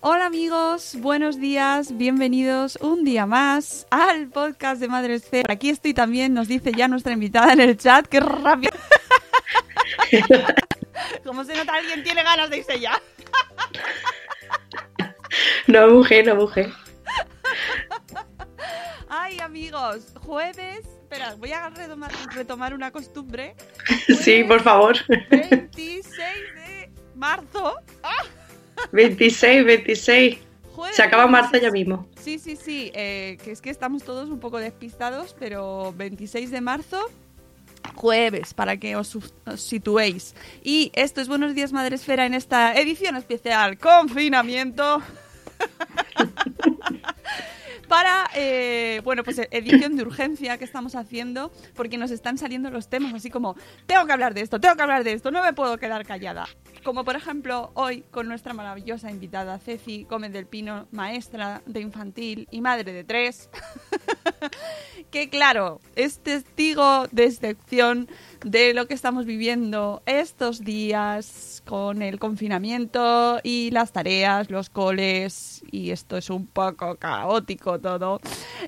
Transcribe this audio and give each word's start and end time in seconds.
Hola 0.00 0.26
amigos, 0.26 0.96
buenos 0.98 1.38
días, 1.38 1.96
bienvenidos 1.96 2.76
un 2.80 3.04
día 3.04 3.26
más 3.26 3.86
al 3.90 4.28
podcast 4.28 4.80
de 4.80 4.88
Madre 4.88 5.14
Esfera. 5.14 5.52
Aquí 5.52 5.70
estoy 5.70 5.94
también, 5.94 6.34
nos 6.34 6.48
dice 6.48 6.72
ya 6.72 6.88
nuestra 6.88 7.12
invitada 7.12 7.52
en 7.52 7.60
el 7.60 7.76
chat, 7.76 8.06
qué 8.06 8.20
rápido. 8.20 8.72
Como 11.24 11.44
se 11.44 11.54
nota, 11.54 11.74
alguien 11.74 12.02
tiene 12.02 12.22
ganas 12.22 12.50
de 12.50 12.58
irse 12.58 12.78
ya. 12.80 13.00
No 15.66 15.88
mujer, 15.88 16.26
no 16.26 16.36
mujer. 16.36 16.70
Ay 19.08 19.38
amigos, 19.40 20.12
jueves, 20.20 20.80
espera, 20.84 21.34
voy 21.36 21.52
a 21.52 21.70
retomar, 21.70 22.10
retomar 22.34 22.74
una 22.74 22.90
costumbre. 22.90 23.54
Sí, 24.22 24.44
por 24.44 24.60
favor. 24.60 24.96
26 25.30 26.18
de 26.56 26.90
marzo. 27.14 27.76
¡Ah! 28.02 28.24
26, 28.92 29.64
26. 29.64 30.38
Jueves 30.74 30.96
Se 30.96 31.02
acaba 31.02 31.26
marzo 31.26 31.52
26. 31.52 31.62
ya 31.62 31.70
mismo. 31.70 32.08
Sí, 32.20 32.38
sí, 32.38 32.56
sí, 32.56 32.90
eh, 32.94 33.38
que 33.44 33.52
es 33.52 33.60
que 33.60 33.70
estamos 33.70 34.02
todos 34.02 34.30
un 34.30 34.40
poco 34.40 34.58
despistados, 34.58 35.36
pero 35.38 35.92
26 35.96 36.50
de 36.50 36.60
marzo, 36.60 37.00
jueves, 37.94 38.54
para 38.54 38.76
que 38.78 38.96
os, 38.96 39.18
situéis. 39.56 40.34
Y 40.62 40.90
esto 40.94 41.20
es 41.20 41.28
Buenos 41.28 41.54
Días 41.54 41.72
Madre 41.72 41.96
Esfera 41.96 42.26
en 42.26 42.34
esta 42.34 42.74
edición 42.74 43.16
especial, 43.16 43.78
confinamiento. 43.78 45.02
Para, 47.88 48.30
eh, 48.34 49.02
bueno, 49.04 49.22
pues 49.22 49.40
edición 49.50 49.96
de 49.96 50.02
urgencia 50.02 50.56
que 50.56 50.64
estamos 50.64 50.94
haciendo, 50.94 51.52
porque 51.74 51.98
nos 51.98 52.10
están 52.10 52.38
saliendo 52.38 52.70
los 52.70 52.88
temas 52.88 53.12
así 53.12 53.30
como, 53.30 53.56
tengo 53.86 54.06
que 54.06 54.12
hablar 54.12 54.32
de 54.32 54.40
esto, 54.40 54.58
tengo 54.58 54.74
que 54.74 54.82
hablar 54.82 55.04
de 55.04 55.12
esto, 55.12 55.30
no 55.30 55.42
me 55.42 55.52
puedo 55.52 55.76
quedar 55.76 56.06
callada. 56.06 56.46
Como 56.84 57.02
por 57.02 57.16
ejemplo 57.16 57.70
hoy 57.72 58.02
con 58.10 58.28
nuestra 58.28 58.52
maravillosa 58.52 59.10
invitada 59.10 59.58
Ceci 59.58 60.04
Gómez 60.04 60.32
del 60.34 60.44
Pino, 60.44 60.86
maestra 60.90 61.62
de 61.64 61.80
infantil 61.80 62.46
y 62.50 62.60
madre 62.60 62.92
de 62.92 63.04
tres, 63.04 63.48
que 65.10 65.30
claro, 65.30 65.80
es 65.96 66.18
testigo 66.18 67.06
de 67.10 67.24
excepción 67.24 68.06
de 68.44 68.74
lo 68.74 68.86
que 68.86 68.92
estamos 68.92 69.24
viviendo 69.24 70.02
estos 70.04 70.60
días 70.60 71.62
con 71.66 72.02
el 72.02 72.18
confinamiento 72.18 73.40
y 73.42 73.70
las 73.70 73.92
tareas, 73.92 74.50
los 74.50 74.68
coles, 74.68 75.62
y 75.70 75.90
esto 75.90 76.18
es 76.18 76.28
un 76.28 76.46
poco 76.46 76.96
caótico 76.96 77.80
todo. 77.80 78.20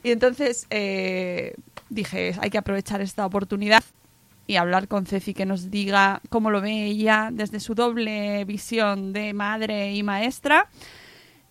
Y 0.03 0.11
entonces 0.11 0.67
eh, 0.71 1.55
dije, 1.91 2.35
hay 2.41 2.49
que 2.49 2.57
aprovechar 2.57 3.03
esta 3.03 3.27
oportunidad 3.27 3.85
y 4.47 4.57
hablar 4.57 4.89
con 4.89 5.07
Ceci 5.07 5.35
que 5.35 5.47
nos 5.47 5.71
diga 5.71 6.21
cómo 6.29 6.51
lo 6.51 6.61
ve 6.61 6.87
ella 6.87 7.31
desde 7.33 7.61
su 7.61 7.75
doble 7.75 8.45
visión 8.45 9.13
de 9.13 9.33
madre 9.33 9.93
y 9.95 10.03
maestra 10.03 10.69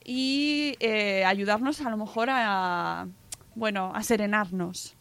y 0.03 0.75
eh, 0.79 1.25
ayudarnos 1.25 1.81
a 1.81 1.89
lo 1.89 1.97
mejor 1.97 2.29
a, 2.31 3.07
bueno, 3.55 3.91
a 3.93 4.03
serenarnos 4.03 4.95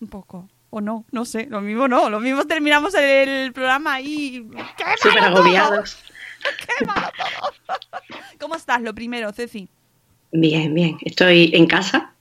un 0.00 0.08
poco. 0.08 0.48
O 0.70 0.80
no, 0.80 1.04
no 1.12 1.24
sé, 1.24 1.46
lo 1.48 1.60
mismo 1.60 1.86
no, 1.86 2.10
lo 2.10 2.20
mismo 2.20 2.44
terminamos 2.46 2.94
el 2.94 3.52
programa 3.52 4.00
y... 4.00 4.48
¡Qué 4.76 4.84
malo 4.84 4.96
Súper 5.00 5.24
agobiados. 5.24 5.98
¡Qué 6.78 6.84
malo 6.84 7.08
todo! 7.16 7.78
¿Cómo 8.40 8.56
estás? 8.56 8.82
Lo 8.82 8.94
primero, 8.94 9.32
Ceci. 9.32 9.68
Bien, 10.32 10.74
bien. 10.74 10.98
Estoy 11.02 11.52
en 11.54 11.66
casa, 11.66 12.12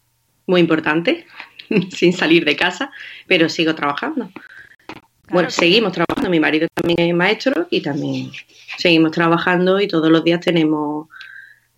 muy 0.45 0.61
importante, 0.61 1.25
sin 1.89 2.13
salir 2.13 2.45
de 2.45 2.55
casa, 2.55 2.91
pero 3.27 3.49
sigo 3.49 3.73
trabajando. 3.73 4.29
Bueno, 5.33 5.49
seguimos 5.49 5.91
trabajando. 5.91 6.29
Mi 6.29 6.39
marido 6.39 6.67
también 6.73 7.09
es 7.09 7.15
maestro 7.15 7.67
y 7.69 7.81
también 7.81 8.31
seguimos 8.77 9.11
trabajando 9.11 9.81
y 9.81 9.87
todos 9.87 10.09
los 10.09 10.23
días 10.23 10.39
tenemos, 10.39 11.07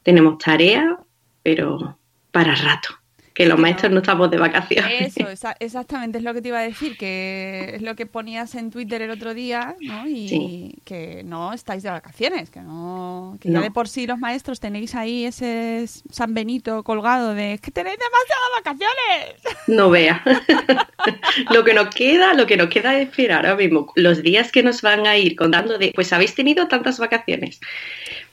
tenemos 0.04 0.38
tareas, 0.38 0.96
pero 1.42 1.98
para 2.32 2.54
rato. 2.54 2.90
Que 3.36 3.46
los 3.46 3.60
maestros 3.60 3.92
¿no? 3.92 4.00
estamos 4.00 4.32
de 4.32 4.38
vacaciones. 4.38 5.16
Eso, 5.18 5.30
esa- 5.30 5.56
exactamente 5.60 6.18
es 6.20 6.24
lo 6.24 6.34
que 6.34 6.42
te 6.42 6.48
iba 6.48 6.60
a 6.60 6.64
decir, 6.64 6.98
que 6.98 7.74
es 7.76 7.82
lo 7.82 7.96
que 7.96 8.06
ponías 8.06 8.56
en 8.56 8.72
Twitter 8.72 9.02
el 9.02 9.12
otro 9.12 9.34
día, 9.34 9.76
¿no? 9.82 10.08
Y 10.08 10.30
Sí. 10.30 10.76
que 10.86 11.22
no 11.26 11.52
estáis 11.52 11.84
de 11.84 11.90
vacaciones, 11.90 12.50
que 12.50 12.62
no, 12.62 13.38
que 13.42 13.52
ya 13.52 13.60
de 13.60 13.72
por 13.72 13.90
sí 13.90 14.08
los 14.08 14.18
maestros 14.20 14.62
tenéis 14.62 14.96
ahí 14.96 15.26
ese 15.26 15.86
San 16.10 16.34
Benito 16.34 16.82
colgado 16.84 17.34
de 17.36 17.54
"Es 17.56 17.62
que 17.62 17.72
tenéis 17.72 17.98
demasiadas 17.98 18.50
vacaciones. 18.64 19.68
No 19.68 19.90
vea. 19.90 20.24
lo 21.52 21.64
que 21.64 21.74
nos 21.74 21.94
queda, 21.94 22.34
lo 22.34 22.46
que 22.48 22.58
nos 22.58 22.70
queda 22.70 22.98
es 22.98 23.08
esperar 23.10 23.46
ahora 23.46 23.58
mismo. 23.58 23.92
Los 23.96 24.24
días 24.24 24.52
que 24.52 24.64
nos 24.64 24.82
van 24.82 25.06
a 25.08 25.18
ir 25.18 25.36
contando 25.36 25.78
de, 25.78 25.92
pues 25.94 26.14
habéis 26.14 26.36
tenido 26.36 26.68
tantas 26.68 27.00
vacaciones. 27.00 27.60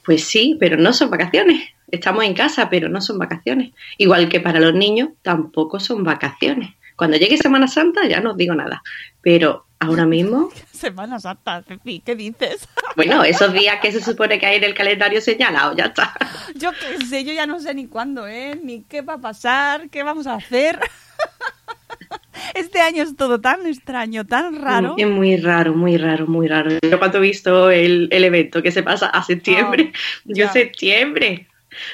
Pues 0.04 0.24
sí, 0.24 0.56
pero 0.58 0.76
no 0.76 0.92
son 0.92 1.10
vacaciones. 1.10 1.68
Estamos 1.90 2.24
en 2.24 2.34
casa, 2.34 2.68
pero 2.70 2.88
no 2.88 3.00
son 3.00 3.18
vacaciones. 3.18 3.72
Igual 3.98 4.28
que 4.28 4.40
para 4.40 4.60
los 4.60 4.74
niños, 4.74 5.10
tampoco 5.22 5.78
son 5.78 6.04
vacaciones. 6.04 6.70
Cuando 6.96 7.16
llegue 7.16 7.36
Semana 7.36 7.68
Santa 7.68 8.06
ya 8.06 8.20
no 8.20 8.30
os 8.32 8.36
digo 8.36 8.54
nada. 8.54 8.82
Pero 9.20 9.66
ahora 9.78 10.06
mismo, 10.06 10.50
Semana 10.72 11.20
Santa, 11.20 11.62
Ceci, 11.62 12.00
¿qué 12.00 12.14
dices? 12.16 12.68
bueno, 12.96 13.24
esos 13.24 13.52
días 13.52 13.78
que 13.80 13.92
se 13.92 14.02
supone 14.02 14.38
que 14.38 14.46
hay 14.46 14.56
en 14.56 14.64
el 14.64 14.74
calendario 14.74 15.20
señalado, 15.20 15.76
ya 15.76 15.86
está. 15.86 16.14
Yo 16.54 16.70
qué 16.72 17.04
sé, 17.06 17.24
yo 17.24 17.32
ya 17.32 17.46
no 17.46 17.60
sé 17.60 17.74
ni 17.74 17.86
cuándo, 17.86 18.26
¿eh? 18.26 18.58
Ni 18.62 18.82
qué 18.82 19.02
va 19.02 19.14
a 19.14 19.18
pasar, 19.18 19.90
qué 19.90 20.02
vamos 20.02 20.26
a 20.26 20.34
hacer. 20.34 20.78
Este 22.54 22.80
año 22.80 23.02
es 23.02 23.16
todo 23.16 23.40
tan 23.40 23.66
extraño, 23.66 24.24
tan 24.24 24.60
raro. 24.60 24.94
Es 24.98 25.08
muy 25.08 25.36
raro, 25.36 25.74
muy 25.74 25.96
raro, 25.96 26.26
muy 26.26 26.48
raro. 26.48 26.70
Yo 26.82 26.98
cuando 26.98 27.18
he 27.18 27.22
visto 27.22 27.70
el, 27.70 28.08
el 28.10 28.24
evento 28.24 28.62
que 28.62 28.70
se 28.70 28.82
pasa 28.82 29.06
a 29.06 29.22
septiembre, 29.22 29.92
Ah, 29.94 29.98
yo 30.24 30.46
ya. 30.46 30.52
septiembre, 30.52 31.46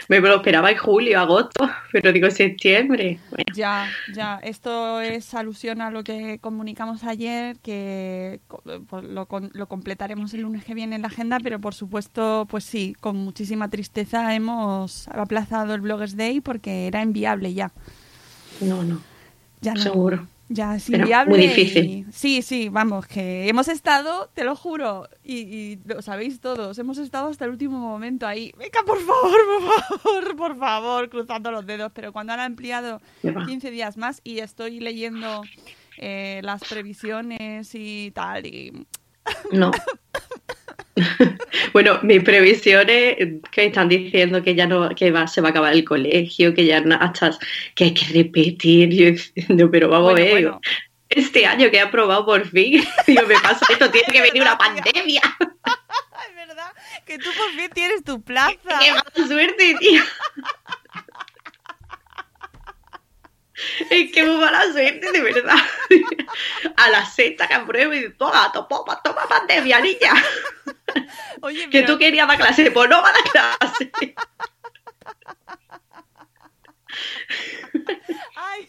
Me 0.08 0.20
lo 0.20 0.36
esperaba 0.36 0.70
en 0.70 0.76
julio, 0.76 1.20
agosto, 1.20 1.68
pero 1.92 2.12
digo 2.12 2.30
septiembre. 2.30 3.18
Bueno, 3.30 3.44
Ya, 3.54 3.88
ya. 4.12 4.40
Esto 4.42 5.00
es 5.00 5.34
alusión 5.34 5.80
a 5.80 5.90
lo 5.90 6.02
que 6.02 6.38
comunicamos 6.40 7.04
ayer, 7.04 7.56
que 7.60 8.40
pues, 8.88 9.04
lo, 9.04 9.28
lo 9.52 9.66
completaremos 9.68 10.34
el 10.34 10.40
lunes 10.42 10.64
que 10.64 10.74
viene 10.74 10.96
en 10.96 11.02
la 11.02 11.08
agenda, 11.08 11.38
pero 11.40 11.60
por 11.60 11.74
supuesto, 11.74 12.46
pues 12.50 12.64
sí, 12.64 12.96
con 13.00 13.16
muchísima 13.16 13.68
tristeza 13.68 14.34
hemos 14.34 15.06
aplazado 15.08 15.74
el 15.74 15.80
Bloggers 15.80 16.16
Day 16.16 16.40
porque 16.40 16.86
era 16.88 17.02
inviable 17.02 17.54
ya. 17.54 17.70
no, 18.60 18.82
no. 18.82 19.00
Ya 19.60 19.74
no, 19.74 19.80
Seguro. 19.82 20.26
Ya 20.50 20.76
es 20.76 20.88
inviable. 20.88 21.30
muy 21.36 21.44
y- 21.44 21.48
difícil. 21.48 22.06
sí, 22.10 22.40
sí, 22.42 22.68
vamos, 22.70 23.06
que 23.06 23.48
hemos 23.48 23.68
estado, 23.68 24.30
te 24.34 24.44
lo 24.44 24.56
juro, 24.56 25.06
y, 25.22 25.36
y 25.40 25.78
lo 25.84 26.00
sabéis 26.00 26.40
todos, 26.40 26.78
hemos 26.78 26.96
estado 26.98 27.28
hasta 27.28 27.44
el 27.44 27.50
último 27.50 27.78
momento 27.78 28.26
ahí. 28.26 28.52
Venga, 28.58 28.80
por 28.86 28.98
favor, 29.00 29.38
por 29.60 30.00
favor, 30.00 30.36
por 30.36 30.58
favor, 30.58 31.10
cruzando 31.10 31.50
los 31.50 31.66
dedos. 31.66 31.92
Pero 31.94 32.12
cuando 32.12 32.32
han 32.32 32.40
ampliado 32.40 33.00
Qué 33.20 33.30
va. 33.30 33.44
15 33.44 33.70
días 33.70 33.96
más 33.98 34.20
y 34.24 34.38
estoy 34.38 34.80
leyendo 34.80 35.42
eh, 35.98 36.40
las 36.42 36.62
previsiones 36.64 37.74
y 37.74 38.10
tal, 38.14 38.46
y 38.46 38.86
No. 39.52 39.70
bueno, 41.72 41.98
mis 42.02 42.22
previsiones 42.22 43.16
que 43.50 43.66
están 43.66 43.88
diciendo 43.88 44.42
que 44.42 44.54
ya 44.54 44.66
no, 44.66 44.88
que 44.94 45.10
va, 45.10 45.26
se 45.26 45.40
va 45.40 45.48
a 45.48 45.50
acabar 45.50 45.72
el 45.72 45.84
colegio, 45.84 46.54
que 46.54 46.64
ya 46.66 46.80
no- 46.80 46.96
hasta 47.00 47.30
que 47.74 47.84
hay 47.84 47.94
que 47.94 48.06
repetir. 48.12 48.90
Yo 48.90 49.10
diciendo, 49.10 49.70
pero 49.70 49.88
vamos 49.88 50.12
Bueno, 50.12 50.22
a 50.22 50.34
ver, 50.34 50.42
bueno. 50.44 50.60
este 51.08 51.46
año 51.46 51.70
que 51.70 51.76
he 51.78 51.80
aprobado 51.80 52.24
por 52.26 52.46
fin, 52.48 52.84
digo, 53.06 53.26
me 53.26 53.34
pasa 53.40 53.64
esto, 53.70 53.90
tiene 53.92 54.08
que 54.12 54.20
venir 54.22 54.42
una 54.42 54.58
pandemia. 54.58 55.22
es 55.22 56.34
verdad 56.48 56.72
que 57.06 57.18
tú 57.18 57.28
por 57.36 57.50
fin 57.52 57.70
tienes 57.74 58.04
tu 58.04 58.20
plaza. 58.22 58.54
¡Qué 58.80 58.90
mala 58.92 59.26
suerte, 59.28 59.76
tío! 59.80 60.02
Es 63.90 64.12
que 64.12 64.22
muy 64.24 64.36
mala 64.36 64.62
suerte, 64.72 65.10
de 65.10 65.20
verdad. 65.20 65.56
A 66.76 66.90
la 66.90 67.04
sexta 67.04 67.48
que 67.48 67.54
apruebo 67.54 67.92
y 67.92 68.12
toma, 68.14 68.52
toma, 68.52 69.00
toma 69.02 69.26
pandemia, 69.28 69.80
niña. 69.80 70.12
Oye, 71.48 71.70
Que 71.70 71.80
pero- 71.80 71.94
tú 71.94 71.98
querías 71.98 72.28
dar 72.28 72.36
clase, 72.36 72.70
pues 72.70 72.90
no 72.90 73.00
va 73.02 73.08
a 73.08 73.12
dar 73.12 73.22
clase. 73.58 73.90
Ay, 78.36 78.68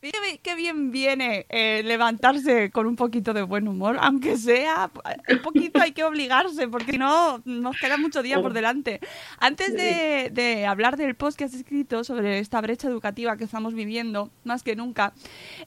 mira 0.00 0.20
ve- 0.20 0.40
qué 0.42 0.49
bien 0.60 0.90
viene 0.90 1.46
eh, 1.48 1.82
levantarse 1.84 2.70
con 2.70 2.86
un 2.86 2.96
poquito 2.96 3.32
de 3.32 3.42
buen 3.42 3.66
humor, 3.68 3.96
aunque 4.00 4.36
sea 4.36 4.90
un 5.28 5.42
poquito 5.42 5.80
hay 5.80 5.92
que 5.92 6.04
obligarse, 6.04 6.68
porque 6.68 6.92
si 6.92 6.98
no 6.98 7.40
nos 7.44 7.76
queda 7.78 7.96
mucho 7.96 8.22
día 8.22 8.40
por 8.40 8.52
delante. 8.52 9.00
Antes 9.38 9.74
de, 9.74 10.30
de 10.32 10.66
hablar 10.66 10.96
del 10.96 11.14
post 11.14 11.38
que 11.38 11.44
has 11.44 11.54
escrito 11.54 12.04
sobre 12.04 12.38
esta 12.38 12.60
brecha 12.60 12.88
educativa 12.88 13.36
que 13.36 13.44
estamos 13.44 13.74
viviendo, 13.74 14.30
más 14.44 14.62
que 14.62 14.76
nunca, 14.76 15.12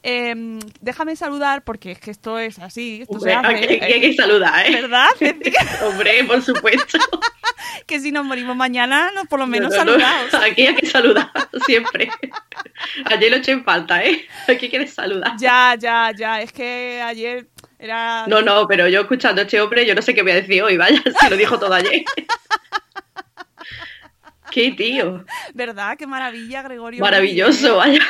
eh, 0.02 0.58
déjame 0.80 1.16
saludar, 1.16 1.64
porque 1.64 1.92
es 1.92 1.98
que 1.98 2.10
esto 2.10 2.38
es 2.38 2.58
así, 2.58 3.00
esto 3.02 3.20
se 3.20 3.34
Hombre, 3.34 3.54
hace, 3.54 3.64
aquí, 3.64 3.74
aquí 3.74 3.92
hay 3.92 4.00
que 4.00 4.14
saludar, 4.14 4.66
¿eh? 4.66 4.82
¿verdad? 4.82 5.06
Ceci? 5.18 5.52
Hombre, 5.84 6.24
por 6.24 6.42
supuesto. 6.42 6.98
que 7.86 8.00
si 8.00 8.12
nos 8.12 8.24
morimos 8.24 8.56
mañana, 8.56 9.10
no, 9.14 9.24
por 9.26 9.38
lo 9.38 9.46
menos 9.46 9.72
No. 9.84 9.92
Aquí 10.42 10.66
hay 10.66 10.74
que 10.74 10.86
saludar, 10.86 11.30
siempre. 11.66 12.10
Ayer 13.06 13.30
lo 13.30 13.36
eché 13.38 13.52
en 13.52 13.64
falta, 13.64 14.04
¿eh? 14.04 14.26
Aquí 14.48 14.68
quieres 14.68 14.94
saludar. 14.94 15.32
Ya, 15.38 15.76
ya, 15.78 16.12
ya, 16.16 16.40
es 16.40 16.52
que 16.52 17.00
ayer 17.02 17.48
era... 17.78 18.26
No, 18.26 18.42
no, 18.42 18.66
pero 18.66 18.88
yo 18.88 19.02
escuchando 19.02 19.42
a 19.42 19.44
este 19.44 19.60
hombre, 19.60 19.86
yo 19.86 19.94
no 19.94 20.02
sé 20.02 20.14
qué 20.14 20.22
voy 20.22 20.32
a 20.32 20.36
decir 20.36 20.62
hoy, 20.62 20.76
vaya, 20.76 21.02
se 21.20 21.30
lo 21.30 21.36
dijo 21.36 21.58
todo 21.58 21.74
ayer. 21.74 22.04
Qué 24.50 24.70
tío, 24.70 25.24
¿Verdad? 25.52 25.96
Qué 25.98 26.06
maravilla, 26.06 26.62
Gregorio. 26.62 27.00
maravilloso, 27.00 27.76
vaya. 27.76 28.00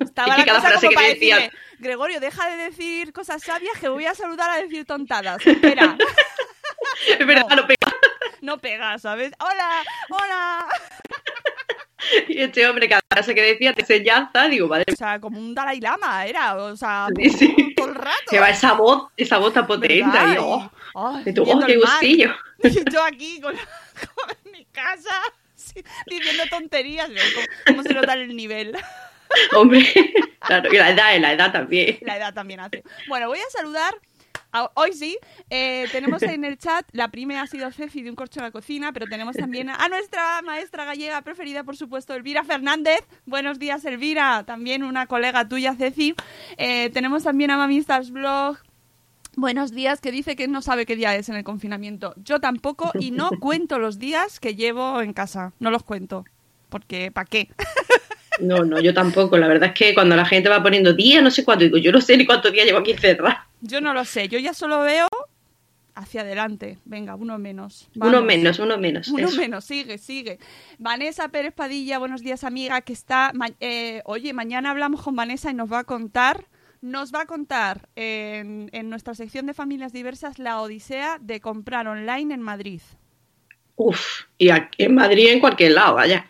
Estaba 0.00 0.34
Es 0.34 0.34
que 0.34 0.40
la 0.40 0.44
cada 0.46 0.58
cosa 0.58 0.70
frase 0.72 0.86
como 0.88 0.98
que 0.98 1.14
decía, 1.14 1.36
decirle, 1.36 1.58
Gregorio, 1.78 2.20
deja 2.20 2.50
de 2.50 2.56
decir 2.56 3.12
cosas 3.12 3.42
sabias 3.42 3.78
que 3.80 3.88
voy 3.88 4.04
a 4.04 4.14
saludar 4.14 4.50
a 4.50 4.56
decir 4.56 4.84
tontadas. 4.84 5.44
Espera, 5.46 5.96
es 7.08 7.26
verdad, 7.26 7.46
no. 7.48 7.56
lo 7.56 7.66
pega. 7.66 7.83
No 8.44 8.58
pega, 8.58 8.98
¿sabes? 8.98 9.32
¡Hola! 9.40 9.82
¡Hola! 10.10 10.68
Y 12.28 12.42
este 12.42 12.68
hombre, 12.68 12.86
cada 12.86 13.00
frase 13.10 13.34
que 13.34 13.40
decía, 13.40 13.72
te 13.72 13.80
enseñanza, 13.80 14.46
digo, 14.48 14.68
madre 14.68 14.84
O 14.92 14.94
sea, 14.94 15.18
como 15.18 15.38
un 15.38 15.54
Dalai 15.54 15.80
Lama 15.80 16.26
era, 16.26 16.54
o 16.54 16.76
sea, 16.76 17.08
Sí, 17.16 17.30
sí. 17.30 17.74
todo 17.74 17.88
el 17.88 17.94
rato. 17.94 18.24
Se 18.28 18.38
va 18.38 18.50
esa 18.50 18.74
voz, 18.74 19.08
esa 19.16 19.38
voz 19.38 19.54
tan 19.54 19.66
potente. 19.66 19.94
Y, 19.96 20.36
oh, 20.38 20.70
tú, 21.34 21.44
viendo 21.46 21.64
oh, 21.64 21.66
qué 21.66 21.76
gustillo. 21.78 22.34
Yo 22.92 23.02
aquí 23.02 23.40
con, 23.40 23.56
mi 24.52 24.66
casa 24.66 25.18
diciendo 26.06 26.44
tonterías. 26.50 27.08
¿Cómo, 27.08 27.46
cómo 27.68 27.82
se 27.82 27.94
nota 27.94 28.12
el 28.12 28.36
nivel? 28.36 28.76
Hombre, 29.56 29.90
claro, 30.40 30.72
y 30.72 30.76
la 30.76 30.90
edad, 30.90 31.18
la 31.18 31.32
edad 31.32 31.52
también. 31.52 31.98
La 32.02 32.18
edad 32.18 32.34
también 32.34 32.60
hace. 32.60 32.84
Bueno, 33.08 33.28
voy 33.28 33.38
a 33.38 33.50
saludar. 33.50 33.94
A- 34.54 34.70
hoy 34.74 34.92
sí, 34.94 35.18
eh, 35.50 35.86
tenemos 35.92 36.22
en 36.22 36.44
el 36.44 36.56
chat, 36.56 36.86
la 36.92 37.08
primera 37.08 37.42
ha 37.42 37.46
sido 37.46 37.70
Ceci 37.70 38.02
de 38.02 38.08
un 38.10 38.16
corcho 38.16 38.40
en 38.40 38.44
la 38.44 38.50
cocina, 38.50 38.92
pero 38.92 39.06
tenemos 39.06 39.36
también 39.36 39.68
a 39.68 39.88
nuestra 39.88 40.40
maestra 40.42 40.84
gallega 40.84 41.20
preferida, 41.22 41.64
por 41.64 41.76
supuesto, 41.76 42.14
Elvira 42.14 42.44
Fernández. 42.44 43.00
Buenos 43.26 43.58
días, 43.58 43.84
Elvira, 43.84 44.44
también 44.46 44.82
una 44.84 45.06
colega 45.06 45.46
tuya, 45.48 45.74
Ceci. 45.74 46.14
Eh, 46.56 46.90
tenemos 46.90 47.24
también 47.24 47.50
a 47.50 47.56
Mamistas 47.56 48.10
Blog. 48.10 48.56
Buenos 49.36 49.72
días, 49.72 50.00
que 50.00 50.12
dice 50.12 50.36
que 50.36 50.46
no 50.46 50.62
sabe 50.62 50.86
qué 50.86 50.94
día 50.94 51.16
es 51.16 51.28
en 51.28 51.34
el 51.34 51.42
confinamiento. 51.42 52.14
Yo 52.22 52.38
tampoco 52.40 52.92
y 53.00 53.10
no 53.10 53.30
cuento 53.40 53.78
los 53.80 53.98
días 53.98 54.38
que 54.38 54.54
llevo 54.54 55.00
en 55.00 55.12
casa. 55.12 55.52
No 55.58 55.72
los 55.72 55.82
cuento. 55.82 56.24
Porque, 56.68 57.10
¿para 57.10 57.26
qué? 57.26 57.48
No, 58.40 58.64
no, 58.64 58.80
yo 58.80 58.94
tampoco. 58.94 59.36
La 59.36 59.48
verdad 59.48 59.70
es 59.70 59.74
que 59.74 59.94
cuando 59.94 60.14
la 60.16 60.24
gente 60.24 60.48
va 60.48 60.62
poniendo 60.62 60.92
días, 60.92 61.22
no 61.22 61.30
sé 61.30 61.44
cuánto, 61.44 61.64
digo, 61.64 61.78
yo 61.78 61.92
no 61.92 62.00
sé 62.00 62.16
ni 62.16 62.26
cuántos 62.26 62.52
días 62.52 62.66
llevo 62.66 62.78
aquí 62.78 62.92
encerrada. 62.92 63.48
Yo 63.66 63.80
no 63.80 63.94
lo 63.94 64.04
sé. 64.04 64.28
Yo 64.28 64.38
ya 64.38 64.52
solo 64.52 64.80
veo 64.80 65.08
hacia 65.94 66.20
adelante. 66.20 66.78
Venga, 66.84 67.14
uno 67.14 67.38
menos. 67.38 67.88
Uno 67.96 68.20
menos, 68.20 68.58
uno 68.58 68.76
menos. 68.76 69.08
Uno 69.08 69.28
eso. 69.28 69.40
menos, 69.40 69.64
sigue, 69.64 69.96
sigue. 69.96 70.38
Vanessa 70.78 71.28
Pérez 71.28 71.54
Padilla, 71.54 71.98
buenos 71.98 72.20
días, 72.20 72.44
amiga, 72.44 72.82
que 72.82 72.92
está... 72.92 73.32
eh, 73.60 74.02
oye, 74.04 74.34
mañana 74.34 74.70
hablamos 74.70 75.00
con 75.00 75.16
Vanessa 75.16 75.50
y 75.50 75.54
nos 75.54 75.72
va 75.72 75.80
a 75.80 75.84
contar... 75.84 76.46
Nos 76.82 77.14
va 77.14 77.22
a 77.22 77.26
contar 77.26 77.88
en, 77.96 78.68
en 78.72 78.90
nuestra 78.90 79.14
sección 79.14 79.46
de 79.46 79.54
familias 79.54 79.94
diversas 79.94 80.38
la 80.38 80.60
odisea 80.60 81.16
de 81.18 81.40
comprar 81.40 81.88
online 81.88 82.34
en 82.34 82.42
Madrid. 82.42 82.82
Uf, 83.76 84.24
y 84.36 84.50
aquí 84.50 84.84
en 84.84 84.94
Madrid 84.94 85.28
en 85.28 85.40
cualquier 85.40 85.72
lado, 85.72 85.94
vaya. 85.94 86.26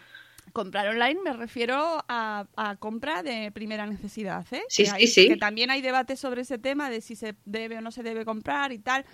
Comprar 0.54 0.86
online 0.88 1.20
me 1.22 1.32
refiero 1.34 2.04
a, 2.08 2.46
a 2.56 2.76
compra 2.76 3.22
de 3.24 3.50
primera 3.52 3.86
necesidad, 3.86 4.46
¿eh? 4.52 4.62
Sí, 4.68 4.84
que, 4.84 4.88
sí, 4.88 4.94
hay- 4.96 5.06
sí. 5.08 5.28
que 5.28 5.36
también 5.36 5.70
hay 5.70 5.82
debate 5.82 6.16
sobre 6.16 6.42
ese 6.42 6.58
tema 6.58 6.88
de 6.90 7.00
si 7.00 7.16
se 7.16 7.34
debe 7.44 7.76
o 7.78 7.80
no 7.82 7.90
se 7.90 8.02
debe 8.04 8.24
comprar 8.24 8.70
y 8.72 8.78
tal. 8.78 9.04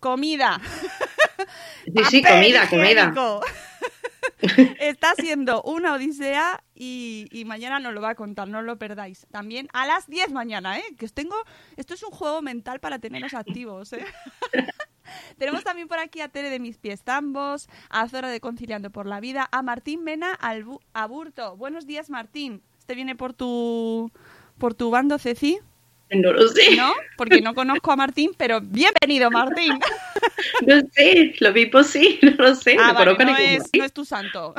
Comida. 0.00 0.60
Sí, 1.86 2.04
sí, 2.10 2.22
comida, 2.22 2.68
comida. 2.68 3.12
Está 4.80 5.14
siendo 5.14 5.62
una 5.62 5.94
odisea 5.94 6.62
y, 6.74 7.26
y 7.30 7.44
mañana 7.44 7.78
nos 7.78 7.94
lo 7.94 8.00
va 8.00 8.10
a 8.10 8.14
contar, 8.14 8.48
no 8.48 8.62
lo 8.62 8.78
perdáis. 8.78 9.26
También 9.30 9.68
a 9.72 9.86
las 9.86 10.06
10 10.08 10.32
mañana, 10.32 10.78
¿eh? 10.78 10.84
Que 10.98 11.04
os 11.06 11.12
tengo... 11.12 11.36
Esto 11.76 11.94
es 11.94 12.02
un 12.02 12.10
juego 12.10 12.42
mental 12.42 12.80
para 12.80 12.98
teneros 12.98 13.34
activos, 13.34 13.92
¿eh? 13.92 14.04
Tenemos 15.38 15.64
también 15.64 15.88
por 15.88 15.98
aquí 15.98 16.20
a 16.20 16.28
Tere 16.28 16.50
de 16.50 16.58
Mis 16.60 16.78
Pies 16.78 17.02
Tambos, 17.02 17.68
a 17.90 18.08
Zora 18.08 18.28
de 18.28 18.40
Conciliando 18.40 18.90
por 18.90 19.06
la 19.06 19.20
Vida, 19.20 19.48
a 19.52 19.62
Martín 19.62 20.04
Mena 20.04 20.36
Albu- 20.40 20.80
Aburto. 20.94 21.56
Buenos 21.56 21.86
días, 21.86 22.10
Martín. 22.10 22.62
Este 22.78 22.94
viene 22.94 23.16
por 23.16 23.32
tu, 23.32 24.10
por 24.58 24.74
tu 24.74 24.90
bando, 24.90 25.18
Ceci, 25.18 25.58
No 26.14 26.32
lo 26.32 26.48
sé. 26.48 26.76
¿no? 26.76 26.92
Porque 27.16 27.40
no 27.40 27.54
conozco 27.54 27.92
a 27.92 27.96
Martín, 27.96 28.32
pero 28.36 28.60
bienvenido, 28.60 29.30
Martín. 29.30 29.78
No 30.66 30.80
sé, 30.92 31.34
lo 31.40 31.52
mismo 31.52 31.82
sí, 31.82 32.18
no 32.22 32.30
lo 32.38 32.54
sé. 32.54 32.76
Ah, 32.78 32.92
no 32.92 33.16
vale, 33.16 33.56
es, 33.56 33.64
no 33.76 33.84
es 33.84 33.92
tu 33.92 34.04
santo. 34.04 34.54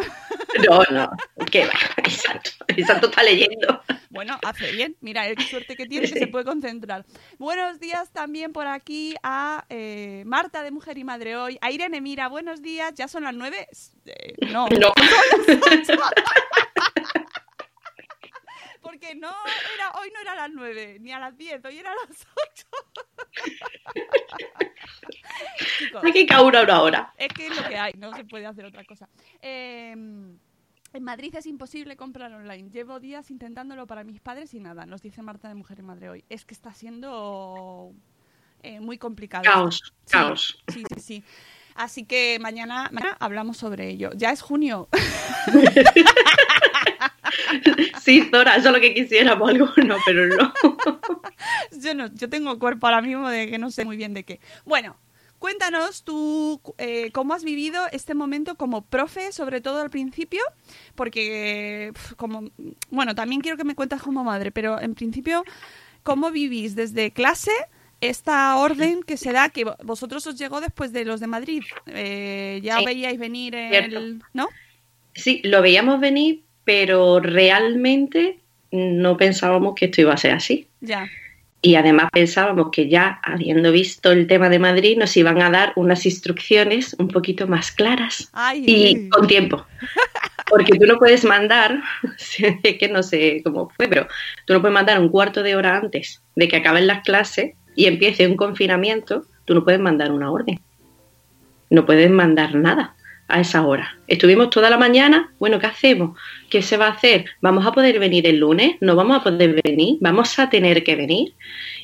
No, 0.68 0.84
no, 0.92 1.10
qué 1.52 1.66
va, 1.66 1.74
el 2.04 2.12
santo, 2.12 2.50
el 2.68 2.86
santo 2.86 3.08
está 3.08 3.24
leyendo. 3.24 3.82
Bueno, 4.10 4.38
hace 4.44 4.72
bien. 4.72 4.96
Mira, 5.02 5.34
qué 5.36 5.44
suerte 5.44 5.76
que 5.76 5.86
tiene 5.86 6.12
que 6.12 6.20
se 6.20 6.28
puede 6.28 6.46
concentrar. 6.46 7.06
Buenos 7.38 7.80
días 7.80 8.12
también 8.12 8.54
por 8.54 8.68
aquí 8.68 9.16
a 9.24 9.66
eh, 9.70 10.24
Marta 10.26 10.62
de 10.64 10.72
Mujer 10.72 10.98
y 10.98 11.04
Madre 11.04 11.36
Hoy, 11.36 11.58
a 11.62 11.72
Irene 11.72 12.02
Mira, 12.02 12.28
buenos 12.28 12.62
días. 12.62 12.94
¿Ya 12.96 13.08
son 13.08 13.24
las 13.24 13.34
nueve? 13.34 13.68
Eh, 14.06 14.34
no, 14.52 14.68
No, 14.70 14.94
porque 18.98 19.16
no 19.16 19.30
era, 19.76 19.92
hoy 20.00 20.12
no 20.14 20.22
era 20.22 20.34
a 20.34 20.36
las 20.36 20.50
nueve, 20.52 20.98
ni 21.00 21.12
a 21.12 21.20
las 21.20 21.38
diez, 21.38 21.64
hoy 21.64 21.78
era 21.78 21.92
a 21.92 21.96
las 21.96 22.28
ocho. 22.50 22.68
Chicos, 25.78 26.04
hay 26.04 26.12
que 26.12 26.26
caura 26.26 26.64
una 26.64 26.82
hora. 26.82 27.14
es 27.18 27.28
que 27.30 27.48
es 27.48 27.56
lo 27.56 27.68
que 27.68 27.78
hay, 27.78 27.94
no 27.94 28.16
se 28.16 28.26
puede 28.26 28.46
hacer 28.48 28.66
otra 28.66 28.84
cosa. 28.86 29.08
Eh, 29.42 29.92
en 29.92 31.04
Madrid 31.04 31.36
es 31.36 31.46
imposible 31.46 31.96
comprar 31.96 32.34
online. 32.34 32.70
Llevo 32.72 33.00
días 33.00 33.30
intentándolo 33.30 33.86
para 33.86 34.04
mis 34.04 34.20
padres 34.20 34.54
y 34.54 34.60
nada, 34.60 34.86
nos 34.86 35.02
dice 35.02 35.22
Marta 35.22 35.48
de 35.48 35.56
Mujer 35.56 35.80
y 35.80 35.84
Madre 35.84 36.10
hoy. 36.10 36.26
Es 36.30 36.46
que 36.46 36.54
está 36.56 36.74
siendo 36.74 37.94
eh, 38.64 38.80
muy 38.80 38.98
complicado. 38.98 39.44
Caos, 39.44 39.94
Sí, 40.06 40.12
caos. 40.12 40.64
Sí, 40.70 40.84
sí, 40.96 41.00
sí. 41.02 41.24
Así 41.76 42.06
que 42.06 42.40
mañana, 42.40 42.90
mañana 42.92 43.16
hablamos 43.20 43.58
sobre 43.58 43.90
ello. 43.90 44.10
Ya 44.16 44.32
es 44.32 44.42
junio. 44.42 44.90
Sí, 48.08 48.22
Zora, 48.32 48.56
eso 48.56 48.70
es 48.70 48.74
lo 48.76 48.80
que 48.80 48.94
quisiéramos 48.94 49.50
alguno, 49.50 49.98
pero 50.06 50.28
no. 50.28 50.54
yo 51.84 51.94
no, 51.94 52.08
yo 52.14 52.30
tengo 52.30 52.58
cuerpo 52.58 52.88
ahora 52.88 53.02
mismo 53.02 53.28
de 53.30 53.50
que 53.50 53.58
no 53.58 53.70
sé 53.70 53.84
muy 53.84 53.98
bien 53.98 54.14
de 54.14 54.24
qué. 54.24 54.40
Bueno, 54.64 54.96
cuéntanos 55.40 56.04
tú 56.06 56.62
eh, 56.78 57.12
cómo 57.12 57.34
has 57.34 57.44
vivido 57.44 57.82
este 57.92 58.14
momento 58.16 58.56
como 58.56 58.86
profe, 58.86 59.34
sobre 59.34 59.60
todo 59.60 59.82
al 59.82 59.90
principio, 59.90 60.42
porque 60.96 61.92
como, 62.16 62.50
bueno, 62.90 63.14
también 63.14 63.42
quiero 63.42 63.58
que 63.58 63.66
me 63.66 63.76
cuentas 63.76 64.02
como 64.02 64.24
madre, 64.24 64.54
pero 64.54 64.80
en 64.80 64.96
principio, 64.96 65.44
¿cómo 66.04 66.32
vivís 66.32 66.76
desde 66.76 67.12
clase? 67.12 67.52
Esta 68.00 68.56
orden 68.58 69.04
que 69.04 69.18
se 69.18 69.34
da, 69.34 69.50
que 69.50 69.66
vo- 69.66 69.76
vosotros 69.84 70.26
os 70.28 70.38
llegó 70.40 70.62
después 70.62 70.94
de 70.94 71.04
los 71.04 71.20
de 71.20 71.28
Madrid, 71.28 71.64
Eh, 71.88 72.62
ya 72.64 72.78
Sí, 72.80 72.86
veíais 72.86 73.20
venir 73.20 73.54
cierto. 73.54 73.98
el, 74.00 74.24
¿no? 74.34 74.48
Sí, 75.14 75.42
lo 75.44 75.62
veíamos 75.62 76.00
venir, 76.00 76.47
pero 76.68 77.22
realmente 77.22 78.40
no 78.74 79.16
pensábamos 79.16 79.74
que 79.74 79.86
esto 79.86 80.02
iba 80.02 80.14
a 80.14 80.18
ser 80.18 80.34
así. 80.34 80.68
Ya, 80.82 81.08
Y 81.62 81.76
además 81.76 82.10
pensábamos 82.12 82.72
que 82.74 82.90
ya 82.90 83.22
habiendo 83.24 83.72
visto 83.72 84.12
el 84.12 84.28
tema 84.28 84.50
de 84.50 84.60
Madrid 84.60 84.98
nos 84.98 85.16
iban 85.16 85.42
a 85.42 85.50
dar 85.50 85.72
unas 85.78 86.06
instrucciones 86.06 86.94
un 87.00 87.08
poquito 87.08 87.48
más 87.48 87.72
claras 87.72 88.30
ay, 88.34 88.66
y 88.68 89.08
con 89.08 89.28
tiempo. 89.28 89.66
Porque 90.50 90.78
tú 90.78 90.86
no 90.86 90.98
puedes 90.98 91.24
mandar, 91.24 91.82
que 92.62 92.90
no 92.92 93.02
sé 93.02 93.42
cómo 93.46 93.70
fue, 93.70 93.88
pero 93.88 94.06
tú 94.46 94.54
no 94.54 94.60
puedes 94.60 94.74
mandar 94.74 95.00
un 95.00 95.08
cuarto 95.08 95.44
de 95.44 95.56
hora 95.56 95.78
antes 95.78 96.22
de 96.36 96.50
que 96.50 96.58
acaben 96.58 96.86
las 96.86 97.02
clases 97.04 97.56
y 97.78 97.86
empiece 97.86 98.28
un 98.28 98.36
confinamiento, 98.36 99.24
tú 99.46 99.54
no 99.54 99.64
puedes 99.64 99.80
mandar 99.80 100.12
una 100.12 100.30
orden. 100.30 100.60
No 101.70 101.86
puedes 101.86 102.12
mandar 102.12 102.56
nada 102.56 102.97
a 103.28 103.42
esa 103.42 103.66
hora. 103.66 103.98
Estuvimos 104.08 104.50
toda 104.50 104.70
la 104.70 104.78
mañana, 104.78 105.34
bueno, 105.40 105.60
¿qué 105.60 105.68
hacemos? 105.68 106.18
¿Qué 106.50 106.62
se 106.62 106.78
va 106.78 106.88
a 106.88 106.92
hacer? 106.92 107.26
¿Vamos 107.42 107.66
a 107.66 107.72
poder 107.72 108.00
venir 108.00 108.26
el 108.28 108.38
lunes? 108.38 108.76
¿No 108.80 108.96
vamos 108.96 109.18
a 109.18 109.24
poder 109.24 109.62
venir? 109.64 109.98
¿Vamos 110.02 110.38
a 110.40 110.50
tener 110.50 110.84
que 110.84 110.96
venir? 110.96 111.34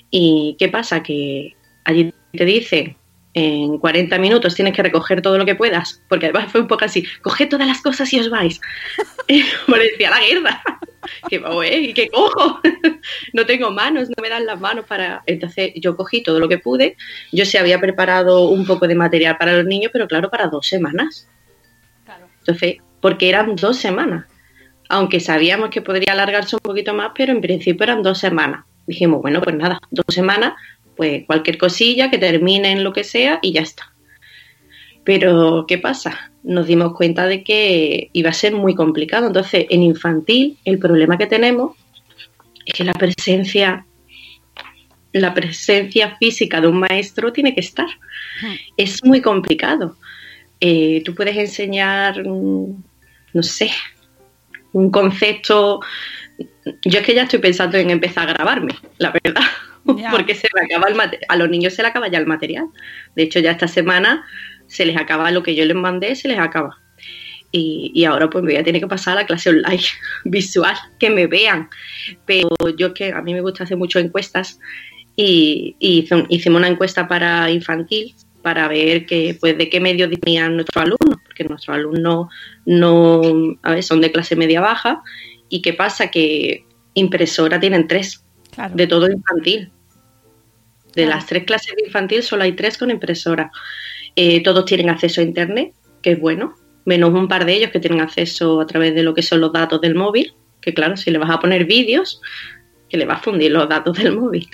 ¿Y 0.10 0.56
qué 0.58 0.70
pasa? 0.70 1.04
Que 1.04 1.56
allí 1.84 2.14
te 2.32 2.46
dicen, 2.46 2.96
en 3.34 3.78
40 3.78 4.18
minutos 4.20 4.56
tienes 4.56 4.74
que 4.76 4.84
recoger 4.84 5.22
todo 5.22 5.38
lo 5.38 5.46
que 5.46 5.56
puedas, 5.56 6.02
porque 6.08 6.28
además 6.28 6.52
fue 6.52 6.62
un 6.62 6.68
poco 6.68 6.86
así, 6.86 7.06
coged 7.22 7.50
todas 7.50 7.68
las 7.68 7.82
cosas 7.82 8.12
y 8.14 8.20
os 8.20 8.30
vais. 8.30 8.62
Parecía 9.68 10.10
la 10.10 10.20
guerra. 10.20 10.64
¿Eh? 11.64 11.80
¿Y 11.80 11.94
qué 11.94 12.10
cojo? 12.10 12.60
no 13.34 13.46
tengo 13.46 13.72
manos, 13.72 14.10
no 14.10 14.22
me 14.22 14.30
dan 14.30 14.46
las 14.46 14.60
manos 14.60 14.86
para... 14.86 15.24
Entonces 15.26 15.72
yo 15.76 15.96
cogí 15.96 16.24
todo 16.24 16.40
lo 16.40 16.50
que 16.50 16.58
pude. 16.58 16.98
Yo 17.32 17.46
se 17.46 17.58
había 17.58 17.80
preparado 17.80 18.50
un 18.50 18.66
poco 18.66 18.88
de 18.88 18.96
material 18.96 19.38
para 19.38 19.54
los 19.54 19.66
niños, 19.66 19.92
pero 19.92 20.08
claro, 20.08 20.30
para 20.30 20.48
dos 20.48 20.68
semanas. 20.68 21.28
claro. 22.06 22.28
Entonces, 22.40 22.78
porque 23.02 23.30
eran 23.30 23.56
dos 23.56 23.78
semanas. 23.78 24.26
Aunque 24.90 25.20
sabíamos 25.20 25.70
que 25.70 25.82
podría 25.82 26.14
alargarse 26.14 26.56
un 26.56 26.62
poquito 26.62 26.94
más, 26.94 27.12
pero 27.16 27.32
en 27.32 27.42
principio 27.42 27.84
eran 27.84 28.04
dos 28.04 28.20
semanas. 28.20 28.66
Dijimos, 28.86 29.22
bueno, 29.22 29.42
pues 29.42 29.56
nada, 29.56 29.80
dos 29.92 30.06
semanas, 30.10 30.54
pues 30.96 31.26
cualquier 31.26 31.58
cosilla 31.58 32.10
que 32.10 32.18
termine 32.18 32.72
en 32.72 32.84
lo 32.84 32.94
que 32.94 33.04
sea 33.04 33.40
y 33.42 33.54
ya 33.54 33.62
está. 33.62 33.94
Pero, 35.04 35.66
¿qué 35.68 35.78
pasa? 35.78 36.32
Nos 36.44 36.68
dimos 36.68 36.94
cuenta 36.94 37.26
de 37.26 37.44
que 37.44 38.10
iba 38.14 38.30
a 38.30 38.34
ser 38.34 38.54
muy 38.54 38.76
complicado. 38.76 39.28
Entonces, 39.28 39.66
en 39.70 39.84
infantil, 39.84 40.58
el 40.66 40.78
problema 40.78 41.18
que 41.18 41.28
tenemos 41.28 41.76
es 42.66 42.74
que 42.74 42.84
la 42.84 42.94
presencia, 42.94 43.86
la 45.12 45.34
presencia 45.34 46.18
física 46.18 46.62
de 46.62 46.68
un 46.68 46.80
maestro 46.80 47.32
tiene 47.32 47.54
que 47.54 47.62
estar. 47.62 47.88
Es 48.78 49.04
muy 49.04 49.22
complicado. 49.22 49.98
Eh, 50.60 51.02
tú 51.06 51.14
puedes 51.14 51.36
enseñar, 51.38 52.26
mm, 52.26 52.84
no 53.34 53.44
sé, 53.44 53.72
un 54.74 54.90
concepto. 54.92 55.82
Yo 56.86 57.00
es 57.00 57.06
que 57.06 57.14
ya 57.14 57.24
estoy 57.24 57.40
pensando 57.40 57.78
en 57.78 57.90
empezar 57.90 58.30
a 58.30 58.34
grabarme, 58.34 58.74
la 58.98 59.12
verdad. 59.12 59.44
Porque 60.12 60.36
se 60.36 60.48
me 60.54 60.62
acaba 60.62 60.88
el 60.88 61.20
a 61.28 61.36
los 61.36 61.50
niños 61.50 61.74
se 61.74 61.82
les 61.82 61.90
acaba 61.90 62.08
ya 62.08 62.18
el 62.18 62.26
material. 62.26 62.68
De 63.16 63.24
hecho, 63.24 63.40
ya 63.40 63.52
esta 63.52 63.68
semana 63.68 64.26
se 64.74 64.86
les 64.86 64.98
acaba 64.98 65.32
lo 65.32 65.44
que 65.44 65.56
yo 65.56 65.66
les 65.66 65.76
mandé, 65.76 66.16
se 66.16 66.28
les 66.28 66.40
acaba. 66.40 66.78
Y, 67.52 67.92
y 67.94 68.06
ahora 68.06 68.30
pues 68.30 68.44
me 68.44 68.52
voy 68.52 68.60
a 68.60 68.64
tener 68.64 68.82
que 68.82 68.88
pasar 68.88 69.14
a 69.14 69.22
la 69.22 69.28
clase 69.28 69.52
online 69.52 69.84
visual, 70.26 70.76
que 71.00 71.10
me 71.10 71.28
vean. 71.28 71.70
Pero 72.26 72.50
yo 72.78 72.94
que 72.94 73.14
a 73.14 73.22
mí 73.22 73.34
me 73.34 73.42
gusta 73.42 73.64
hacer 73.64 73.78
mucho 73.78 74.00
encuestas 74.00 74.60
y, 75.16 75.76
hicimos 76.30 76.60
una 76.60 76.68
encuesta 76.68 77.08
para 77.08 77.50
infantil 77.52 78.16
para 78.42 78.68
ver 78.68 79.06
que, 79.06 79.38
pues, 79.40 79.58
de 79.58 79.70
qué 79.70 79.80
medios 79.80 80.10
disponían 80.10 80.56
nuestros 80.56 80.84
alumnos, 80.84 81.20
porque 81.24 81.46
nuestros 81.46 81.76
alumnos 81.76 82.28
no, 82.66 83.22
a 83.62 83.72
ver, 83.72 83.84
son 83.84 84.02
de 84.02 84.12
clase 84.12 84.36
media 84.36 84.60
baja 84.60 85.02
y 85.48 85.62
qué 85.62 85.74
pasa 85.74 86.12
que 86.12 86.66
impresora 86.94 87.60
tienen 87.60 87.88
tres 87.88 88.26
Claro. 88.54 88.76
de 88.76 88.86
todo 88.88 89.10
infantil. 89.10 89.72
De 90.94 91.04
Claro. 91.04 91.10
las 91.12 91.26
tres 91.26 91.44
clases 91.46 91.76
de 91.76 91.86
infantil 91.86 92.22
solo 92.22 92.44
hay 92.44 92.52
tres 92.52 92.78
con 92.78 92.92
impresora. 92.92 93.52
Eh, 94.16 94.44
todos 94.44 94.66
tienen 94.66 94.90
acceso 94.90 95.22
a 95.22 95.24
internet, 95.24 95.74
que 96.02 96.12
es 96.12 96.20
bueno, 96.20 96.56
menos 96.86 97.14
un 97.14 97.28
par 97.28 97.46
de 97.46 97.54
ellos 97.54 97.72
que 97.72 97.80
tienen 97.80 98.02
acceso 98.02 98.62
a 98.62 98.68
través 98.68 98.94
de 98.94 99.04
lo 99.04 99.14
que 99.14 99.22
son 99.22 99.42
los 99.42 99.52
datos 99.52 99.82
del 99.82 99.96
móvil, 99.96 100.34
que 100.62 100.74
claro, 100.74 100.98
si 100.98 101.12
le 101.12 101.18
vas 101.18 101.30
a 101.30 101.40
poner 101.40 101.66
vídeos, 101.66 102.22
que 102.90 102.98
le 102.98 103.06
va 103.06 103.16
a 103.16 103.20
fundir 103.20 103.52
los 103.52 103.68
datos 103.68 103.98
del 103.98 104.16
móvil. 104.16 104.48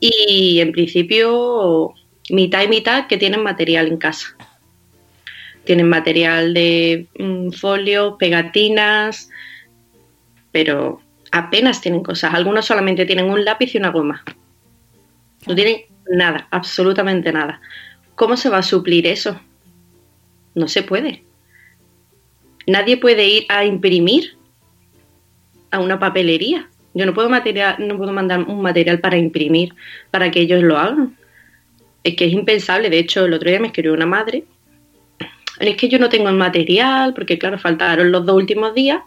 Y 0.00 0.60
en 0.60 0.72
principio, 0.72 1.94
mitad 2.30 2.62
y 2.62 2.68
mitad 2.68 3.06
que 3.06 3.16
tienen 3.16 3.42
material 3.42 3.88
en 3.88 3.96
casa. 3.96 4.36
Tienen 5.64 5.88
material 5.88 6.52
de 6.52 7.06
mm, 7.18 7.50
folios, 7.52 8.16
pegatinas, 8.18 9.30
pero 10.52 11.00
apenas 11.32 11.80
tienen 11.80 12.02
cosas. 12.02 12.34
Algunos 12.34 12.66
solamente 12.66 13.06
tienen 13.06 13.30
un 13.30 13.44
lápiz 13.44 13.74
y 13.74 13.78
una 13.78 13.90
goma. 13.90 14.22
No 15.46 15.54
tienen 15.54 15.82
nada, 16.10 16.46
absolutamente 16.50 17.32
nada. 17.32 17.60
¿Cómo 18.14 18.36
se 18.36 18.48
va 18.48 18.58
a 18.58 18.62
suplir 18.62 19.06
eso? 19.06 19.40
No 20.54 20.68
se 20.68 20.82
puede. 20.82 21.24
Nadie 22.66 22.96
puede 22.96 23.26
ir 23.26 23.46
a 23.48 23.64
imprimir 23.64 24.36
a 25.70 25.80
una 25.80 25.98
papelería. 25.98 26.68
Yo 26.94 27.06
no 27.06 27.12
puedo, 27.12 27.28
material, 27.28 27.76
no 27.80 27.96
puedo 27.96 28.12
mandar 28.12 28.40
un 28.44 28.62
material 28.62 29.00
para 29.00 29.16
imprimir 29.16 29.74
para 30.10 30.30
que 30.30 30.40
ellos 30.40 30.62
lo 30.62 30.78
hagan. 30.78 31.16
Es 32.04 32.14
que 32.14 32.26
es 32.26 32.32
impensable. 32.32 32.88
De 32.88 33.00
hecho, 33.00 33.24
el 33.24 33.34
otro 33.34 33.50
día 33.50 33.58
me 33.58 33.66
escribió 33.66 33.92
una 33.92 34.06
madre. 34.06 34.44
Es 35.58 35.76
que 35.76 35.88
yo 35.88 35.98
no 35.98 36.08
tengo 36.08 36.28
el 36.28 36.36
material, 36.36 37.14
porque 37.14 37.38
claro, 37.38 37.58
faltaron 37.58 38.12
los 38.12 38.24
dos 38.24 38.36
últimos 38.36 38.74
días 38.74 39.00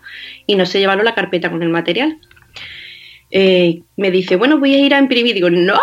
y 0.46 0.56
no 0.56 0.66
se 0.66 0.80
llevaron 0.80 1.06
la 1.06 1.16
carpeta 1.16 1.50
con 1.50 1.64
el 1.64 1.70
material. 1.70 2.20
Eh, 3.30 3.82
me 3.98 4.10
dice, 4.10 4.36
bueno, 4.38 4.58
voy 4.60 4.76
a 4.76 4.80
ir 4.80 4.94
a 4.94 5.00
imprimir. 5.00 5.34
Digo, 5.34 5.50
no, 5.50 5.80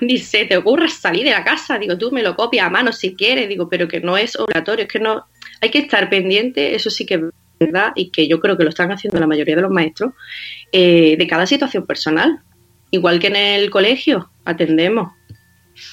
ni 0.00 0.18
se 0.18 0.44
te 0.44 0.56
ocurra 0.56 0.88
salir 0.88 1.24
de 1.24 1.30
la 1.30 1.44
casa. 1.44 1.78
Digo, 1.78 1.96
tú 1.98 2.10
me 2.10 2.22
lo 2.22 2.34
copias 2.34 2.66
a 2.66 2.70
mano 2.70 2.92
si 2.92 3.14
quieres. 3.14 3.48
Digo, 3.48 3.68
pero 3.68 3.88
que 3.88 4.00
no 4.00 4.16
es 4.16 4.36
obligatorio, 4.36 4.84
es 4.84 4.92
que 4.92 5.00
no. 5.00 5.26
Hay 5.60 5.70
que 5.70 5.78
estar 5.78 6.10
pendiente, 6.10 6.74
eso 6.74 6.90
sí 6.90 7.06
que 7.06 7.14
es 7.14 7.20
verdad, 7.60 7.92
y 7.94 8.10
que 8.10 8.26
yo 8.26 8.40
creo 8.40 8.56
que 8.56 8.64
lo 8.64 8.70
están 8.70 8.90
haciendo 8.90 9.20
la 9.20 9.26
mayoría 9.26 9.54
de 9.54 9.62
los 9.62 9.70
maestros, 9.70 10.12
eh, 10.72 11.16
de 11.16 11.26
cada 11.26 11.46
situación 11.46 11.86
personal. 11.86 12.40
Igual 12.90 13.20
que 13.20 13.28
en 13.28 13.36
el 13.36 13.70
colegio, 13.70 14.30
atendemos 14.44 15.12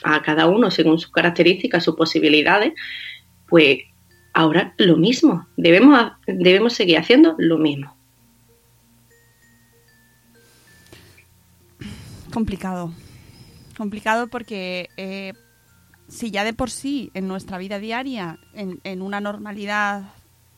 a 0.03 0.21
cada 0.21 0.47
uno 0.47 0.71
según 0.71 0.99
sus 0.99 1.11
características, 1.11 1.83
sus 1.83 1.95
posibilidades, 1.95 2.73
pues 3.47 3.79
ahora 4.33 4.73
lo 4.77 4.97
mismo. 4.97 5.47
Debemos, 5.55 6.11
debemos 6.25 6.73
seguir 6.73 6.97
haciendo 6.97 7.35
lo 7.37 7.57
mismo. 7.57 7.98
Complicado. 12.31 12.91
Complicado 13.77 14.27
porque 14.27 14.89
eh, 14.97 15.33
si 16.07 16.31
ya 16.31 16.43
de 16.43 16.53
por 16.53 16.69
sí 16.69 17.11
en 17.13 17.27
nuestra 17.27 17.57
vida 17.57 17.79
diaria, 17.79 18.39
en, 18.53 19.01
una 19.01 19.21
normalidad, 19.21 20.13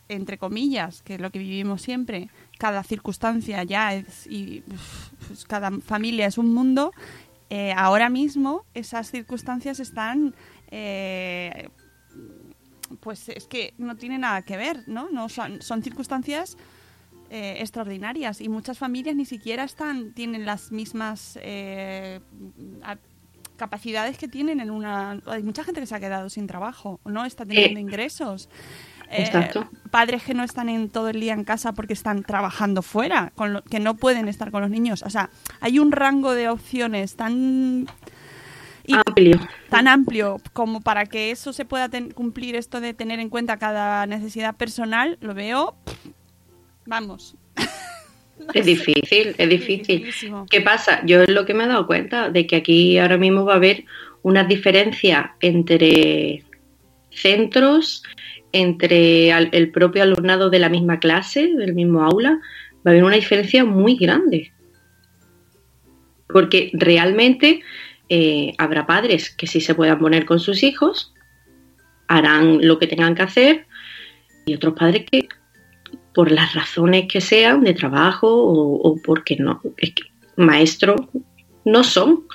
entre 0.10 0.38
comillas, 0.38 1.02
que 1.02 1.16
es 1.16 1.22
lo 1.22 1.32
que 1.32 1.40
vivimos 1.40 1.82
siempre, 1.82 2.30
cada 2.58 2.84
circunstancia 2.84 3.64
ya 3.64 3.94
es, 3.94 4.28
y 4.28 4.64
pues 5.28 5.46
cada 5.46 5.72
familia 5.80 6.28
es 6.28 6.38
un 6.38 6.54
mundo, 6.54 6.92
eh, 7.50 7.74
ahora 7.76 8.10
mismo 8.10 8.66
esas 8.74 9.12
circunstancias 9.12 9.80
están... 9.80 10.34
eh, 10.70 11.70
pues 13.00 13.30
es 13.30 13.48
que 13.48 13.74
no 13.78 13.96
tiene 13.96 14.18
nada 14.18 14.42
que 14.42 14.58
ver, 14.58 14.84
¿no? 14.88 15.10
no 15.12 15.30
son 15.30 15.82
circunstancias 15.82 16.58
eh, 17.34 17.56
extraordinarias. 17.62 18.42
Y 18.42 18.50
muchas 18.50 18.78
familias 18.78 19.16
ni 19.16 19.26
siquiera 19.26 19.64
están 19.64 20.12
tienen 20.14 20.46
las 20.46 20.72
mismas 20.72 21.40
eh, 21.42 22.20
a- 22.84 22.98
capacidades 23.56 24.18
que 24.18 24.28
tienen 24.28 24.60
en 24.60 24.70
una 24.72 25.20
hay 25.28 25.42
mucha 25.44 25.64
gente 25.64 25.80
que 25.80 25.86
se 25.88 25.96
ha 25.96 26.00
quedado 26.00 26.30
sin 26.30 26.46
trabajo 26.48 27.00
no 27.06 27.24
está 27.26 27.46
teniendo 27.46 27.80
Eh, 27.80 27.82
ingresos. 27.82 28.50
Padres 29.92 30.24
que 30.24 30.34
no 30.34 30.44
están 30.44 30.68
en 30.70 30.90
todo 30.90 31.10
el 31.10 31.20
día 31.20 31.34
en 31.34 31.44
casa 31.44 31.74
porque 31.74 31.94
están 31.94 32.24
trabajando 32.24 32.82
fuera 32.82 33.32
con 33.36 33.54
lo- 33.54 33.62
que 33.62 33.80
no 33.80 33.96
pueden 33.96 34.28
estar 34.28 34.52
con 34.52 34.62
los 34.62 34.70
niños. 34.72 35.04
O 35.04 35.10
sea 35.10 35.30
hay 35.60 35.80
un 35.80 35.92
rango 35.92 36.34
de 36.34 36.50
opciones 36.50 37.16
tan 37.16 37.88
Y 38.84 38.94
Amplio. 38.96 39.40
tan 39.70 39.88
amplio 39.88 40.38
como 40.54 40.82
para 40.82 41.06
que 41.06 41.30
eso 41.32 41.54
se 41.54 41.66
pueda 41.66 41.88
ten- 41.88 42.12
cumplir 42.12 42.56
esto 42.56 42.82
de 42.82 42.94
tener 42.96 43.20
en 43.20 43.30
cuenta 43.30 43.58
cada 43.58 44.08
necesidad 44.08 44.56
personal, 44.56 45.18
lo 45.22 45.34
veo, 45.36 45.76
vamos, 46.92 47.36
Es 48.54 48.66
difícil, 48.66 49.36
es 49.38 49.50
difícil. 49.50 50.12
¿Qué 50.50 50.62
pasa? 50.62 51.06
Yo 51.06 51.22
es 51.22 51.30
lo 51.30 51.46
que 51.46 51.54
me 51.54 51.64
he 51.64 51.68
dado 51.68 51.86
cuenta 51.88 52.30
de 52.30 52.48
que 52.48 52.56
aquí 52.56 52.98
ahora 52.98 53.18
mismo 53.18 53.46
va 53.46 53.54
a 53.54 53.58
haber 53.58 53.86
una 54.24 54.44
diferencia 54.44 55.36
entre 55.42 56.44
centros, 57.12 58.04
entre 58.52 59.30
el 59.30 59.72
propio 59.72 60.02
alumnado 60.02 60.50
de 60.50 60.58
la 60.58 60.70
misma 60.70 61.00
clase, 61.00 61.54
del 61.56 61.76
mismo 61.76 62.04
aula, 62.04 62.42
va 62.78 62.82
a 62.86 62.90
haber 62.90 63.04
una 63.04 63.16
diferencia 63.16 63.64
muy 63.64 63.96
grande. 63.96 64.52
Porque 66.28 66.72
realmente 66.74 67.62
eh, 68.10 68.54
habrá 68.58 68.88
padres 68.88 69.30
que 69.30 69.46
sí 69.46 69.62
se 69.62 69.76
puedan 69.76 70.00
poner 70.00 70.26
con 70.26 70.40
sus 70.40 70.64
hijos, 70.64 71.14
harán 72.08 72.68
lo 72.68 72.80
que 72.80 72.88
tengan 72.88 73.14
que 73.14 73.22
hacer, 73.22 73.68
y 74.46 74.56
otros 74.56 74.74
padres 74.74 75.06
que 75.10 75.30
por 76.14 76.32
las 76.32 76.54
razones 76.54 77.06
que 77.08 77.22
sean 77.22 77.64
de 77.64 77.74
trabajo 77.74 78.28
o, 78.28 78.76
o 78.76 79.02
porque 79.02 79.36
no, 79.38 79.62
es 79.78 79.94
que 79.94 80.04
maestros 80.36 81.02
no 81.66 81.84
son. 81.84 82.26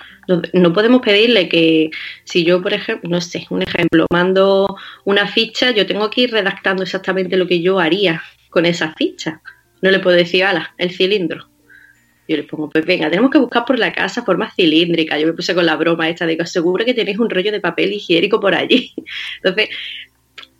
No, 0.55 0.73
podemos 0.73 1.03
pedirle 1.03 1.49
que 1.49 1.91
si 2.25 2.45
yo, 2.45 2.61
por 2.61 2.73
ejemplo, 2.73 3.09
no 3.09 3.21
sé, 3.21 3.47
un 3.49 3.63
ejemplo, 3.63 4.07
mando 4.11 4.77
una 5.05 5.29
ficha, 5.29 5.71
yo 5.71 5.87
tengo 5.87 6.11
que 6.11 6.23
ir 6.23 6.33
redactando 6.33 6.83
exactamente 6.83 7.37
lo 7.37 7.47
que 7.47 7.61
yo 7.61 7.79
haría 7.79 8.23
con 8.51 8.67
esa 8.67 8.93
ficha. 8.95 9.41
No 9.83 9.91
le 9.91 10.01
puedo 10.01 10.17
decir, 10.17 10.43
ala, 10.43 10.75
el 10.79 10.91
cilindro. 10.91 11.49
Yo 12.29 12.37
le 12.37 12.43
pongo, 12.43 12.69
pues 12.69 12.85
venga, 12.85 13.09
tenemos 13.09 13.31
que 13.31 13.39
buscar 13.39 13.65
por 13.65 13.79
la 13.79 13.93
casa 13.93 14.25
forma 14.25 14.51
cilíndrica. 14.51 15.17
Yo 15.17 15.29
me 15.29 15.33
puse 15.33 15.55
con 15.55 15.65
la 15.65 15.77
broma 15.77 16.09
esta 16.09 16.27
de 16.27 16.37
que 16.37 16.45
seguro 16.47 16.85
que 16.85 16.95
tenéis 16.95 17.21
un 17.21 17.31
rollo 17.31 17.53
de 17.53 17.61
papel 17.61 17.93
higiénico 17.93 18.41
por 18.41 18.53
allí. 18.53 18.93
Entonces, 19.45 19.69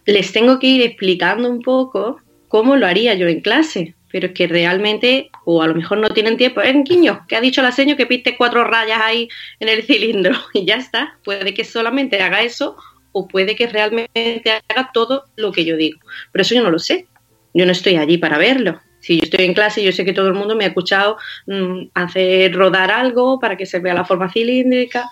les 0.07 0.31
tengo 0.31 0.61
que 0.61 0.69
ir 0.69 0.83
explicando 0.83 1.51
un 1.51 1.61
poco 1.61 2.21
cómo 2.49 2.77
lo 2.77 2.87
haría 2.87 3.15
yo 3.15 3.29
en 3.29 3.41
clase. 3.41 3.95
Pero 4.11 4.29
es 4.29 4.35
que 4.35 4.47
realmente, 4.47 5.31
o 5.45 5.63
a 5.63 5.67
lo 5.67 5.75
mejor 5.75 5.99
no 5.99 6.09
tienen 6.11 6.37
tiempo. 6.37 6.63
Eh, 6.63 6.83
Quiño, 6.85 7.27
que 7.29 7.37
ha 7.37 7.41
dicho 7.41 7.61
la 7.61 7.73
seño 7.73 7.97
que 7.97 8.07
piste 8.07 8.37
cuatro 8.37 8.65
rayas 8.65 9.01
ahí 9.03 9.29
en 9.61 9.69
el 9.69 9.83
cilindro 9.83 10.35
y 10.55 10.65
ya 10.65 10.77
está. 10.77 11.19
Puede 11.25 11.53
que 11.55 11.65
solamente 11.65 12.23
haga 12.23 12.43
eso 12.43 12.77
o 13.13 13.27
puede 13.27 13.57
que 13.57 13.67
realmente 13.67 14.63
haga 14.69 14.91
todo 14.93 15.25
lo 15.37 15.51
que 15.53 15.65
yo 15.65 15.77
digo. 15.77 15.99
Pero 16.33 16.43
eso 16.43 16.55
yo 16.55 16.63
no 16.63 16.71
lo 16.71 16.79
sé. 16.79 17.07
Yo 17.53 17.67
no 17.67 17.73
estoy 17.73 17.97
allí 17.97 18.19
para 18.19 18.39
verlo. 18.39 18.81
Si 19.01 19.17
yo 19.17 19.25
estoy 19.25 19.45
en 19.45 19.55
clase, 19.55 19.83
yo 19.83 19.93
sé 19.93 20.05
que 20.05 20.13
todo 20.13 20.29
el 20.29 20.35
mundo 20.35 20.55
me 20.57 20.65
ha 20.65 20.69
escuchado 20.69 21.17
mm, 21.47 21.89
hacer 21.95 22.55
rodar 22.55 22.91
algo 22.91 23.39
para 23.39 23.57
que 23.57 23.65
se 23.65 23.79
vea 23.79 23.95
la 23.95 24.05
forma 24.05 24.31
cilíndrica. 24.31 25.09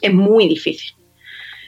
Es 0.00 0.14
muy 0.14 0.48
difícil. 0.48 0.94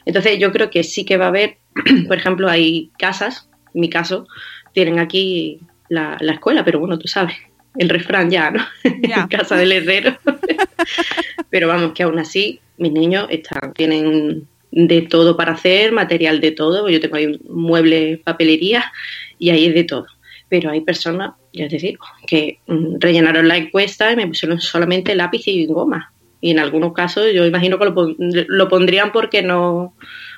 Entonces 0.07 0.39
yo 0.39 0.53
creo 0.53 0.71
que 0.71 0.83
sí 0.83 1.05
que 1.05 1.17
va 1.17 1.27
a 1.27 1.29
haber, 1.29 1.59
por 2.09 2.17
ejemplo, 2.17 2.49
hay 2.49 2.91
casas, 2.99 3.50
en 3.75 3.81
mi 3.81 3.89
caso, 3.91 4.27
tienen 4.73 4.99
aquí 4.99 5.61
la, 5.89 6.17
la 6.21 6.33
escuela, 6.33 6.65
pero 6.65 6.79
bueno, 6.81 6.99
tú 6.99 7.09
sabes, 7.09 7.37
el 7.77 7.89
refrán 7.89 8.31
ya, 8.31 8.51
¿no? 8.51 8.65
En 8.85 9.29
casa 9.29 9.57
del 9.57 9.73
herrero. 9.73 10.17
pero 11.51 11.69
vamos, 11.69 11.93
que 11.93 12.03
aún 12.03 12.19
así 12.19 12.61
mis 12.79 12.93
niños 12.93 13.27
están, 13.31 13.73
tienen 13.75 14.47
de 14.73 15.03
todo 15.03 15.37
para 15.37 15.53
hacer, 15.53 15.93
material 15.93 16.41
de 16.41 16.53
todo. 16.53 16.89
Yo 16.89 17.01
tengo 17.01 17.17
ahí 17.17 17.41
muebles, 17.49 18.21
papelería 18.21 18.93
y 19.39 19.51
ahí 19.51 19.67
es 19.67 19.75
de 19.75 19.85
todo. 19.85 20.07
Pero 20.49 20.71
hay 20.71 20.81
personas, 20.81 21.33
ya 21.53 21.69
te 21.69 21.77
digo, 21.79 22.05
que 22.27 22.59
mm, 22.67 22.97
rellenaron 22.99 23.49
la 23.49 23.57
encuesta 23.57 24.13
y 24.13 24.17
me 24.17 24.27
pusieron 24.27 24.61
solamente 24.61 25.15
lápiz 25.15 25.47
y 25.47 25.67
goma. 25.67 26.13
Y 26.41 26.53
en 26.53 26.59
algunos 26.59 26.93
casos 26.95 27.27
yo 27.35 27.45
imagino 27.47 27.79
que 27.79 27.85
lo, 27.85 27.95
pon- 27.95 28.17
lo 28.19 28.69
pondrían 28.69 29.13
porque 29.13 29.43
no, 29.43 29.95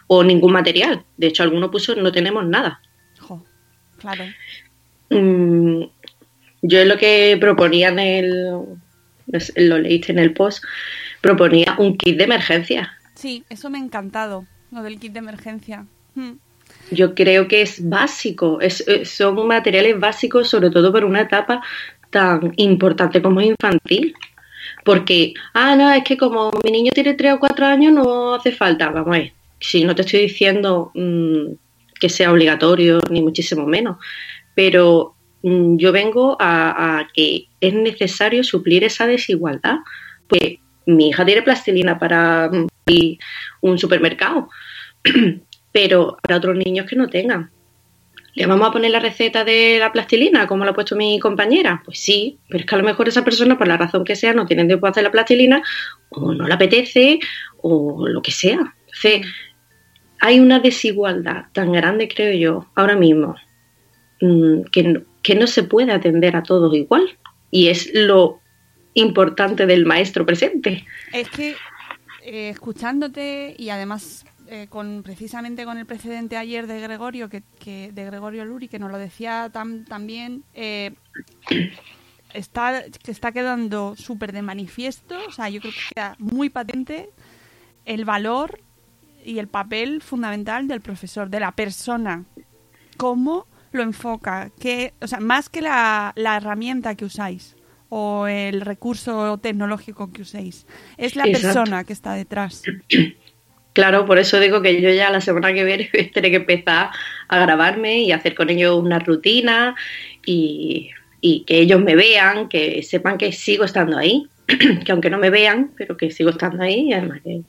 o 0.08 0.24
ningún 0.24 0.52
material. 0.52 1.04
De 1.16 1.28
hecho, 1.28 1.42
alguno 1.44 1.70
puso 1.70 1.94
no 1.94 2.10
tenemos 2.12 2.44
nada. 2.46 2.80
Claro. 4.02 4.24
Mm, 5.10 5.84
yo 6.62 6.84
lo 6.84 6.96
que 6.98 7.36
proponía 7.40 7.88
en 7.88 7.98
el, 7.98 8.30
lo 9.56 9.78
leíste 9.78 10.12
en 10.12 10.18
el 10.18 10.32
post, 10.34 10.62
proponía 11.20 11.76
un 11.78 11.96
kit 11.96 12.16
de 12.18 12.24
emergencia. 12.24 12.92
Sí, 13.14 13.44
eso 13.48 13.70
me 13.70 13.78
ha 13.78 13.82
encantado, 13.82 14.46
lo 14.70 14.82
del 14.82 14.98
kit 14.98 15.12
de 15.12 15.20
emergencia. 15.20 15.86
Mm. 16.14 16.32
Yo 16.90 17.14
creo 17.14 17.48
que 17.48 17.62
es 17.62 17.88
básico, 17.88 18.60
es, 18.60 18.82
es- 18.86 19.10
son 19.10 19.46
materiales 19.46 19.98
básicos, 19.98 20.48
sobre 20.48 20.70
todo 20.70 20.92
para 20.92 21.06
una 21.06 21.22
etapa 21.22 21.62
tan 22.10 22.52
importante 22.56 23.22
como 23.22 23.40
es 23.40 23.48
infantil. 23.48 24.14
Porque, 24.84 25.34
ah, 25.54 25.74
no, 25.76 25.90
es 25.92 26.02
que 26.04 26.16
como 26.16 26.50
mi 26.64 26.70
niño 26.70 26.92
tiene 26.92 27.14
3 27.14 27.34
o 27.34 27.38
4 27.40 27.66
años 27.66 27.92
no 27.92 28.34
hace 28.34 28.52
falta. 28.52 28.90
Vamos 28.90 29.14
a 29.16 29.18
ver, 29.20 29.32
si 29.60 29.84
no 29.84 29.94
te 29.94 30.02
estoy 30.02 30.20
diciendo 30.22 30.90
mm, 30.94 31.52
que 32.02 32.08
sea 32.08 32.32
obligatorio, 32.32 32.98
ni 33.10 33.22
muchísimo 33.22 33.64
menos, 33.64 33.96
pero 34.56 35.14
mm, 35.44 35.76
yo 35.76 35.92
vengo 35.92 36.36
a, 36.40 37.06
que 37.14 37.46
es 37.60 37.74
necesario 37.74 38.42
suplir 38.42 38.82
esa 38.82 39.06
desigualdad. 39.06 39.76
Pues 40.26 40.56
mi 40.84 41.10
hija 41.10 41.24
tiene 41.24 41.42
plastilina 41.42 42.00
para 42.00 42.50
mm, 42.50 42.66
un 43.60 43.78
supermercado, 43.78 44.48
pero 45.72 46.16
para 46.20 46.38
otros 46.38 46.56
niños 46.56 46.86
que 46.90 46.96
no 46.96 47.08
tengan. 47.08 47.52
¿Le 48.34 48.46
vamos 48.46 48.66
a 48.66 48.72
poner 48.72 48.90
la 48.90 48.98
receta 48.98 49.44
de 49.44 49.76
la 49.78 49.92
plastilina 49.92 50.48
como 50.48 50.64
la 50.64 50.72
ha 50.72 50.74
puesto 50.74 50.96
mi 50.96 51.20
compañera? 51.20 51.82
Pues 51.84 52.00
sí, 52.00 52.38
pero 52.48 52.62
es 52.62 52.66
que 52.66 52.74
a 52.74 52.78
lo 52.78 52.84
mejor 52.84 53.06
esa 53.06 53.22
persona, 53.22 53.56
por 53.56 53.68
la 53.68 53.76
razón 53.76 54.04
que 54.04 54.16
sea, 54.16 54.34
no 54.34 54.46
tiene 54.46 54.64
tiempo 54.64 54.86
de 54.86 54.90
hacer 54.90 55.04
la 55.04 55.12
plastilina, 55.12 55.62
o 56.08 56.34
no 56.34 56.48
le 56.48 56.54
apetece, 56.54 57.20
o 57.58 58.08
lo 58.08 58.22
que 58.22 58.32
sea. 58.32 58.74
Entonces, 58.86 59.26
hay 60.24 60.38
una 60.40 60.60
desigualdad 60.60 61.46
tan 61.52 61.72
grande, 61.72 62.06
creo 62.06 62.32
yo, 62.34 62.66
ahora 62.76 62.94
mismo, 62.96 63.34
mm, 64.20 64.62
que 64.70 65.34
no, 65.34 65.46
se 65.48 65.64
puede 65.64 65.90
atender 65.92 66.36
a 66.36 66.42
todos 66.44 66.72
igual. 66.74 67.18
Y 67.50 67.68
es 67.68 67.90
lo 67.92 68.40
importante 68.94 69.66
del 69.66 69.84
maestro 69.84 70.24
presente. 70.24 70.86
Es 71.12 71.28
que 71.28 71.56
eh, 72.24 72.50
escuchándote 72.50 73.56
y 73.58 73.70
además 73.70 74.24
eh, 74.46 74.68
con 74.68 75.02
precisamente 75.02 75.64
con 75.64 75.76
el 75.76 75.86
precedente 75.86 76.36
ayer 76.36 76.68
de 76.68 76.80
Gregorio 76.80 77.28
que, 77.28 77.42
que- 77.58 77.90
de 77.92 78.04
Gregorio 78.04 78.44
Luri 78.44 78.68
que 78.68 78.78
nos 78.78 78.92
lo 78.92 78.98
decía 78.98 79.50
tam- 79.52 79.84
también 79.86 80.44
eh, 80.54 80.92
está 82.34 82.84
está 83.06 83.32
quedando 83.32 83.94
súper 83.96 84.32
de 84.32 84.42
manifiesto 84.42 85.16
o 85.28 85.32
sea 85.32 85.48
yo 85.48 85.60
creo 85.60 85.72
que 85.72 85.94
queda 85.94 86.16
muy 86.18 86.48
patente 86.50 87.10
el 87.84 88.04
valor 88.04 88.60
y 89.24 89.38
el 89.38 89.48
papel 89.48 90.02
fundamental 90.02 90.68
del 90.68 90.80
profesor 90.80 91.30
de 91.30 91.40
la 91.40 91.52
persona. 91.52 92.24
Cómo 92.96 93.46
lo 93.72 93.82
enfoca 93.82 94.50
que 94.60 94.92
o 95.00 95.06
sea 95.06 95.20
más 95.20 95.48
que 95.48 95.62
la, 95.62 96.12
la 96.16 96.36
herramienta 96.36 96.94
que 96.94 97.06
usáis 97.06 97.56
o 97.88 98.26
el 98.26 98.60
recurso 98.60 99.38
tecnológico 99.38 100.12
que 100.12 100.22
uséis 100.22 100.66
es 100.96 101.16
la 101.16 101.24
Exacto. 101.24 101.48
persona 101.48 101.84
que 101.84 101.92
está 101.92 102.14
detrás. 102.14 102.62
Claro, 103.74 104.04
por 104.04 104.18
eso 104.18 104.38
digo 104.38 104.60
que 104.60 104.82
yo 104.82 104.90
ya 104.90 105.10
la 105.10 105.22
semana 105.22 105.54
que 105.54 105.64
viene 105.64 105.84
tener 106.14 106.30
que 106.30 106.36
empezar 106.36 106.90
a 107.28 107.38
grabarme 107.38 108.02
y 108.02 108.12
hacer 108.12 108.34
con 108.34 108.50
ellos 108.50 108.78
una 108.78 108.98
rutina 108.98 109.74
y, 110.26 110.90
y 111.22 111.44
que 111.44 111.58
ellos 111.58 111.80
me 111.80 111.94
vean, 111.96 112.50
que 112.50 112.82
sepan 112.82 113.16
que 113.16 113.32
sigo 113.32 113.64
estando 113.64 113.96
ahí, 113.96 114.26
que 114.84 114.92
aunque 114.92 115.08
no 115.08 115.16
me 115.16 115.30
vean, 115.30 115.70
pero 115.76 115.96
que 115.96 116.10
sigo 116.10 116.30
estando 116.30 116.62
ahí 116.62 116.90
y 116.90 116.92
además 116.92 117.20
que 117.24 117.40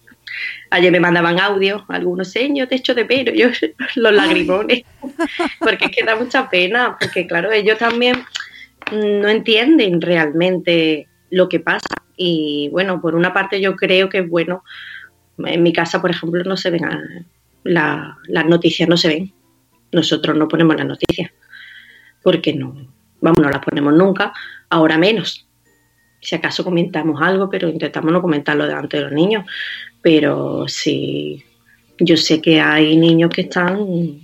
ayer 0.70 0.92
me 0.92 1.00
mandaban 1.00 1.40
audio, 1.40 1.86
algunos 1.90 2.30
seños, 2.32 2.68
te 2.70 2.76
echo 2.76 2.94
de 2.96 3.06
pelo, 3.06 3.32
yo 3.36 3.48
los 3.96 4.14
lagrimones, 4.14 4.84
porque 5.60 5.86
es 5.86 5.92
que 5.92 6.04
da 6.04 6.16
mucha 6.16 6.50
pena, 6.50 6.98
porque 7.00 7.28
claro, 7.28 7.52
ellos 7.52 7.78
también 7.78 8.24
no 8.92 9.28
entienden 9.30 10.02
realmente 10.02 11.08
lo 11.30 11.48
que 11.50 11.60
pasa 11.60 11.88
y 12.16 12.70
bueno, 12.72 13.02
por 13.02 13.16
una 13.16 13.34
parte 13.34 13.60
yo 13.62 13.76
creo 13.76 14.10
que 14.10 14.20
es 14.20 14.30
bueno 14.30 14.64
en 15.40 15.64
mi 15.64 15.74
casa, 15.74 16.00
por 16.02 16.12
ejemplo, 16.12 16.44
no 16.44 16.58
se 16.58 16.70
ven 16.70 16.86
a- 16.86 17.26
la- 17.64 18.18
las 18.28 18.46
noticias, 18.46 18.88
no 18.90 18.98
se 18.98 19.08
ven. 19.08 19.34
Nosotros 19.92 20.36
no 20.38 20.48
ponemos 20.48 20.76
las 20.76 20.86
noticias 20.86 21.32
porque 22.22 22.54
no, 22.54 22.88
vamos, 23.22 23.40
no 23.40 23.50
las 23.50 23.64
ponemos 23.64 23.94
nunca, 23.94 24.34
ahora 24.70 24.98
menos. 24.98 25.48
Si 26.24 26.36
acaso 26.36 26.64
comentamos 26.64 27.22
algo, 27.22 27.50
pero 27.50 27.70
intentamos 27.70 28.12
no 28.12 28.22
comentarlo 28.22 28.66
delante 28.66 28.98
de 28.98 29.04
los 29.04 29.12
niños. 29.12 29.46
Pero 30.02 30.68
sí, 30.68 31.44
yo 32.00 32.18
sé 32.18 32.42
que 32.42 32.62
hay 32.62 32.96
niños 32.98 33.30
que 33.30 33.42
están 33.42 34.24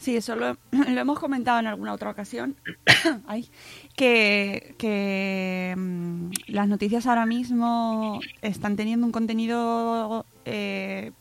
Sí, 0.00 0.16
eso 0.16 0.34
lo, 0.34 0.56
lo 0.72 1.00
hemos 1.00 1.18
comentado 1.18 1.60
en 1.60 1.66
alguna 1.66 1.92
otra 1.92 2.10
ocasión. 2.10 2.56
Ay, 3.26 3.48
que 3.96 4.74
que 4.78 5.74
mm, 5.76 6.30
las 6.48 6.68
noticias 6.68 7.06
ahora 7.06 7.26
mismo 7.26 8.20
están 8.40 8.76
teniendo 8.76 9.04
un 9.04 9.12
contenido 9.12 10.24
eh, 10.46 11.12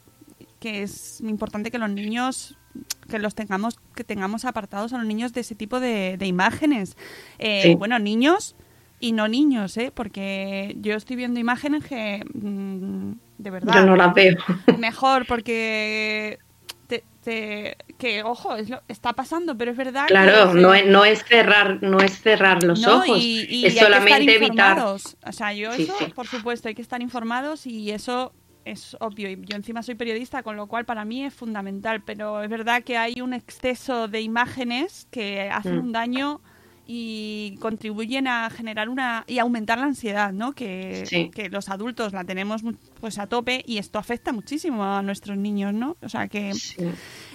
que 0.62 0.84
es 0.84 1.20
importante 1.22 1.72
que 1.72 1.78
los 1.78 1.90
niños 1.90 2.58
que 3.10 3.20
los 3.20 3.36
tengamos 3.36 3.80
que 3.96 4.06
tengamos 4.06 4.46
apartados 4.46 4.94
a 4.94 4.98
los 4.98 5.06
niños 5.06 5.34
de 5.34 5.42
ese 5.42 5.56
tipo 5.56 5.82
de, 5.82 6.16
de 6.18 6.26
imágenes. 6.26 6.96
Eh, 7.38 7.62
Sí. 7.64 7.76
Bueno, 7.76 8.00
niños 8.00 8.56
y 9.00 9.12
no 9.14 9.28
niños, 9.28 9.78
¿eh? 9.78 9.92
Porque 9.94 10.76
yo 10.80 10.96
estoy 10.96 11.16
viendo 11.16 11.40
imágenes 11.40 11.86
que 11.86 12.24
mm, 12.34 13.12
de 13.38 13.50
verdad. 13.50 13.74
Yo 13.76 13.86
no 13.86 13.96
las 13.96 14.14
veo. 14.14 14.36
Mejor 14.78 15.26
porque 15.26 16.40
te, 16.88 17.04
te- 17.24 17.78
que 17.98 18.24
ojo, 18.24 18.56
es 18.56 18.70
lo- 18.70 18.82
está 18.88 19.14
pasando, 19.14 19.58
pero 19.58 19.72
es 19.72 19.78
verdad 19.78 20.08
que 20.08 20.14
Claro, 20.14 20.52
se- 20.54 20.60
no 20.60 20.74
es, 20.74 20.86
no 20.86 21.06
es 21.06 21.24
cerrar, 21.24 21.82
no 21.82 22.00
es 22.00 22.20
cerrar 22.22 22.64
los 22.64 22.80
No, 22.82 22.98
ojos, 22.98 23.18
y, 23.22 23.46
y 23.50 23.66
es 23.68 23.74
que 23.76 23.80
solamente 23.82 24.36
evitar. 24.36 24.80
O 24.80 24.98
sea, 25.32 25.54
yo 25.54 25.72
Sí, 25.74 25.84
eso, 25.84 25.94
sí. 26.00 26.06
por 26.16 26.28
supuesto, 26.28 26.68
hay 26.68 26.76
que 26.76 26.82
estar 26.82 27.02
informados 27.02 27.66
y 27.68 27.92
eso 27.92 28.34
es 28.66 28.98
obvio. 29.00 29.30
Y 29.30 29.40
yo 29.46 29.56
encima 29.56 29.82
soy 29.84 29.96
periodista, 29.96 30.44
con 30.44 30.56
lo 30.58 30.68
cual 30.68 30.86
para 30.86 31.06
mí 31.06 31.24
es 31.24 31.34
fundamental. 31.34 32.02
Pero 32.04 32.44
es 32.44 32.50
verdad 32.50 32.84
que 32.84 32.98
hay 32.98 33.22
un 33.22 33.34
exceso 33.34 34.08
de 34.08 34.22
imágenes 34.22 35.08
que 35.12 35.50
hacen 35.50 35.78
Mm. 35.78 35.80
un 35.82 35.92
daño 35.94 36.42
y 36.91 37.56
contribuyen 37.60 38.28
a 38.28 38.49
generar 38.49 38.89
una 38.89 39.23
y 39.28 39.38
aumentar 39.38 39.78
la 39.78 39.86
ansiedad, 39.86 40.34
¿no? 40.34 40.54
Que, 40.54 41.04
Sí. 41.06 41.30
que 41.30 41.47
los 41.47 41.69
adultos 41.69 42.13
la 42.13 42.23
tenemos 42.23 42.63
pues 42.99 43.19
a 43.19 43.28
tope 43.28 43.63
y 43.67 43.78
esto 43.78 43.99
afecta 43.99 44.32
muchísimo 44.34 44.84
a 44.84 45.04
nuestros 45.04 45.38
niños, 45.38 45.71
¿no? 45.71 45.97
O 46.02 46.10
sea 46.10 46.28
que 46.28 46.52
Sí. 46.56 46.78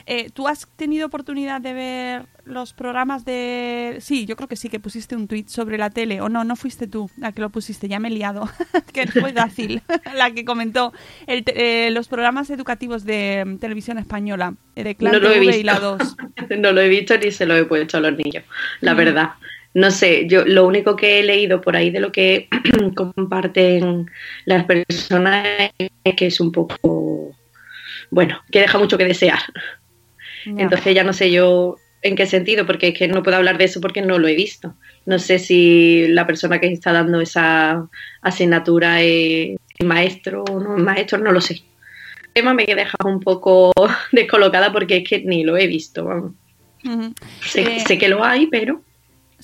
Eh, 0.06 0.30
¿Tú 0.30 0.48
has 0.48 0.66
tenido 0.76 1.06
oportunidad 1.06 1.60
de 1.60 1.72
ver 1.72 2.26
los 2.44 2.72
programas 2.74 3.24
de...? 3.24 3.96
Sí, 4.00 4.26
yo 4.26 4.36
creo 4.36 4.48
que 4.48 4.56
sí, 4.56 4.68
que 4.68 4.78
pusiste 4.80 5.16
un 5.16 5.28
tuit 5.28 5.48
sobre 5.48 5.78
la 5.78 5.90
tele. 5.90 6.20
O 6.20 6.28
no, 6.28 6.44
no 6.44 6.56
fuiste 6.56 6.86
tú 6.86 7.10
la 7.16 7.32
que 7.32 7.40
lo 7.40 7.50
pusiste, 7.50 7.88
ya 7.88 7.98
me 7.98 8.08
he 8.08 8.10
liado. 8.10 8.48
que 8.92 9.06
fue 9.06 9.32
Dácil 9.32 9.82
la 10.14 10.30
que 10.32 10.44
comentó 10.44 10.92
el 11.26 11.42
eh, 11.46 11.90
los 11.90 12.08
programas 12.08 12.50
educativos 12.50 13.04
de 13.04 13.44
mm, 13.46 13.56
televisión 13.58 13.98
española, 13.98 14.54
eh, 14.76 14.84
de 14.84 14.94
Clan 14.94 15.12
No 15.12 15.18
lo 15.20 15.30
he 15.30 15.34
TV 15.34 15.44
y 15.44 15.48
visto. 15.48 15.64
la 15.66 15.78
2. 15.80 16.16
No 16.58 16.72
lo 16.72 16.80
he 16.82 16.88
visto 16.88 17.16
ni 17.16 17.30
se 17.30 17.46
lo 17.46 17.56
he 17.56 17.64
puesto 17.64 17.96
a 17.96 18.00
los 18.00 18.12
niños, 18.16 18.44
la 18.80 18.92
Mm. 18.94 18.96
verdad. 18.96 19.30
No 19.76 19.90
sé, 19.90 20.28
yo 20.28 20.44
lo 20.44 20.66
único 20.66 20.94
que 20.94 21.18
he 21.18 21.22
leído 21.24 21.60
por 21.60 21.74
ahí 21.76 21.90
de 21.90 21.98
lo 21.98 22.12
que 22.12 22.48
comparten 22.94 24.08
las 24.44 24.64
personas 24.66 25.70
es 25.78 26.14
que 26.14 26.26
es 26.26 26.38
un 26.40 26.52
poco, 26.52 27.34
bueno, 28.10 28.40
que 28.52 28.60
deja 28.60 28.78
mucho 28.78 28.96
que 28.98 29.04
desear. 29.04 29.40
Entonces 30.46 30.94
ya 30.94 31.04
no 31.04 31.12
sé 31.12 31.30
yo 31.30 31.76
en 32.02 32.16
qué 32.16 32.26
sentido, 32.26 32.66
porque 32.66 32.88
es 32.88 32.98
que 32.98 33.08
no 33.08 33.22
puedo 33.22 33.36
hablar 33.36 33.56
de 33.56 33.64
eso 33.64 33.80
porque 33.80 34.02
no 34.02 34.18
lo 34.18 34.28
he 34.28 34.34
visto. 34.34 34.74
No 35.06 35.18
sé 35.18 35.38
si 35.38 36.06
la 36.08 36.26
persona 36.26 36.60
que 36.60 36.66
está 36.66 36.92
dando 36.92 37.20
esa 37.20 37.88
asignatura 38.20 39.00
es 39.00 39.56
maestro 39.82 40.44
o 40.44 40.60
no 40.60 40.76
es 40.76 40.82
maestro, 40.82 41.18
no 41.18 41.32
lo 41.32 41.40
sé. 41.40 41.62
El 42.24 42.30
tema 42.34 42.52
me 42.54 42.66
deja 42.66 42.96
un 43.04 43.20
poco 43.20 43.72
descolocada 44.12 44.72
porque 44.72 44.98
es 44.98 45.08
que 45.08 45.20
ni 45.24 45.44
lo 45.44 45.56
he 45.56 45.66
visto. 45.66 46.04
vamos. 46.04 46.32
Sé, 47.40 47.62
Eh, 47.62 47.80
sé 47.86 47.96
que 47.96 48.08
lo 48.08 48.22
hay, 48.22 48.46
pero 48.48 48.82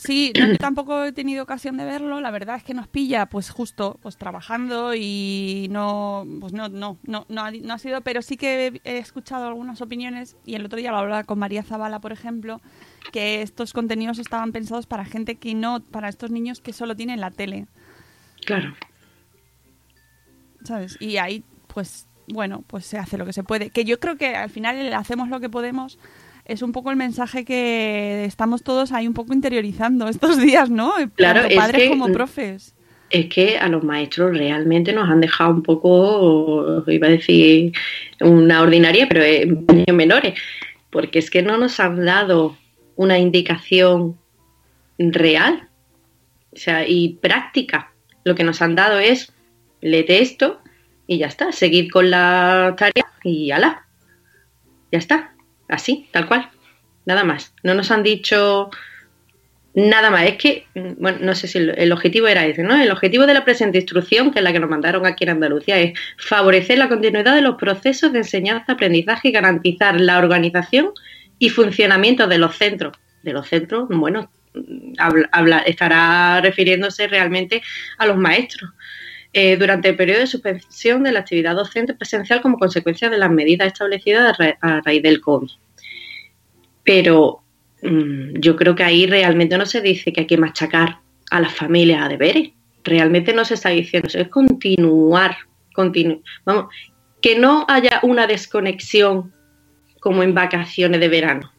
Sí, 0.00 0.32
no, 0.38 0.46
yo 0.46 0.56
tampoco 0.56 1.04
he 1.04 1.12
tenido 1.12 1.42
ocasión 1.42 1.76
de 1.76 1.84
verlo. 1.84 2.20
La 2.20 2.30
verdad 2.30 2.56
es 2.56 2.64
que 2.64 2.72
nos 2.72 2.88
pilla, 2.88 3.26
pues 3.26 3.50
justo, 3.50 3.98
pues 4.00 4.16
trabajando 4.16 4.94
y 4.94 5.68
no, 5.70 6.26
pues 6.40 6.54
no, 6.54 6.68
no, 6.68 6.96
no, 7.02 7.26
no 7.28 7.42
ha, 7.42 7.50
no 7.50 7.74
ha 7.74 7.78
sido. 7.78 8.00
Pero 8.00 8.22
sí 8.22 8.36
que 8.36 8.80
he, 8.84 8.98
escuchado 8.98 9.46
algunas 9.46 9.82
opiniones 9.82 10.36
y 10.46 10.54
el 10.54 10.64
otro 10.64 10.78
día 10.78 10.90
lo 10.90 10.98
hablaba 10.98 11.24
con 11.24 11.38
María 11.38 11.62
Zavala, 11.62 12.00
por 12.00 12.12
ejemplo, 12.12 12.62
que 13.12 13.42
estos 13.42 13.74
contenidos 13.74 14.18
estaban 14.18 14.52
pensados 14.52 14.86
para 14.86 15.04
gente 15.04 15.34
que 15.34 15.54
no, 15.54 15.80
para 15.80 16.08
estos 16.08 16.30
niños 16.30 16.60
que 16.60 16.72
solo 16.72 16.96
tienen 16.96 17.20
la 17.20 17.30
tele, 17.30 17.66
claro. 18.46 18.74
¿sabes? 20.64 20.96
Y 21.00 21.18
ahí, 21.18 21.44
pues, 21.66 22.08
bueno, 22.26 22.64
pues 22.66 22.86
se 22.86 22.98
hace 22.98 23.18
lo 23.18 23.26
que 23.26 23.32
se 23.32 23.42
puede. 23.42 23.70
Que 23.70 23.84
yo 23.84 24.00
creo 24.00 24.16
que 24.16 24.34
al 24.34 24.50
final 24.50 24.92
hacemos 24.94 25.28
lo 25.28 25.40
que 25.40 25.50
podemos. 25.50 25.98
Es 26.50 26.62
un 26.62 26.72
poco 26.72 26.90
el 26.90 26.96
mensaje 26.96 27.44
que 27.44 28.24
estamos 28.24 28.64
todos 28.64 28.90
ahí 28.90 29.06
un 29.06 29.14
poco 29.14 29.32
interiorizando 29.32 30.08
estos 30.08 30.36
días, 30.40 30.68
¿no? 30.68 30.92
Claro, 31.14 31.42
Tanto 31.42 31.54
es 31.54 31.56
padres 31.56 31.82
que- 31.82 31.88
como 31.88 32.08
profes. 32.12 32.74
Es 33.08 33.26
que 33.26 33.56
a 33.58 33.68
los 33.68 33.84
maestros 33.84 34.36
realmente 34.36 34.92
nos 34.92 35.08
han 35.08 35.20
dejado 35.20 35.50
un 35.52 35.62
poco, 35.62 36.82
iba 36.88 37.06
a 37.06 37.10
decir 37.10 37.72
una 38.20 38.62
ordinaria, 38.62 39.08
pero 39.08 39.22
en 39.24 39.96
menores, 39.96 40.34
porque 40.90 41.20
es 41.20 41.30
que 41.30 41.42
no 41.42 41.56
nos 41.56 41.78
han 41.80 42.04
dado 42.04 42.56
una 42.96 43.18
indicación 43.18 44.16
real, 44.98 45.68
o 46.52 46.56
sea, 46.56 46.86
y 46.86 47.18
práctica. 47.20 47.92
Lo 48.24 48.34
que 48.34 48.44
nos 48.44 48.60
han 48.62 48.74
dado 48.74 48.98
es, 48.98 49.32
léete 49.80 50.20
esto 50.22 50.60
y 51.06 51.18
ya 51.18 51.26
está, 51.26 51.50
seguir 51.52 51.90
con 51.92 52.10
la 52.10 52.74
tarea 52.76 53.06
y 53.24 53.50
ala, 53.52 53.86
ya 54.92 54.98
está, 54.98 55.34
así, 55.70 56.08
tal 56.12 56.26
cual, 56.26 56.50
nada 57.06 57.24
más. 57.24 57.54
No 57.62 57.74
nos 57.74 57.90
han 57.90 58.02
dicho 58.02 58.70
Nada 59.72 60.10
más, 60.10 60.24
es 60.24 60.36
que, 60.36 60.66
mm, 60.74 60.92
bueno, 60.98 61.18
no 61.20 61.34
sé 61.34 61.46
si 61.46 61.58
el, 61.58 61.92
objetivo 61.92 62.26
era 62.26 62.44
ese, 62.44 62.62
¿no? 62.62 62.74
El 62.74 62.90
objetivo 62.90 63.26
de 63.26 63.34
la 63.34 63.44
presente 63.44 63.78
instrucción, 63.78 64.32
que 64.32 64.40
es 64.40 64.42
la 64.44 64.52
que 64.52 64.58
nos 64.58 64.68
mandaron 64.68 65.06
aquí 65.06 65.24
en 65.24 65.30
Andalucía, 65.30 65.78
es 65.78 65.92
favorecer 66.18 66.78
la 66.78 66.88
continuidad 66.88 67.36
de 67.36 67.40
los 67.42 67.54
procesos 67.56 68.12
de 68.12 68.18
enseñanza-aprendizaje 68.18 69.28
y 69.28 69.32
garantizar 69.32 70.00
la 70.00 70.18
organización 70.18 70.90
y 71.38 71.50
funcionamiento 71.50 72.26
de 72.26 72.38
los 72.38 72.56
centros. 72.56 72.96
De 73.22 73.32
los 73.32 73.46
centros, 73.48 73.86
bueno, 73.90 74.30
mm, 74.54 74.94
habla, 74.98 75.28
habla- 75.30 75.60
estará 75.60 76.40
refiriéndose 76.40 77.06
realmente 77.06 77.62
a 77.98 78.06
los 78.06 78.16
maestros. 78.16 78.70
Eh, 79.32 79.56
durante 79.56 79.90
el 79.90 79.96
periodo 79.96 80.20
de 80.20 80.26
suspensión 80.26 81.04
de 81.04 81.12
la 81.12 81.20
actividad 81.20 81.54
docente 81.54 81.94
presencial 81.94 82.40
como 82.40 82.58
consecuencia 82.58 83.08
de 83.08 83.16
las 83.18 83.30
medidas 83.30 83.68
establecidas 83.68 84.28
a, 84.28 84.42
ra- 84.42 84.58
a 84.60 84.80
raíz 84.80 85.02
del 85.04 85.20
COVID. 85.20 85.48
Pero 86.82 87.40
mm, 87.82 88.40
yo 88.40 88.56
creo 88.56 88.74
que 88.74 88.82
ahí 88.82 89.06
realmente 89.06 89.56
no 89.56 89.66
se 89.66 89.80
dice 89.80 90.12
que 90.12 90.22
hay 90.22 90.26
que 90.26 90.36
machacar 90.36 90.98
a 91.30 91.40
las 91.40 91.52
familias 91.54 92.02
a 92.02 92.08
deberes. 92.08 92.50
Realmente 92.82 93.32
no 93.32 93.44
se 93.44 93.54
está 93.54 93.68
diciendo 93.68 94.08
eso, 94.08 94.18
es 94.18 94.28
continuar, 94.28 95.36
continu 95.74 96.22
vamos, 96.44 96.74
que 97.20 97.38
no 97.38 97.66
haya 97.68 98.00
una 98.02 98.26
desconexión 98.26 99.32
como 100.00 100.22
en 100.22 100.34
vacaciones 100.34 100.98
de 100.98 101.08
verano. 101.08 101.52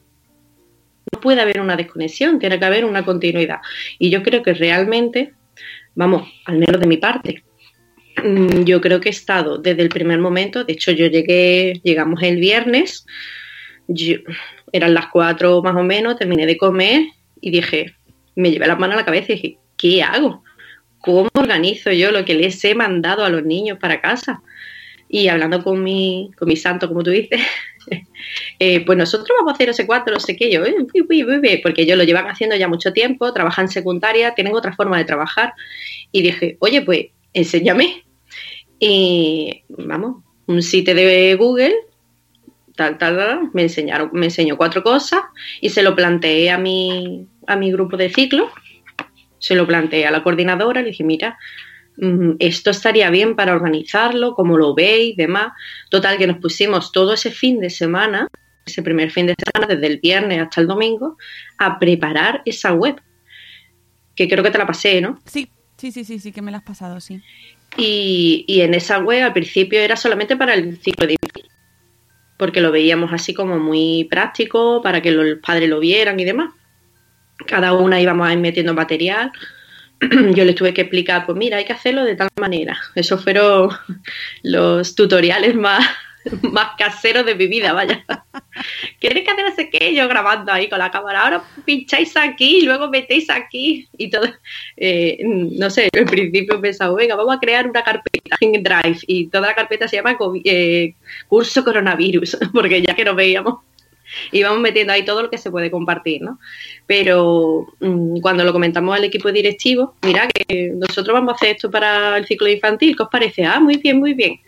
No 1.13 1.21
puede 1.21 1.39
haber 1.41 1.61
una 1.61 1.75
desconexión, 1.77 2.39
tiene 2.39 2.59
que 2.59 2.65
haber 2.65 2.83
una 2.83 3.05
continuidad. 3.05 3.59
Y 3.99 4.09
yo 4.09 4.23
creo 4.23 4.43
que 4.43 4.53
realmente, 4.53 5.33
vamos, 5.95 6.27
al 6.45 6.57
menos 6.57 6.81
de 6.81 6.87
mi 6.87 6.97
parte, 6.97 7.43
yo 8.65 8.81
creo 8.81 8.99
que 9.01 9.09
he 9.09 9.11
estado 9.11 9.57
desde 9.57 9.81
el 9.81 9.89
primer 9.89 10.19
momento, 10.19 10.63
de 10.63 10.73
hecho 10.73 10.91
yo 10.91 11.07
llegué, 11.07 11.79
llegamos 11.83 12.21
el 12.23 12.37
viernes, 12.37 13.05
yo- 13.87 14.17
eran 14.71 14.93
las 14.93 15.07
cuatro 15.07 15.61
más 15.61 15.75
o 15.75 15.83
menos, 15.83 16.17
terminé 16.17 16.45
de 16.45 16.57
comer 16.57 17.03
y 17.41 17.51
dije, 17.51 17.95
me 18.35 18.51
llevé 18.51 18.67
las 18.67 18.79
manos 18.79 18.95
a 18.95 18.99
la 18.99 19.05
cabeza 19.05 19.33
y 19.33 19.35
dije, 19.35 19.57
¿qué 19.77 20.03
hago? 20.03 20.43
¿Cómo 20.99 21.29
organizo 21.33 21.91
yo 21.91 22.11
lo 22.11 22.23
que 22.25 22.35
les 22.35 22.63
he 22.63 22.75
mandado 22.75 23.25
a 23.25 23.29
los 23.29 23.43
niños 23.43 23.77
para 23.79 23.99
casa? 24.01 24.41
Y 25.09 25.27
hablando 25.27 25.61
con 25.63 25.83
mi, 25.83 26.31
con 26.37 26.47
mi 26.47 26.55
santo, 26.55 26.87
como 26.87 27.03
tú 27.03 27.09
dices, 27.09 27.41
eh, 28.59 28.85
pues 28.85 28.97
nosotros 28.97 29.29
vamos 29.39 29.51
a 29.51 29.55
hacer 29.55 29.73
sé 29.73 29.85
cuánto, 29.85 30.11
no 30.11 30.19
sé 30.19 30.35
qué, 30.37 30.49
yo, 30.51 30.63
"Eh, 30.65 30.75
uy, 30.93 31.01
uy, 31.09 31.23
uy, 31.25 31.37
uy", 31.39 31.59
porque 31.61 31.81
ellos 31.81 31.97
lo 31.97 32.03
llevan 32.05 32.27
haciendo 32.27 32.55
ya 32.55 32.67
mucho 32.67 32.93
tiempo, 32.93 33.33
trabajan 33.33 33.67
secundaria, 33.67 34.33
tienen 34.35 34.53
otra 34.55 34.73
forma 34.73 34.97
de 34.97 35.05
trabajar. 35.05 35.53
Y 36.11 36.21
dije, 36.21 36.55
oye, 36.59 36.81
pues 36.81 37.07
enséñame. 37.33 38.03
Y 38.83 39.61
vamos, 39.69 40.23
un 40.47 40.63
sitio 40.63 40.95
de 40.95 41.35
Google, 41.35 41.75
tal, 42.75 42.97
tal, 42.97 43.15
tal, 43.15 43.49
me 43.53 43.61
enseñaron, 43.61 44.09
me 44.11 44.25
enseñó 44.25 44.57
cuatro 44.57 44.81
cosas 44.81 45.21
y 45.61 45.69
se 45.69 45.83
lo 45.83 45.95
planteé 45.95 46.49
a 46.49 46.57
mi, 46.57 47.27
a 47.45 47.55
mi 47.57 47.71
grupo 47.71 47.95
de 47.95 48.09
ciclo, 48.09 48.49
se 49.37 49.53
lo 49.53 49.67
planteé 49.67 50.07
a 50.07 50.11
la 50.11 50.23
coordinadora, 50.23 50.81
le 50.81 50.89
dije, 50.89 51.03
mira, 51.03 51.37
mm, 51.97 52.37
esto 52.39 52.71
estaría 52.71 53.11
bien 53.11 53.35
para 53.35 53.53
organizarlo, 53.53 54.33
como 54.33 54.57
lo 54.57 54.73
veis, 54.73 55.15
demás. 55.15 55.53
Total, 55.91 56.17
que 56.17 56.25
nos 56.25 56.39
pusimos 56.39 56.91
todo 56.91 57.13
ese 57.13 57.29
fin 57.29 57.59
de 57.59 57.69
semana, 57.69 58.29
ese 58.65 58.81
primer 58.81 59.11
fin 59.11 59.27
de 59.27 59.35
semana, 59.37 59.75
desde 59.75 59.93
el 59.93 59.99
viernes 59.99 60.41
hasta 60.41 60.59
el 60.59 60.65
domingo, 60.65 61.17
a 61.59 61.77
preparar 61.77 62.41
esa 62.45 62.73
web, 62.73 62.99
que 64.15 64.27
creo 64.27 64.43
que 64.43 64.49
te 64.49 64.57
la 64.57 64.65
pasé, 64.65 65.01
¿no? 65.01 65.19
Sí, 65.25 65.47
sí, 65.81 65.91
sí, 65.91 66.05
sí, 66.05 66.19
sí, 66.19 66.31
que 66.31 66.41
me 66.41 66.51
la 66.51 66.57
has 66.57 66.63
pasado, 66.63 66.99
sí. 66.99 67.21
Y, 67.75 68.45
y 68.47 68.61
en 68.61 68.73
esa 68.73 68.99
web 68.99 69.23
al 69.23 69.33
principio 69.33 69.79
era 69.79 69.95
solamente 69.95 70.35
para 70.35 70.53
el 70.53 70.77
ciclo 70.77 71.07
de 71.07 71.17
porque 72.37 72.59
lo 72.59 72.71
veíamos 72.71 73.13
así 73.13 73.35
como 73.35 73.59
muy 73.59 74.07
práctico, 74.09 74.81
para 74.81 74.99
que 74.99 75.11
los 75.11 75.37
padres 75.45 75.69
lo 75.69 75.79
vieran 75.79 76.19
y 76.19 76.25
demás. 76.25 76.51
Cada 77.45 77.73
una 77.73 78.01
íbamos 78.01 78.35
metiendo 78.37 78.73
material. 78.73 79.31
Yo 80.33 80.43
les 80.43 80.55
tuve 80.55 80.73
que 80.73 80.81
explicar, 80.81 81.27
pues 81.27 81.37
mira, 81.37 81.57
hay 81.57 81.65
que 81.65 81.73
hacerlo 81.73 82.03
de 82.03 82.15
tal 82.15 82.29
manera. 82.39 82.75
Esos 82.95 83.23
fueron 83.23 83.69
los 84.43 84.95
tutoriales 84.95 85.53
más, 85.53 85.85
más 86.51 86.75
caseros 86.77 87.25
de 87.25 87.35
mi 87.35 87.47
vida, 87.47 87.73
vaya. 87.73 88.05
¿Queréis 88.99 89.25
que 89.25 89.31
hacer 89.31 89.45
no 89.45 89.55
sé 89.55 89.69
qué? 89.69 89.93
Yo 89.93 90.07
grabando 90.07 90.51
ahí 90.51 90.69
con 90.69 90.79
la 90.79 90.91
cámara. 90.91 91.23
Ahora 91.23 91.43
pincháis 91.65 92.15
aquí 92.17 92.59
y 92.59 92.65
luego 92.65 92.89
metéis 92.89 93.29
aquí 93.29 93.87
y 93.97 94.09
todo. 94.09 94.27
Eh, 94.77 95.19
no 95.23 95.69
sé, 95.69 95.89
al 95.97 96.05
principio 96.05 96.61
pensaba, 96.61 96.95
venga, 96.95 97.15
vamos 97.15 97.35
a 97.35 97.39
crear 97.39 97.67
una 97.67 97.83
carpeta 97.83 98.37
en 98.39 98.63
Drive 98.63 98.99
y 99.07 99.27
toda 99.27 99.47
la 99.47 99.55
carpeta 99.55 99.87
se 99.87 99.97
llama 99.97 100.17
eh, 100.43 100.93
curso 101.27 101.63
coronavirus, 101.63 102.37
porque 102.53 102.81
ya 102.81 102.95
que 102.95 103.05
nos 103.05 103.15
veíamos 103.15 103.59
íbamos 104.31 104.59
metiendo 104.59 104.93
ahí 104.93 105.05
todo 105.05 105.21
lo 105.23 105.29
que 105.29 105.37
se 105.37 105.51
puede 105.51 105.71
compartir, 105.71 106.21
¿no? 106.21 106.39
Pero 106.85 107.67
mm, 107.79 108.19
cuando 108.19 108.43
lo 108.43 108.51
comentamos 108.51 108.95
al 108.95 109.05
equipo 109.05 109.31
directivo, 109.31 109.95
mira 110.01 110.27
que 110.27 110.71
nosotros 110.75 111.13
vamos 111.13 111.33
a 111.33 111.35
hacer 111.35 111.55
esto 111.55 111.71
para 111.71 112.17
el 112.17 112.25
ciclo 112.25 112.49
infantil, 112.49 112.95
¿qué 112.95 113.03
os 113.03 113.09
parece? 113.09 113.45
Ah, 113.45 113.59
muy 113.59 113.77
bien, 113.77 113.99
muy 113.99 114.13
bien. 114.13 114.39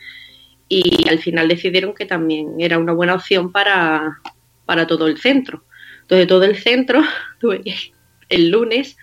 Y 0.82 1.10
al 1.10 1.20
final 1.20 1.48
decidieron 1.48 1.94
que 1.94 2.06
también 2.06 2.56
era 2.60 2.80
una 2.80 2.94
buena 2.94 3.16
opción 3.16 3.52
para, 3.52 4.20
para 4.66 4.88
todo 4.88 5.08
el 5.08 5.18
centro. 5.18 5.64
Entonces 6.02 6.28
todo 6.28 6.44
el 6.44 6.58
centro, 6.58 7.02
el 8.30 8.50
lunes, 8.50 8.98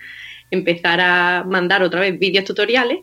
empezar 0.51 1.01
a 1.01 1.45
mandar 1.45 1.83
otra 1.83 2.01
vez 2.01 2.19
vídeos 2.19 2.45
tutoriales 2.45 2.99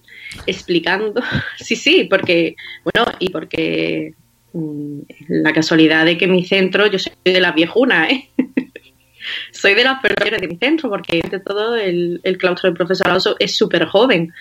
explicando, 0.46 1.22
sí, 1.58 1.76
sí, 1.76 2.08
porque, 2.10 2.56
bueno, 2.84 3.12
y 3.20 3.30
porque 3.30 4.14
mm, 4.54 5.00
la 5.30 5.54
casualidad 5.54 6.06
de 6.06 6.18
que 6.18 6.28
mi 6.28 6.46
centro, 6.46 6.88
yo 6.88 7.00
soy 7.00 7.14
de 7.24 7.40
las 7.40 7.56
viejunas, 7.56 8.12
¿eh? 8.12 8.30
soy 9.52 9.74
de 9.74 9.84
las 9.84 10.02
personas 10.02 10.42
de 10.42 10.48
mi 10.48 10.58
centro, 10.58 10.90
porque 10.90 11.22
de 11.22 11.40
todo 11.40 11.76
el, 11.76 12.22
claustro 12.40 12.70
del 12.70 12.78
profesorado 12.78 13.36
es 13.40 13.56
súper 13.56 13.86
joven. 13.86 14.34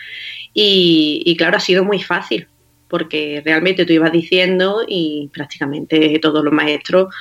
Y, 0.52 1.22
y, 1.24 1.36
claro, 1.36 1.58
ha 1.58 1.60
sido 1.60 1.84
muy 1.84 2.02
fácil, 2.02 2.48
porque 2.88 3.42
realmente 3.44 3.84
tú 3.84 3.92
ibas 3.92 4.12
diciendo 4.12 4.84
y 4.86 5.30
prácticamente 5.32 6.18
todos 6.20 6.44
los 6.44 6.52
maestros 6.52 7.14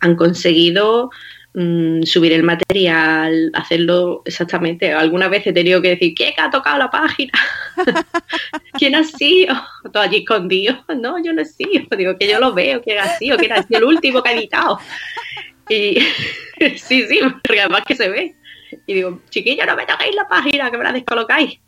han 0.00 0.16
conseguido 0.16 1.10
mm, 1.54 2.02
subir 2.02 2.32
el 2.32 2.42
material, 2.42 3.50
hacerlo 3.54 4.22
exactamente. 4.24 4.92
Alguna 4.92 5.28
vez 5.28 5.46
he 5.46 5.52
tenido 5.52 5.82
que 5.82 5.90
decir, 5.90 6.14
¿quién 6.14 6.32
ha 6.38 6.50
tocado 6.50 6.78
la 6.78 6.90
página? 6.90 7.32
¿Quién 8.78 8.94
ha 8.94 9.04
sido? 9.04 9.54
Todo 9.92 10.02
allí 10.02 10.18
escondido. 10.18 10.82
No, 10.96 11.22
yo 11.22 11.32
no 11.32 11.42
he 11.42 11.46
sido. 11.46 11.86
Digo, 11.96 12.16
que 12.16 12.28
yo 12.28 12.40
lo 12.40 12.54
veo, 12.54 12.82
¿quién 12.82 12.98
ha 12.98 13.18
sido? 13.18 13.36
¿Quién 13.36 13.52
ha 13.52 13.62
sido 13.62 13.78
el 13.78 13.84
último 13.84 14.22
que 14.22 14.30
ha 14.30 14.34
editado? 14.34 14.78
Y 15.68 16.00
sí, 16.76 17.06
sí, 17.06 17.20
porque 17.44 17.60
además 17.60 17.82
que 17.86 17.94
se 17.94 18.08
ve. 18.08 18.34
Y 18.86 18.94
digo, 18.94 19.20
chiquillos, 19.30 19.66
no 19.66 19.76
me 19.76 19.86
toquéis 19.86 20.14
la 20.14 20.28
página, 20.28 20.70
que 20.70 20.78
me 20.78 20.84
la 20.84 20.92
descolocáis. 20.92 21.60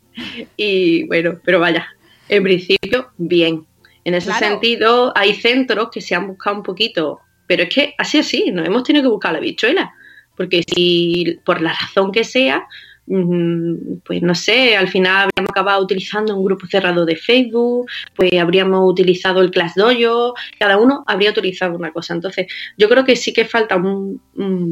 Y 0.57 1.05
bueno, 1.07 1.39
pero 1.43 1.59
vaya, 1.59 1.87
en 2.33 2.43
principio, 2.43 3.11
bien. 3.17 3.65
En 4.05 4.15
ese 4.15 4.33
sentido, 4.33 5.13
hay 5.15 5.33
centros 5.33 5.89
que 5.91 6.01
se 6.01 6.15
han 6.15 6.27
buscado 6.27 6.57
un 6.57 6.63
poquito, 6.63 7.19
pero 7.47 7.63
es 7.63 7.69
que 7.69 7.93
así 7.97 8.19
así, 8.19 8.51
nos 8.51 8.65
hemos 8.65 8.83
tenido 8.83 9.03
que 9.03 9.09
buscar 9.09 9.33
la 9.33 9.39
bichuela, 9.39 9.93
porque 10.35 10.63
si 10.67 11.39
por 11.45 11.61
la 11.61 11.73
razón 11.73 12.11
que 12.11 12.23
sea, 12.23 12.67
mm, 13.05 13.99
pues 14.03 14.21
no 14.21 14.35
sé, 14.35 14.75
al 14.75 14.89
final 14.89 15.29
habríamos 15.29 15.51
acabado 15.51 15.83
utilizando 15.83 16.35
un 16.35 16.43
grupo 16.43 16.67
cerrado 16.67 17.05
de 17.05 17.15
Facebook, 17.15 17.87
pues 18.15 18.33
habríamos 18.33 18.89
utilizado 18.91 19.41
el 19.41 19.51
ClassDojo, 19.51 20.33
cada 20.59 20.77
uno 20.77 21.03
habría 21.07 21.29
utilizado 21.29 21.75
una 21.75 21.91
cosa. 21.91 22.13
Entonces, 22.13 22.47
yo 22.77 22.89
creo 22.89 23.05
que 23.05 23.15
sí 23.15 23.31
que 23.31 23.45
falta 23.45 23.77
un, 23.77 24.19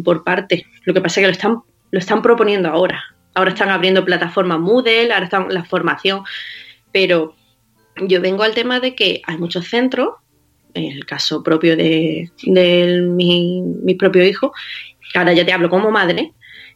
por 0.04 0.24
parte. 0.24 0.66
Lo 0.84 0.94
que 0.94 1.02
pasa 1.02 1.20
es 1.20 1.24
que 1.24 1.28
lo 1.28 1.34
están, 1.34 1.58
lo 1.92 2.00
están 2.00 2.22
proponiendo 2.22 2.70
ahora. 2.70 3.04
Ahora 3.34 3.52
están 3.52 3.70
abriendo 3.70 4.04
plataformas 4.04 4.60
Moodle, 4.60 5.14
ahora 5.14 5.26
están 5.26 5.48
la 5.54 5.64
formación, 5.64 6.24
pero 6.92 7.36
yo 8.08 8.22
vengo 8.22 8.44
al 8.44 8.54
tema 8.54 8.80
de 8.80 8.96
que 8.96 9.22
hay 9.26 9.38
muchos 9.38 9.68
centros, 9.68 10.16
en 10.74 10.86
el 10.86 11.06
caso 11.06 11.44
propio 11.44 11.76
de, 11.76 12.32
mi, 12.46 13.96
propio 13.98 14.26
hijo, 14.26 14.54
ahora 15.16 15.34
ya 15.34 15.46
te 15.46 15.52
hablo 15.52 15.70
como 15.70 15.92
madre, 15.92 16.34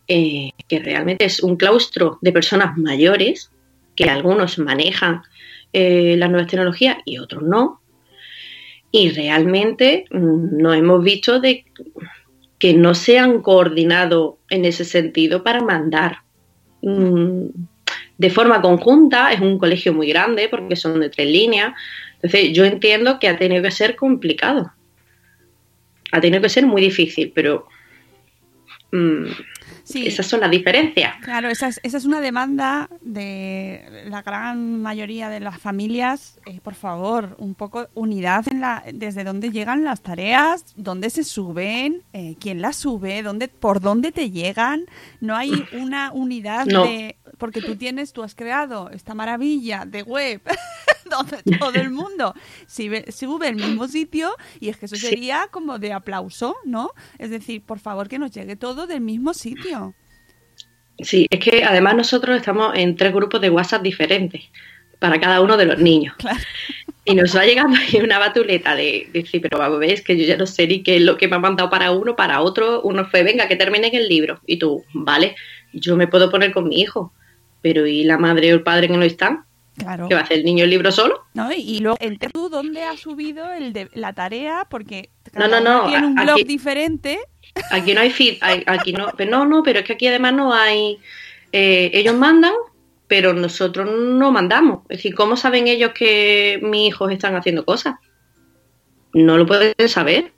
eh, 0.08 0.52
que 0.68 0.80
realmente 0.80 1.26
es 1.26 1.42
un 1.42 1.56
claustro 1.56 2.20
de 2.22 2.32
personas 2.32 2.78
mayores, 2.78 3.52
que 3.96 4.06
algunos 4.06 4.60
manejan 4.60 5.22
eh, 5.74 6.16
las 6.18 6.30
nuevas 6.30 6.50
tecnologías 6.50 6.98
y 7.06 7.18
otros 7.18 7.44
no. 7.44 7.82
Y 8.92 9.10
realmente 9.10 10.06
mm, 10.12 10.58
no 10.58 10.74
hemos 10.74 11.04
visto 11.04 11.40
de 11.40 11.66
que 12.60 12.74
no 12.74 12.94
se 12.94 13.20
han 13.20 13.42
coordinado 13.42 14.38
en 14.50 14.66
ese 14.66 14.86
sentido 14.86 15.44
para 15.44 15.62
mandar 15.62 16.20
mm, 16.82 17.48
de 18.18 18.30
forma 18.30 18.62
conjunta, 18.62 19.32
es 19.32 19.42
un 19.42 19.58
colegio 19.58 19.94
muy 19.94 20.08
grande 20.08 20.48
porque 20.50 20.76
son 20.76 21.00
de 21.00 21.10
tres 21.10 21.30
líneas, 21.30 21.74
entonces 22.16 22.54
yo 22.54 22.66
entiendo 22.66 23.20
que 23.20 23.28
ha 23.28 23.38
tenido 23.38 23.62
que 23.62 23.72
ser 23.72 23.96
complicado, 23.96 24.72
ha 26.12 26.22
tenido 26.22 26.42
que 26.42 26.50
ser 26.50 26.66
muy 26.66 26.82
difícil, 26.82 27.32
pero 27.36 27.68
mm, 29.94 30.08
esas 30.08 30.26
son 30.26 30.40
las 30.42 30.52
diferencias. 30.52 31.16
Claro, 31.22 31.50
esa 31.50 31.68
es, 31.68 31.80
esa 31.84 31.98
es 31.98 32.06
una 32.06 32.22
demanda 32.22 32.90
de 33.02 34.06
la 34.08 34.22
gran 34.22 34.82
mayoría 34.82 35.30
de 35.30 35.40
las 35.40 35.60
familias. 35.60 36.40
Eh, 36.46 36.60
por 36.62 36.76
favor, 36.76 37.36
un 37.40 37.56
poco 37.56 37.88
unidad 37.94 38.46
en 38.50 38.62
la, 38.62 38.84
desde 38.94 39.24
dónde 39.24 39.52
llegan 39.52 39.84
las 39.84 40.02
tareas, 40.02 40.74
dónde 40.76 41.10
se 41.10 41.24
suben, 41.24 42.04
eh, 42.14 42.36
quién 42.40 42.62
las 42.62 42.76
sube, 42.76 43.24
dónde, 43.24 43.48
por 43.48 43.82
dónde 43.82 44.12
te 44.12 44.32
llegan. 44.32 44.86
No 45.22 45.36
hay 45.36 45.52
una 45.74 46.12
unidad 46.12 46.66
de 46.66 47.18
porque 47.38 47.62
tú 47.62 47.76
tienes, 47.76 48.14
tú 48.14 48.24
has 48.24 48.36
creado 48.36 48.90
esta 48.92 49.14
maravilla 49.14 49.86
de 49.86 50.04
web 50.04 50.42
donde 51.10 51.44
todo 51.58 51.74
el 51.76 51.92
mundo 51.92 52.34
sube 52.68 53.48
el 53.48 53.56
mismo 53.56 53.88
sitio 53.88 54.32
y 54.60 54.70
es 54.70 54.78
que 54.78 54.86
eso 54.86 54.96
sería 54.96 55.48
como 55.52 55.80
de 55.80 55.94
aplauso, 55.94 56.56
¿no? 56.66 56.92
Es 57.20 57.30
decir, 57.30 57.64
por 57.64 57.80
favor 57.80 58.08
que 58.08 58.20
nos 58.20 58.32
llegue 58.32 58.56
todo 58.56 58.88
del 58.88 59.02
mismo 59.02 59.34
sitio. 59.34 59.55
Sí, 61.00 61.28
es 61.30 61.40
que 61.40 61.64
además 61.64 61.96
nosotros 61.96 62.38
estamos 62.38 62.74
en 62.78 62.96
tres 62.96 63.14
grupos 63.14 63.42
de 63.42 63.50
WhatsApp 63.50 63.82
diferentes 63.82 64.44
para 65.00 65.20
cada 65.20 65.42
uno 65.42 65.58
de 65.58 65.66
los 65.66 65.80
niños. 65.80 66.16
Y 67.08 67.14
nos 67.14 67.36
va 67.36 67.46
llegando 67.46 67.78
ahí 67.78 68.02
una 68.02 68.18
batuleta 68.18 68.76
de, 68.76 69.08
decir, 69.14 69.40
pero 69.40 69.60
vamos, 69.60 69.80
ves 69.80 70.02
que 70.02 70.18
yo 70.18 70.26
ya 70.26 70.38
no 70.38 70.48
sé 70.48 70.66
ni 70.66 70.82
qué 70.82 70.96
es 70.96 71.04
lo 71.04 71.18
que 71.18 71.28
me 71.28 71.36
ha 71.36 71.40
mandado 71.40 71.70
para 71.70 71.92
uno, 71.92 72.16
para 72.16 72.42
otro. 72.42 72.82
Uno 72.82 73.06
fue, 73.06 73.22
venga, 73.22 73.48
que 73.48 73.56
termine 73.56 73.90
el 73.94 74.08
libro. 74.08 74.40
Y 74.48 74.58
tú, 74.58 74.84
vale, 74.92 75.36
yo 75.72 75.96
me 75.96 76.08
puedo 76.08 76.32
poner 76.32 76.52
con 76.52 76.68
mi 76.68 76.82
hijo, 76.82 77.14
pero 77.62 77.86
¿y 77.86 78.04
la 78.06 78.18
madre 78.18 78.52
o 78.52 78.56
el 78.56 78.64
padre 78.64 78.88
que 78.88 78.98
no 78.98 79.04
están? 79.04 79.45
Claro. 79.78 80.08
¿Qué 80.08 80.16
va 80.16 80.22
a 80.22 80.24
hacer 80.24 80.38
el 80.38 80.46
niño 80.46 80.64
el 80.64 80.70
libro 80.70 80.92
solo? 80.92 81.26
No, 81.34 81.52
y, 81.52 81.80
luego, 81.80 81.98
¿tú 82.32 82.50
dónde 82.50 82.84
has 82.84 83.00
subido 83.00 83.52
el 83.52 83.74
de, 83.74 83.90
la 83.94 84.14
tarea? 84.14 84.66
Porque 84.70 85.10
no, 85.34 85.48
no, 85.48 85.60
no, 85.60 85.88
tiene 85.88 86.08
un 86.08 86.16
blog 86.16 86.46
diferente. 86.46 87.20
Aquí 87.72 87.94
no 87.94 88.02
hay 88.02 88.10
feed, 88.10 88.38
aquí 88.42 88.94
no, 88.94 89.12
pero 89.18 89.32
no, 89.32 89.46
no, 89.46 89.64
pero 89.64 89.80
es 89.80 89.86
que 89.86 89.94
aquí 89.94 90.08
además 90.08 90.34
no 90.34 90.54
hay, 90.54 90.98
eh, 91.52 91.92
ellos 91.94 92.16
mandan, 92.16 92.54
pero 93.08 93.34
nosotros 93.34 93.90
no 93.90 94.32
mandamos. 94.32 94.82
Es 94.90 94.98
decir, 94.98 95.14
¿cómo 95.14 95.36
saben 95.36 95.68
ellos 95.68 95.92
que 95.94 96.60
mis 96.62 96.90
hijos 96.90 97.12
están 97.12 97.36
haciendo 97.36 97.66
cosas? 97.66 97.96
No 99.14 99.38
lo 99.38 99.46
pueden 99.46 99.74
saber. 99.88 100.34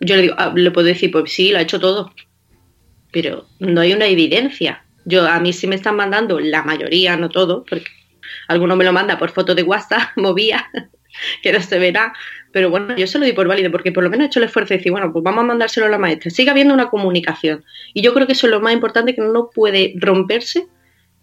Yo 0.00 0.16
le 0.16 0.22
digo, 0.22 0.34
ah, 0.38 0.52
le 0.54 0.70
puedo 0.70 0.86
decir, 0.86 1.10
pues 1.10 1.32
sí, 1.32 1.50
lo 1.50 1.58
ha 1.58 1.62
hecho 1.62 1.80
todo, 1.80 2.12
pero 3.12 3.46
no 3.60 3.80
hay 3.80 3.92
una 3.92 4.06
evidencia. 4.06 4.84
Yo 5.04 5.26
a 5.26 5.38
mí 5.40 5.52
sí 5.52 5.66
me 5.66 5.76
están 5.76 5.96
mandando 5.96 6.38
la 6.38 6.62
mayoría, 6.64 7.16
no 7.16 7.28
todo, 7.28 7.64
porque 7.64 7.86
alguno 8.48 8.76
me 8.76 8.84
lo 8.84 8.92
manda 8.92 9.18
por 9.18 9.30
foto 9.30 9.54
de 9.54 9.62
WhatsApp, 9.62 10.10
movía, 10.16 10.70
que 11.42 11.52
no 11.52 11.60
se 11.60 11.78
verá. 11.78 12.12
Pero 12.52 12.70
bueno, 12.70 12.96
yo 12.96 13.06
se 13.06 13.18
lo 13.18 13.24
doy 13.24 13.34
por 13.34 13.48
válido 13.48 13.70
porque 13.70 13.92
por 13.92 14.04
lo 14.04 14.10
menos 14.10 14.24
he 14.24 14.26
hecho 14.28 14.38
el 14.38 14.46
esfuerzo 14.46 14.70
de 14.70 14.78
decir, 14.78 14.92
bueno, 14.92 15.12
pues 15.12 15.22
vamos 15.22 15.44
a 15.44 15.46
mandárselo 15.46 15.86
a 15.86 15.90
la 15.90 15.98
maestra. 15.98 16.30
Sigue 16.30 16.50
habiendo 16.50 16.74
una 16.74 16.88
comunicación. 16.88 17.64
Y 17.92 18.02
yo 18.02 18.14
creo 18.14 18.26
que 18.26 18.32
eso 18.32 18.46
es 18.46 18.50
lo 18.50 18.60
más 18.60 18.72
importante 18.72 19.14
que 19.14 19.20
no 19.20 19.50
puede 19.50 19.94
romperse 19.96 20.66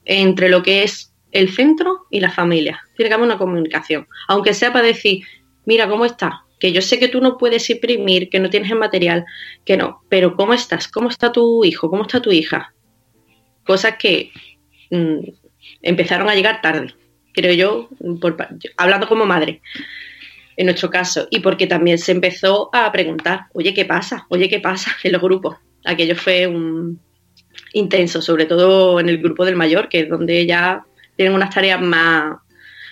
entre 0.06 0.50
lo 0.50 0.62
que 0.62 0.84
es 0.84 1.14
el 1.32 1.50
centro 1.50 2.06
y 2.12 2.20
la 2.20 2.30
familia. 2.30 2.82
Tiene 2.96 3.10
que 3.10 3.16
haber 3.16 3.26
una 3.26 3.38
comunicación. 3.38 4.08
Aunque 4.28 4.54
sea 4.54 4.72
para 4.72 4.86
decir, 4.86 5.24
mira, 5.66 5.88
¿cómo 5.90 6.06
está? 6.06 6.44
Que 6.60 6.72
yo 6.72 6.82
sé 6.82 7.00
que 7.00 7.08
tú 7.08 7.20
no 7.20 7.38
puedes 7.38 7.68
imprimir, 7.70 8.30
que 8.30 8.40
no 8.40 8.50
tienes 8.50 8.70
el 8.70 8.78
material, 8.78 9.26
que 9.66 9.76
no. 9.76 10.04
Pero 10.10 10.36
¿cómo 10.36 10.54
estás? 10.54 10.88
¿Cómo 10.88 11.10
está 11.10 11.32
tu 11.32 11.66
hijo? 11.66 11.90
¿Cómo 11.90 12.04
está 12.04 12.22
tu 12.22 12.32
hija? 12.32 12.74
Cosas 13.66 13.96
que 13.98 14.32
mm, 14.92 15.20
empezaron 15.82 16.30
a 16.30 16.36
llegar 16.36 16.62
tarde 16.62 16.94
creo 17.34 17.54
yo, 17.54 17.90
hablando 18.78 19.08
como 19.08 19.26
madre, 19.26 19.62
en 20.56 20.68
nuestro 20.68 20.90
caso, 20.90 21.28
y 21.32 21.40
porque 21.40 21.68
también 21.68 21.98
se 21.98 22.12
empezó 22.12 22.70
a 22.74 22.92
preguntar, 22.92 23.46
oye, 23.54 23.74
¿qué 23.74 23.86
pasa? 23.86 24.26
Oye, 24.30 24.48
¿qué 24.50 24.60
pasa 24.60 24.96
en 25.04 25.12
los 25.12 25.22
grupos? 25.22 25.58
Aquello 25.86 26.16
fue 26.16 26.48
un 26.48 27.00
intenso, 27.74 28.22
sobre 28.22 28.46
todo 28.46 29.00
en 29.00 29.10
el 29.10 29.18
grupo 29.18 29.46
del 29.46 29.56
mayor, 29.56 29.90
que 29.90 30.02
es 30.02 30.10
donde 30.10 30.46
ya 30.46 30.86
tienen 31.16 31.34
unas 31.34 31.54
tareas 31.54 31.82
más, 31.82 32.38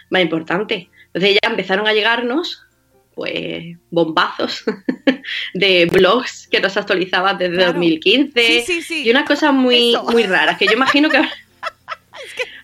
más 0.10 0.22
importantes. 0.22 0.88
Entonces 1.08 1.40
ya 1.42 1.50
empezaron 1.50 1.88
a 1.88 1.94
llegarnos 1.94 2.66
pues 3.14 3.78
bombazos 3.90 4.64
de 5.54 5.86
blogs 5.86 6.48
que 6.48 6.62
nos 6.62 6.78
actualizaban 6.78 7.38
desde 7.38 7.66
2015 7.66 8.66
y 8.90 9.12
unas 9.12 9.28
cosas 9.28 9.54
muy, 9.54 9.96
muy 10.12 10.24
raras 10.24 10.58
que 10.58 10.66
yo 10.66 10.74
imagino 10.74 11.10
que... 11.10 11.18
o 11.20 11.28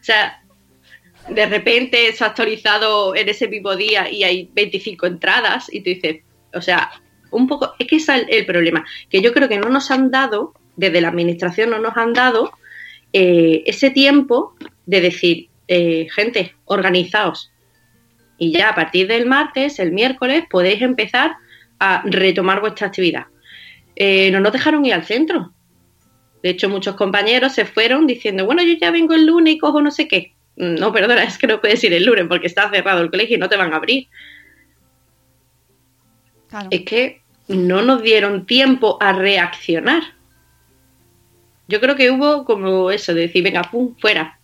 sea, 0.02 0.42
de 1.30 1.46
repente 1.46 2.12
se 2.13 2.24
ha 2.24 2.28
actualizado 2.28 3.16
en 3.16 3.30
ese 3.30 3.48
mismo 3.48 3.76
día 3.76 4.10
y 4.10 4.24
hay 4.24 4.50
25 4.54 5.06
entradas 5.08 5.68
y 5.72 5.82
tú 5.82 5.90
dices, 5.90 6.22
o 6.54 6.62
sea, 6.62 6.90
un 7.32 7.48
poco, 7.48 7.74
es 7.80 7.88
que 7.88 7.98
es 7.98 8.08
el, 8.10 8.46
problema, 8.46 8.86
que 9.10 9.22
yo 9.22 9.34
creo 9.34 9.50
que 9.50 9.58
no 9.58 9.70
nos 9.70 9.92
han 9.92 10.12
dado, 10.12 10.54
desde 10.76 11.02
la 11.02 11.10
administración 11.10 11.70
no 11.70 11.80
nos 11.80 11.98
han 11.98 12.13
dado 12.13 12.52
eh, 13.13 13.63
ese 13.66 13.90
tiempo 13.90 14.56
de 14.86 15.02
decir, 15.02 15.50
eh, 15.68 16.08
gente, 16.12 16.56
organizaos. 16.66 17.52
Y 18.38 18.52
ya 18.52 18.70
a 18.70 18.76
partir 18.76 19.08
del 19.08 19.26
martes, 19.26 19.80
el 19.80 19.92
miércoles, 19.92 20.44
podéis 20.50 20.82
empezar 20.82 21.36
a 21.80 22.04
retomar 22.06 22.62
vuestra 22.62 22.88
actividad. 22.88 23.26
Eh, 23.96 24.30
no 24.32 24.40
nos 24.40 24.54
dejaron 24.54 24.86
ir 24.86 24.94
al 24.94 25.06
centro. 25.06 25.52
De 26.44 26.52
hecho, 26.52 26.70
muchos 26.70 26.96
compañeros 26.96 27.54
se 27.54 27.66
fueron 27.66 28.06
diciendo, 28.06 28.46
bueno, 28.46 28.62
yo 28.63 28.74
ya 28.80 28.92
vengo 28.92 29.16
el 29.16 29.26
lunes 29.26 29.56
y 29.56 29.58
cojo 29.58 29.82
no 29.82 29.92
sé 29.92 30.08
qué 30.08 30.37
no, 30.58 30.91
perdona, 30.91 31.24
es 31.24 31.38
que 31.38 31.48
no 31.48 31.62
puedes 31.62 31.84
ir 31.84 31.93
el 31.93 32.04
lunes 32.06 32.26
porque 32.28 32.48
está 32.48 32.70
cerrado 32.70 33.02
el 33.02 33.10
colegio 33.12 33.38
y 33.38 33.39
no 33.39 33.48
te 33.50 33.58
van 33.58 33.74
a 33.74 33.78
abrir. 33.78 34.08
Claro. 36.50 36.67
Es 36.72 36.82
que 36.84 37.22
no 37.48 37.82
nos 37.82 38.02
dieron 38.02 38.46
tiempo 38.46 38.98
a 39.02 39.13
reaccionar. 39.13 40.02
Yo 41.67 41.80
creo 41.80 41.96
que 41.96 42.12
hubo 42.12 42.46
como 42.46 42.91
eso, 42.91 43.13
de 43.13 43.22
decir, 43.22 43.43
venga, 43.43 43.62
pum, 43.63 43.96
fuera. 44.00 44.39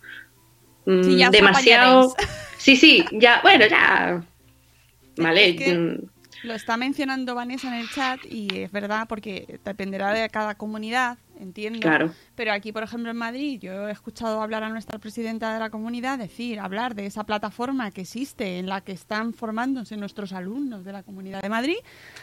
Mm, 0.84 1.02
Sí, 1.02 1.16
ya 1.16 1.30
demasiado. 1.30 2.14
Sí, 2.58 2.76
sí, 2.76 3.04
ya, 3.12 3.40
bueno, 3.42 3.66
ya. 3.66 4.22
Vale. 5.16 5.48
Es 5.50 5.56
que- 5.56 5.74
mm, 5.74 5.98
Lo 6.44 6.54
está 6.54 6.76
mencionando 6.76 7.34
Vanessa 7.34 7.68
en 7.68 7.74
el 7.80 7.90
chat 7.90 8.20
y 8.28 8.48
es 8.62 8.70
verdad 8.70 9.06
porque 9.08 9.58
dependerá 9.64 10.12
de 10.12 10.28
cada 10.28 10.54
comunidad, 10.56 11.16
entiendo. 11.40 11.80
Claro. 11.80 12.12
Pero 12.34 12.52
aquí, 12.52 12.70
por 12.70 12.82
ejemplo, 12.82 13.10
en 13.10 13.16
Madrid, 13.16 13.58
yo 13.60 13.88
he 13.88 13.92
escuchado 13.92 14.42
hablar 14.42 14.62
a 14.62 14.68
nuestra 14.68 14.98
presidenta 14.98 15.54
de 15.54 15.58
la 15.60 15.70
comunidad 15.70 16.18
decir, 16.18 16.60
hablar 16.60 16.94
de 16.94 17.06
esa 17.06 17.24
plataforma 17.24 17.90
que 17.90 18.02
existe 18.02 18.58
en 18.58 18.66
la 18.68 18.82
que 18.82 18.92
están 18.92 19.32
formándose 19.32 19.96
nuestros 19.96 20.32
alumnos 20.34 20.84
de 20.84 20.92
la 20.92 21.02
comunidad 21.02 21.40
de 21.40 21.48
Madrid. 21.48 21.76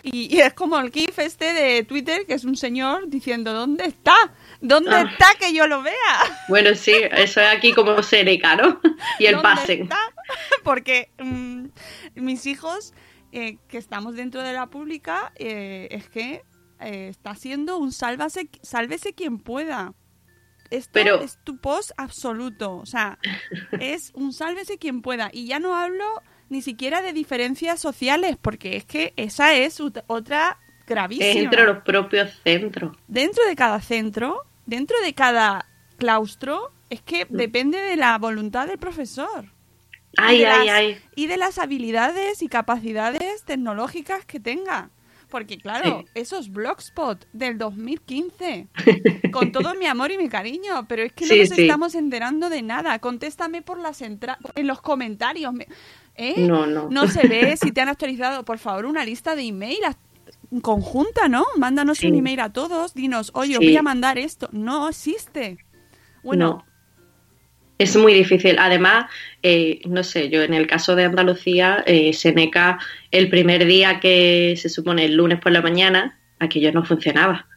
Y, 0.03 0.36
y 0.36 0.39
es 0.41 0.53
como 0.53 0.77
el 0.79 0.91
GIF 0.91 1.17
este 1.19 1.51
de 1.53 1.84
Twitter, 1.84 2.25
que 2.27 2.36
es 2.36 2.45
un 2.45 2.55
señor 2.55 3.10
diciendo, 3.10 3.53
¿dónde 3.53 3.86
está? 3.86 4.13
¿Dónde 4.62 4.91
Ah. 4.93 5.10
está 5.12 5.27
que 5.39 5.51
yo 5.53 5.65
lo 5.65 5.81
vea? 5.81 5.93
Bueno, 6.47 6.75
sí, 6.75 6.93
eso 7.12 7.41
es 7.41 7.47
aquí 7.47 7.73
como 7.73 8.01
Seneca, 8.03 8.55
¿no? 8.55 8.79
Y 9.19 9.25
el 9.25 9.36
¿Dónde 9.36 9.49
pasen. 9.49 9.81
está? 9.84 9.97
Porque 10.63 11.10
mm, 11.17 11.65
mis 12.15 12.45
hijos, 12.45 12.93
eh, 13.32 13.58
que 13.67 13.78
estamos 13.78 14.15
dentro 14.15 14.41
de 14.41 14.54
la 14.54 14.67
pública, 14.67 15.32
eh, 15.36 15.88
es 15.91 16.10
que 16.10 16.44
eh, 16.80 17.08
está 17.10 17.36
siendo 17.36 17.78
un 17.78 17.91
sálvase, 17.91 18.50
sálvese 18.62 19.13
quien 19.13 19.38
pueda. 19.39 19.94
Esto 20.70 20.91
Pero- 20.94 21.22
es 21.22 21.38
tu 21.44 21.58
post 21.58 21.91
absoluto. 21.98 22.76
O 22.78 22.86
sea, 22.86 23.20
es 23.80 24.12
un 24.15 24.34
sálvese 24.34 24.78
quien 24.78 25.02
pueda. 25.02 25.30
Y 25.34 25.46
ya 25.48 25.60
no 25.60 25.76
hablo 25.76 26.06
ni 26.50 26.62
siquiera 26.62 27.02
de 27.02 27.13
diferencias 27.13 27.80
sociales, 27.80 28.38
porque 28.41 28.76
es 28.78 28.86
que 28.86 29.13
esa 29.15 29.54
es 29.54 29.80
otra 30.08 30.60
gravísima. 30.88 31.28
Es 31.28 31.36
entre 31.38 31.65
los 31.65 31.84
propios 31.84 32.32
centros. 32.44 32.98
Dentro 33.08 33.46
de 33.46 33.56
cada 33.56 33.80
centro, 33.82 34.41
dentro 34.65 34.98
de 35.02 35.13
cada 35.13 35.65
claustro, 35.98 36.72
es 36.89 37.02
que 37.02 37.26
Mm. 37.26 37.36
depende 37.38 37.78
de 37.78 37.96
la 37.96 38.17
voluntad 38.17 38.67
del 38.67 38.78
profesor. 38.80 39.46
Y 40.13 40.15
Ay, 40.17 40.38
de 40.39 40.47
ay, 40.47 40.65
las- 40.67 40.76
ay. 40.76 40.97
Y 41.15 41.28
de 41.28 41.38
las 41.38 41.58
habilidades 41.58 42.41
y 42.41 42.47
capacidades 42.47 43.43
tecnológicas 43.45 44.26
que 44.26 44.39
tenga. 44.39 44.89
Porque 45.30 45.58
claro, 45.58 46.04
esos 46.13 46.50
blogspot 46.52 47.26
del 47.32 47.58
2015, 47.58 48.67
con 49.32 49.54
todo 49.54 49.74
mi 49.76 49.86
amor 49.86 50.12
y 50.12 50.17
mi 50.17 50.28
cariño, 50.28 50.86
pero 50.89 51.04
es 51.04 51.13
que 51.13 51.26
no 51.26 51.34
Sí, 51.34 51.39
nos 51.39 51.50
sí. 51.50 51.62
estamos 51.62 51.95
enterando 51.95 52.50
de 52.50 52.62
nada. 52.62 53.00
Contéstame 53.00 53.62
por 53.62 53.80
las 53.80 54.02
entra 54.02 54.38
en 54.56 54.67
los 54.67 54.82
comentarios. 54.82 55.54
me- 55.54 55.67
¿eh? 56.15 56.45
No, 56.45 56.65
no. 56.67 56.89
No 56.89 57.08
se 57.08 57.26
ve 57.30 57.56
si 57.56 57.71
te 57.71 57.80
han 57.80 57.88
actualizado, 57.88 58.43
por 58.43 58.58
favor, 58.58 58.86
una 58.86 59.06
lista 59.06 59.34
de 59.36 59.43
email 59.43 59.80
conjunta, 60.62 61.30
¿no? 61.30 61.45
Mándanos 61.58 62.04
un 62.04 62.15
email 62.15 62.41
a 62.41 62.52
todos, 62.52 62.93
dinos, 62.93 63.32
oye, 63.34 63.54
os 63.58 63.63
voy 63.63 63.78
a 63.78 63.82
mandar 63.82 64.17
esto. 64.17 64.50
No 64.52 64.89
existe. 64.89 65.60
Bueno, 66.24 66.45
No. 66.47 66.65
Es 67.82 67.96
muy 67.96 68.13
difícil. 68.13 68.58
Además, 68.60 69.06
eh, 69.41 69.82
no 69.86 70.04
sé, 70.04 70.30
yo 70.30 70.44
en 70.44 70.54
el 70.54 70.67
caso 70.67 70.96
de 70.96 71.06
Andalucía, 71.06 71.84
eh, 71.88 72.13
Seneca, 72.13 72.78
el 73.10 73.28
primer 73.28 73.65
día 73.65 74.00
que 74.00 74.54
se 74.56 74.70
supone 74.70 75.06
el 75.06 75.15
lunes 75.15 75.39
por 75.39 75.52
la 75.52 75.63
mañana, 75.63 76.20
aquello 76.38 76.72
no 76.72 76.86
funcionaba. 76.86 77.48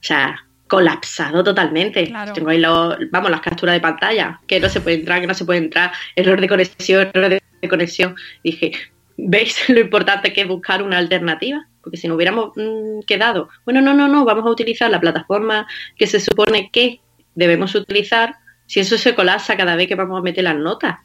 O 0.00 0.02
sea, 0.02 0.46
colapsado 0.66 1.44
totalmente. 1.44 2.06
Claro. 2.06 2.32
Tengo 2.32 2.48
ahí 2.48 2.58
los, 2.58 2.96
vamos, 3.10 3.30
las 3.30 3.42
capturas 3.42 3.74
de 3.74 3.80
pantalla, 3.80 4.40
que 4.46 4.60
no 4.60 4.70
se 4.70 4.80
puede 4.80 4.96
entrar, 4.96 5.20
que 5.20 5.26
no 5.26 5.34
se 5.34 5.44
puede 5.44 5.58
entrar, 5.58 5.92
error 6.16 6.40
de 6.40 6.48
conexión, 6.48 7.10
error 7.12 7.28
de 7.28 7.68
conexión. 7.68 8.14
Dije, 8.42 8.72
¿veis 9.18 9.62
lo 9.68 9.80
importante 9.80 10.32
que 10.32 10.40
es 10.40 10.48
buscar 10.48 10.82
una 10.82 10.96
alternativa? 10.96 11.66
Porque 11.82 11.98
si 11.98 12.08
no 12.08 12.14
hubiéramos 12.14 12.52
mm, 12.56 13.00
quedado, 13.06 13.50
bueno, 13.66 13.82
no, 13.82 13.92
no, 13.92 14.08
no, 14.08 14.24
vamos 14.24 14.46
a 14.46 14.50
utilizar 14.50 14.90
la 14.90 15.00
plataforma 15.00 15.66
que 15.96 16.06
se 16.06 16.18
supone 16.18 16.70
que 16.72 17.00
debemos 17.34 17.74
utilizar, 17.74 18.36
si 18.70 18.78
eso 18.78 18.96
se 18.96 19.16
colapsa 19.16 19.56
cada 19.56 19.74
vez 19.74 19.88
que 19.88 19.96
vamos 19.96 20.16
a 20.16 20.22
meter 20.22 20.44
las 20.44 20.54
notas. 20.56 21.00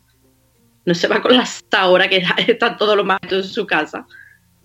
No 0.86 0.94
se 0.94 1.08
va 1.08 1.16
a 1.16 1.22
colapsar 1.24 1.64
ahora 1.82 2.08
que 2.08 2.24
están 2.48 2.78
todos 2.78 2.96
los 2.96 3.04
maestros 3.04 3.48
en 3.48 3.52
su 3.52 3.66
casa. 3.66 4.06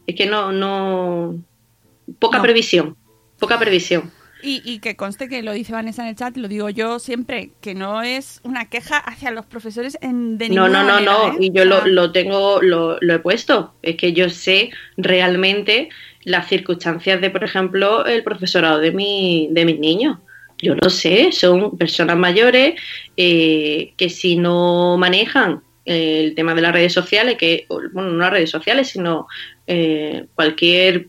Es 0.07 0.15
que 0.15 0.27
no, 0.27 0.53
no. 0.53 1.35
Poca 2.19 2.37
No. 2.37 2.43
previsión. 2.43 2.95
Poca 3.39 3.59
previsión. 3.59 4.11
Y, 4.43 4.61
y 4.71 4.81
que 4.81 4.97
conste 4.97 5.31
que 5.31 5.43
lo 5.43 5.53
dice 5.53 5.73
Vanessa 5.73 6.03
en 6.03 6.09
el 6.09 6.17
chat, 6.17 6.37
lo 6.37 6.47
digo 6.47 6.69
yo 6.69 6.99
siempre, 6.99 7.53
que 7.63 7.75
no 7.75 8.03
es 8.03 8.41
una 8.43 8.69
queja 8.69 8.99
hacia 8.99 9.31
los 9.31 9.47
profesores 9.47 9.97
en, 10.03 10.37
de 10.37 10.51
No, 10.51 10.69
ninguna 10.69 10.83
no, 10.83 10.89
no, 10.89 10.95
manera, 10.95 11.13
no. 11.13 11.33
¿eh? 11.33 11.37
Y 11.41 11.53
yo 11.53 11.65
lo, 11.65 11.87
lo 11.87 12.13
tengo, 12.13 12.61
lo, 12.61 12.99
lo 13.01 13.15
he 13.15 13.19
puesto. 13.21 13.73
Es 13.81 13.97
que 13.97 14.13
yo 14.13 14.29
sé 14.29 14.73
realmente 14.99 15.89
las 16.25 16.49
circunstancias 16.49 17.19
de, 17.23 17.31
por 17.31 17.45
ejemplo, 17.45 18.05
el 18.05 18.23
profesorado 18.25 18.79
de, 18.79 18.93
mi, 18.93 19.49
de 19.53 19.65
mis 19.65 19.79
niños. 19.79 20.19
Yo 20.63 20.75
lo 20.75 20.91
sé, 20.91 21.33
son 21.33 21.77
personas 21.77 22.17
mayores 22.17 22.75
eh, 23.17 23.95
que 23.97 24.11
si 24.11 24.37
no 24.37 24.97
manejan 24.99 25.63
eh, 25.87 26.25
el 26.25 26.35
tema 26.35 26.55
de 26.55 26.63
las 26.63 26.73
redes 26.73 26.93
sociales, 26.93 27.37
que, 27.39 27.67
bueno, 27.93 28.11
no 28.11 28.19
las 28.19 28.31
redes 28.31 28.51
sociales, 28.51 28.89
sino 28.89 29.27
eh, 29.67 30.27
cualquier 30.35 31.09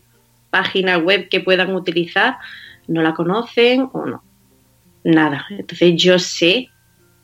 página 0.50 0.98
web 0.98 1.28
que 1.28 1.40
puedan 1.40 1.74
utilizar, 1.74 2.36
no 2.88 3.02
la 3.02 3.14
conocen 3.14 3.88
o 3.92 4.06
no. 4.06 4.24
Nada. 5.04 5.46
Entonces 5.50 5.94
yo 5.96 6.18
sé 6.18 6.68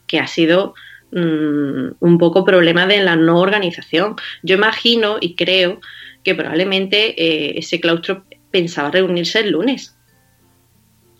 que 0.06 0.18
ha 0.18 0.26
sido 0.26 0.74
mm, 1.12 1.90
un 2.00 2.18
poco 2.18 2.44
problema 2.44 2.86
de 2.86 3.02
la 3.02 3.16
no 3.16 3.40
organización. 3.40 4.16
Yo 4.42 4.56
imagino 4.56 5.18
y 5.20 5.34
creo 5.34 5.80
que 6.24 6.34
probablemente 6.34 7.14
eh, 7.22 7.58
ese 7.58 7.80
claustro 7.80 8.24
pensaba 8.50 8.90
reunirse 8.90 9.40
el 9.40 9.50
lunes. 9.50 9.97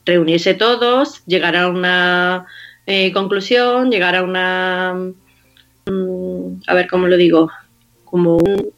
Reunirse 0.09 0.55
todos, 0.55 1.23
llegar 1.27 1.55
a 1.55 1.68
una 1.68 2.47
eh, 2.87 3.12
conclusión, 3.12 3.90
llegar 3.90 4.16
a 4.16 4.23
una... 4.23 4.94
mm, 5.85 6.62
a 6.66 6.75
ver 6.75 6.88
cómo 6.88 7.09
lo 7.09 7.18
digo, 7.18 7.51
como 8.07 8.38
un, 8.38 8.73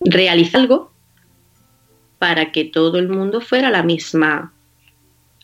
realizar 0.00 0.62
algo 0.62 0.90
para 2.18 2.50
que 2.50 2.64
todo 2.64 2.98
el 2.98 3.08
mundo 3.08 3.40
fuera 3.40 3.68
a 3.68 3.70
la 3.70 3.84
misma 3.84 4.52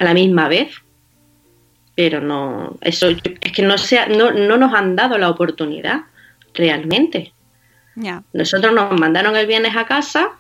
a 0.01 0.05
la 0.05 0.15
misma 0.15 0.49
vez. 0.49 0.75
Pero 1.95 2.21
no 2.21 2.77
eso 2.81 3.09
es 3.09 3.53
que 3.53 3.63
no 3.63 3.79
sea 3.79 4.07
no, 4.09 4.33
no 4.33 4.57
nos 4.57 4.75
han 4.75 4.97
dado 4.97 5.17
la 5.17 5.31
oportunidad 5.31 6.07
realmente. 6.55 7.33
Nosotros 8.33 8.73
nos 8.73 8.99
mandaron 8.99 9.37
el 9.37 9.47
viernes 9.47 9.77
a 9.77 9.87
casa 9.87 10.33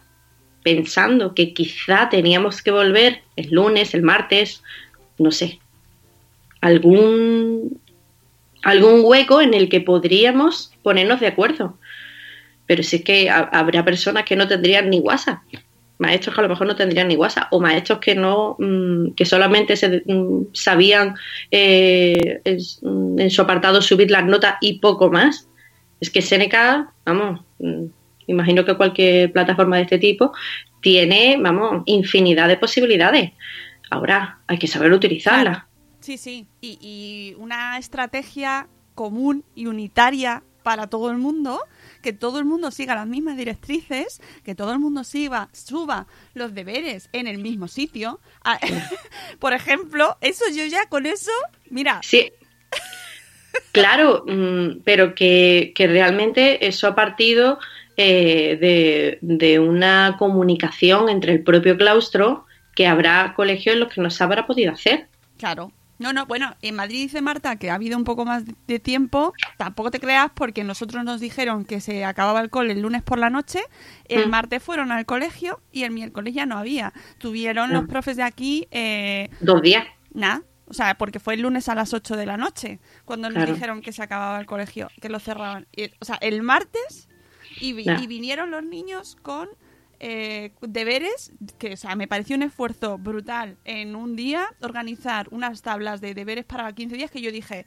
pensando 0.62 1.34
que 1.34 1.52
quizá 1.54 2.08
teníamos 2.08 2.62
que 2.62 2.70
volver 2.70 3.22
el 3.36 3.50
lunes 3.50 3.94
el 3.94 4.02
martes 4.02 4.62
no 5.18 5.30
sé 5.30 5.58
algún 6.60 7.80
algún 8.62 9.00
hueco 9.04 9.40
en 9.40 9.54
el 9.54 9.68
que 9.68 9.80
podríamos 9.80 10.72
ponernos 10.82 11.18
de 11.18 11.26
acuerdo. 11.26 11.78
Pero 12.66 12.84
sí 12.84 13.02
que 13.02 13.28
ha- 13.28 13.50
habrá 13.52 13.84
personas 13.84 14.24
que 14.24 14.36
no 14.36 14.46
tendrían 14.46 14.88
ni 14.88 15.00
WhatsApp 15.00 15.40
maestros 15.98 16.34
que 16.34 16.40
a 16.40 16.42
lo 16.42 16.48
mejor 16.48 16.66
no 16.66 16.74
tendrían 16.74 17.06
ni 17.08 17.14
WhatsApp 17.16 17.46
o 17.52 17.60
maestros 17.60 18.00
que 18.00 18.14
no 18.16 18.56
mm, 18.58 19.12
que 19.12 19.24
solamente 19.24 19.76
se, 19.76 20.02
mm, 20.04 20.46
sabían 20.52 21.14
eh, 21.50 22.40
en, 22.44 22.58
mm, 22.82 23.18
en 23.20 23.30
su 23.30 23.40
apartado 23.42 23.80
subir 23.80 24.10
las 24.10 24.24
notas 24.26 24.56
y 24.60 24.78
poco 24.80 25.10
más. 25.10 25.48
Es 26.00 26.10
que 26.10 26.20
Seneca 26.22 26.92
vamos 27.04 27.40
imagino 28.26 28.64
que 28.64 28.76
cualquier 28.76 29.32
plataforma 29.32 29.76
de 29.76 29.82
este 29.82 29.98
tipo 29.98 30.32
tiene 30.80 31.36
vamos 31.40 31.82
infinidad 31.86 32.48
de 32.48 32.56
posibilidades 32.56 33.32
ahora 33.90 34.38
hay 34.46 34.58
que 34.58 34.66
saber 34.66 34.92
utilizarla 34.92 35.66
Sí, 36.02 36.18
sí. 36.18 36.48
Y, 36.60 36.78
y 36.80 37.34
una 37.40 37.78
estrategia 37.78 38.66
común 38.96 39.44
y 39.54 39.66
unitaria 39.66 40.42
para 40.64 40.88
todo 40.88 41.10
el 41.10 41.18
mundo, 41.18 41.60
que 42.02 42.12
todo 42.12 42.40
el 42.40 42.44
mundo 42.44 42.70
siga 42.72 42.94
las 42.96 43.06
mismas 43.06 43.36
directrices, 43.36 44.20
que 44.44 44.54
todo 44.54 44.72
el 44.72 44.80
mundo 44.80 45.04
siga, 45.04 45.48
suba 45.52 46.06
los 46.34 46.54
deberes 46.54 47.08
en 47.12 47.28
el 47.28 47.38
mismo 47.38 47.68
sitio. 47.68 48.20
Ah, 48.44 48.58
Por 49.38 49.52
ejemplo, 49.52 50.16
eso 50.20 50.44
yo 50.52 50.64
ya 50.66 50.86
con 50.86 51.06
eso, 51.06 51.32
mira, 51.70 52.00
Sí. 52.02 52.32
Claro, 53.70 54.24
mm, 54.26 54.80
pero 54.84 55.14
que, 55.14 55.72
que 55.74 55.86
realmente 55.86 56.66
eso 56.66 56.88
ha 56.88 56.94
partido 56.94 57.58
eh, 58.02 58.56
de, 58.56 59.18
de 59.22 59.58
una 59.60 60.16
comunicación 60.18 61.08
entre 61.08 61.32
el 61.32 61.42
propio 61.42 61.76
claustro 61.76 62.46
que 62.74 62.86
habrá 62.86 63.34
colegios 63.34 63.74
en 63.74 63.80
los 63.80 63.92
que 63.92 64.00
no 64.00 64.10
se 64.10 64.24
habrá 64.24 64.46
podido 64.46 64.72
hacer. 64.72 65.08
Claro. 65.38 65.72
No, 65.98 66.12
no, 66.12 66.26
bueno, 66.26 66.56
en 66.62 66.74
Madrid 66.74 67.02
dice 67.02 67.20
Marta 67.22 67.54
que 67.56 67.70
ha 67.70 67.74
habido 67.74 67.96
un 67.96 68.02
poco 68.02 68.24
más 68.24 68.42
de 68.66 68.78
tiempo. 68.80 69.34
Tampoco 69.56 69.92
te 69.92 70.00
creas 70.00 70.30
porque 70.34 70.64
nosotros 70.64 71.04
nos 71.04 71.20
dijeron 71.20 71.64
que 71.64 71.80
se 71.80 72.04
acababa 72.04 72.40
el 72.40 72.50
cole 72.50 72.72
el 72.72 72.80
lunes 72.82 73.02
por 73.02 73.18
la 73.18 73.30
noche. 73.30 73.60
El 74.06 74.26
Mm. 74.26 74.30
martes 74.30 74.62
fueron 74.62 74.90
al 74.90 75.06
colegio 75.06 75.60
y 75.70 75.84
el 75.84 75.92
miércoles 75.92 76.34
ya 76.34 76.44
no 76.44 76.58
había. 76.58 76.92
Tuvieron 77.18 77.72
los 77.72 77.84
Mm. 77.84 77.86
profes 77.86 78.16
de 78.16 78.24
aquí, 78.24 78.66
eh, 78.72 79.28
Dos 79.40 79.62
días. 79.62 79.84
nada. 80.12 80.42
O 80.66 80.74
sea, 80.74 80.94
porque 80.96 81.20
fue 81.20 81.34
el 81.34 81.42
lunes 81.42 81.68
a 81.68 81.74
las 81.76 81.92
8 81.92 82.16
de 82.16 82.26
la 82.26 82.36
noche 82.38 82.80
cuando 83.04 83.28
nos 83.28 83.36
Claro. 83.36 83.52
dijeron 83.52 83.80
que 83.82 83.92
se 83.92 84.02
acababa 84.02 84.40
el 84.40 84.46
colegio, 84.46 84.88
que 85.00 85.08
lo 85.10 85.20
cerraban. 85.20 85.66
Y- 85.76 85.90
o 86.00 86.04
sea, 86.04 86.16
el 86.22 86.42
martes 86.42 87.08
y, 87.62 87.72
vi- 87.72 87.84
y 88.02 88.06
vinieron 88.06 88.50
los 88.50 88.62
niños 88.64 89.16
con 89.22 89.48
eh, 90.00 90.52
deberes, 90.62 91.32
que 91.58 91.74
o 91.74 91.76
sea, 91.76 91.94
me 91.94 92.08
pareció 92.08 92.34
un 92.36 92.42
esfuerzo 92.42 92.98
brutal 92.98 93.56
en 93.64 93.94
un 93.94 94.16
día 94.16 94.48
organizar 94.60 95.28
unas 95.30 95.62
tablas 95.62 96.00
de 96.00 96.12
deberes 96.14 96.44
para 96.44 96.72
15 96.72 96.96
días 96.96 97.10
que 97.10 97.20
yo 97.20 97.30
dije, 97.30 97.66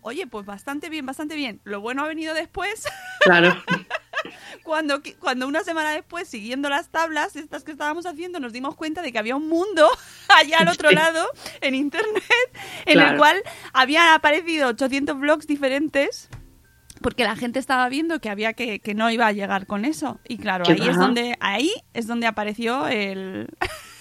oye, 0.00 0.26
pues 0.26 0.46
bastante 0.46 0.88
bien, 0.88 1.04
bastante 1.06 1.34
bien. 1.34 1.60
Lo 1.64 1.80
bueno 1.80 2.04
ha 2.04 2.08
venido 2.08 2.32
después. 2.34 2.84
Claro. 3.20 3.56
cuando, 4.62 5.00
cuando 5.18 5.48
una 5.48 5.64
semana 5.64 5.90
después, 5.92 6.28
siguiendo 6.28 6.68
las 6.68 6.90
tablas, 6.90 7.34
estas 7.36 7.64
que 7.64 7.72
estábamos 7.72 8.06
haciendo, 8.06 8.38
nos 8.38 8.52
dimos 8.52 8.76
cuenta 8.76 9.02
de 9.02 9.10
que 9.12 9.18
había 9.18 9.34
un 9.36 9.48
mundo 9.48 9.88
allá 10.28 10.58
al 10.58 10.68
otro 10.68 10.90
Sí. 10.90 10.94
lado, 10.94 11.26
en 11.60 11.74
Internet, 11.74 12.22
en 12.86 13.00
el 13.00 13.16
cual 13.16 13.42
habían 13.72 14.08
aparecido 14.12 14.68
800 14.68 15.18
blogs 15.18 15.46
diferentes. 15.46 16.28
Porque 17.04 17.24
la 17.24 17.36
gente 17.36 17.58
estaba 17.58 17.86
viendo 17.90 18.18
que 18.18 18.30
había 18.30 18.54
que, 18.54 18.78
que 18.78 18.94
no 18.94 19.10
iba 19.10 19.26
a 19.26 19.32
llegar 19.32 19.66
con 19.66 19.84
eso. 19.84 20.20
Y 20.26 20.38
claro, 20.38 20.64
¿Qué 20.64 20.72
ahí 20.72 20.88
es 20.88 20.96
donde, 20.96 21.36
ahí 21.38 21.70
es 21.92 22.06
donde 22.06 22.26
apareció 22.26 22.88
el, 22.88 23.46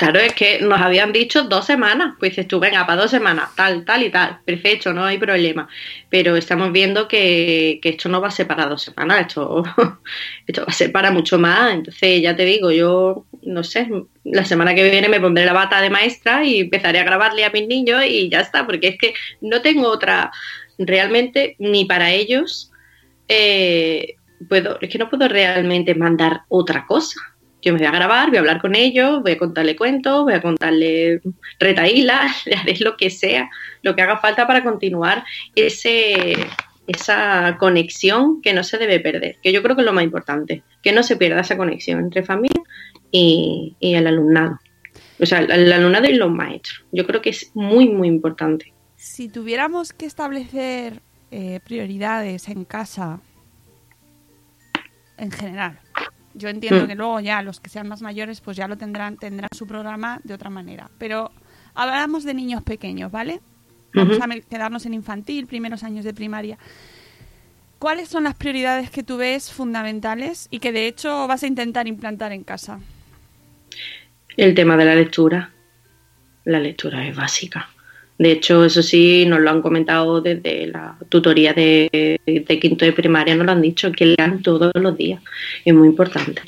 Claro, 0.00 0.18
es 0.18 0.32
que 0.32 0.60
nos 0.60 0.80
habían 0.80 1.12
dicho 1.12 1.44
dos 1.44 1.66
semanas. 1.66 2.14
Pues 2.18 2.32
dices 2.32 2.48
tú, 2.48 2.58
venga, 2.58 2.86
para 2.86 3.02
dos 3.02 3.10
semanas, 3.12 3.50
tal, 3.54 3.84
tal 3.84 4.02
y 4.02 4.10
tal. 4.10 4.40
Perfecto, 4.46 4.92
no 4.92 5.04
hay 5.04 5.18
problema. 5.18 5.68
Pero 6.08 6.34
estamos 6.36 6.72
viendo 6.72 7.06
que, 7.06 7.78
que 7.80 7.90
esto 7.90 8.08
no 8.08 8.20
va 8.20 8.28
a 8.28 8.30
ser 8.32 8.48
para 8.48 8.66
dos 8.66 8.82
semanas, 8.82 9.20
esto, 9.20 9.62
esto 10.46 10.62
va 10.62 10.68
a 10.68 10.72
ser 10.72 10.90
para 10.90 11.12
mucho 11.12 11.38
más. 11.38 11.74
Entonces, 11.74 12.20
ya 12.20 12.34
te 12.34 12.46
digo, 12.46 12.72
yo, 12.72 13.26
no 13.42 13.62
sé, 13.62 13.88
la 14.24 14.44
semana 14.44 14.74
que 14.74 14.90
viene 14.90 15.08
me 15.08 15.20
pondré 15.20 15.44
la 15.44 15.52
bata 15.52 15.80
de 15.80 15.90
maestra 15.90 16.44
y 16.44 16.60
empezaré 16.60 16.98
a 16.98 17.04
grabarle 17.04 17.44
a 17.44 17.50
mis 17.50 17.68
niños 17.68 18.02
y 18.08 18.28
ya 18.28 18.40
está, 18.40 18.66
porque 18.66 18.88
es 18.88 18.98
que 18.98 19.12
no 19.42 19.60
tengo 19.60 19.86
otra, 19.88 20.32
realmente, 20.86 21.56
ni 21.58 21.84
para 21.84 22.10
ellos, 22.10 22.72
eh, 23.28 24.16
puedo, 24.48 24.78
es 24.80 24.90
que 24.90 24.98
no 24.98 25.08
puedo 25.08 25.28
realmente 25.28 25.94
mandar 25.94 26.42
otra 26.48 26.86
cosa. 26.86 27.20
Yo 27.62 27.72
me 27.72 27.78
voy 27.78 27.86
a 27.86 27.92
grabar, 27.92 28.28
voy 28.28 28.38
a 28.38 28.40
hablar 28.40 28.60
con 28.60 28.74
ellos, 28.74 29.22
voy 29.22 29.32
a 29.32 29.38
contarle 29.38 29.76
cuentos, 29.76 30.24
voy 30.24 30.32
a 30.32 30.40
contarle 30.40 31.20
retaílas, 31.58 32.46
le 32.46 32.54
haré 32.56 32.76
lo 32.80 32.96
que 32.96 33.10
sea, 33.10 33.50
lo 33.82 33.94
que 33.94 34.02
haga 34.02 34.18
falta 34.18 34.46
para 34.46 34.64
continuar 34.64 35.24
ese, 35.54 36.36
esa 36.86 37.56
conexión 37.58 38.40
que 38.40 38.54
no 38.54 38.64
se 38.64 38.78
debe 38.78 38.98
perder, 38.98 39.36
que 39.42 39.52
yo 39.52 39.62
creo 39.62 39.76
que 39.76 39.82
es 39.82 39.86
lo 39.86 39.92
más 39.92 40.04
importante, 40.04 40.62
que 40.82 40.92
no 40.92 41.02
se 41.02 41.16
pierda 41.16 41.42
esa 41.42 41.58
conexión 41.58 42.00
entre 42.00 42.22
familia 42.22 42.62
y, 43.10 43.76
y 43.78 43.94
el 43.94 44.06
alumnado. 44.06 44.58
O 45.20 45.26
sea, 45.26 45.40
el, 45.40 45.50
el 45.50 45.72
alumnado 45.72 46.08
y 46.08 46.14
los 46.14 46.30
maestros. 46.30 46.82
Yo 46.92 47.06
creo 47.06 47.20
que 47.20 47.30
es 47.30 47.50
muy, 47.54 47.88
muy 47.90 48.08
importante. 48.08 48.72
Si 49.02 49.30
tuviéramos 49.30 49.94
que 49.94 50.04
establecer 50.04 51.00
eh, 51.30 51.60
prioridades 51.64 52.48
en 52.48 52.66
casa, 52.66 53.20
en 55.16 55.30
general, 55.30 55.80
yo 56.34 56.50
entiendo 56.50 56.84
Mm. 56.84 56.86
que 56.86 56.94
luego 56.96 57.18
ya 57.20 57.40
los 57.40 57.60
que 57.60 57.70
sean 57.70 57.88
más 57.88 58.02
mayores 58.02 58.42
pues 58.42 58.58
ya 58.58 58.68
lo 58.68 58.76
tendrán, 58.76 59.16
tendrán 59.16 59.48
su 59.56 59.66
programa 59.66 60.20
de 60.22 60.34
otra 60.34 60.50
manera. 60.50 60.90
Pero 60.98 61.30
hablamos 61.72 62.24
de 62.24 62.34
niños 62.34 62.62
pequeños, 62.62 63.10
¿vale? 63.10 63.40
Vamos 63.94 64.18
a 64.20 64.28
quedarnos 64.50 64.84
en 64.84 64.92
infantil, 64.92 65.46
primeros 65.46 65.82
años 65.82 66.04
de 66.04 66.12
primaria. 66.12 66.58
¿Cuáles 67.78 68.10
son 68.10 68.24
las 68.24 68.34
prioridades 68.34 68.90
que 68.90 69.02
tú 69.02 69.16
ves 69.16 69.50
fundamentales 69.50 70.46
y 70.50 70.58
que 70.58 70.72
de 70.72 70.86
hecho 70.86 71.26
vas 71.26 71.42
a 71.42 71.46
intentar 71.46 71.88
implantar 71.88 72.32
en 72.32 72.44
casa? 72.44 72.80
El 74.36 74.54
tema 74.54 74.76
de 74.76 74.84
la 74.84 74.94
lectura. 74.94 75.52
La 76.44 76.60
lectura 76.60 77.06
es 77.08 77.16
básica. 77.16 77.70
De 78.20 78.32
hecho, 78.32 78.66
eso 78.66 78.82
sí, 78.82 79.24
nos 79.24 79.40
lo 79.40 79.48
han 79.48 79.62
comentado 79.62 80.20
desde 80.20 80.66
la 80.66 80.94
tutoría 81.08 81.54
de, 81.54 82.20
quinto 82.60 82.84
de 82.84 82.92
primaria, 82.92 83.34
nos 83.34 83.46
lo 83.46 83.52
han 83.52 83.62
dicho, 83.62 83.90
que 83.92 84.14
lean 84.14 84.42
todos 84.42 84.70
los 84.74 84.94
días. 84.94 85.22
Es 85.64 85.72
muy 85.72 85.88
importante. 85.88 86.42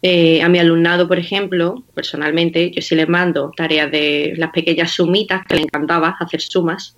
Eh, 0.00 0.40
a 0.42 0.48
mi 0.48 0.60
alumnado, 0.60 1.08
por 1.08 1.18
ejemplo, 1.18 1.82
personalmente, 1.92 2.70
yo 2.70 2.82
sí 2.82 2.94
les 2.94 3.08
mando 3.08 3.50
tareas 3.56 3.90
de 3.90 4.34
las 4.36 4.52
pequeñas 4.52 4.92
sumitas, 4.92 5.44
que 5.48 5.56
le 5.56 5.62
encantaba 5.62 6.14
hacer 6.20 6.40
sumas. 6.40 6.96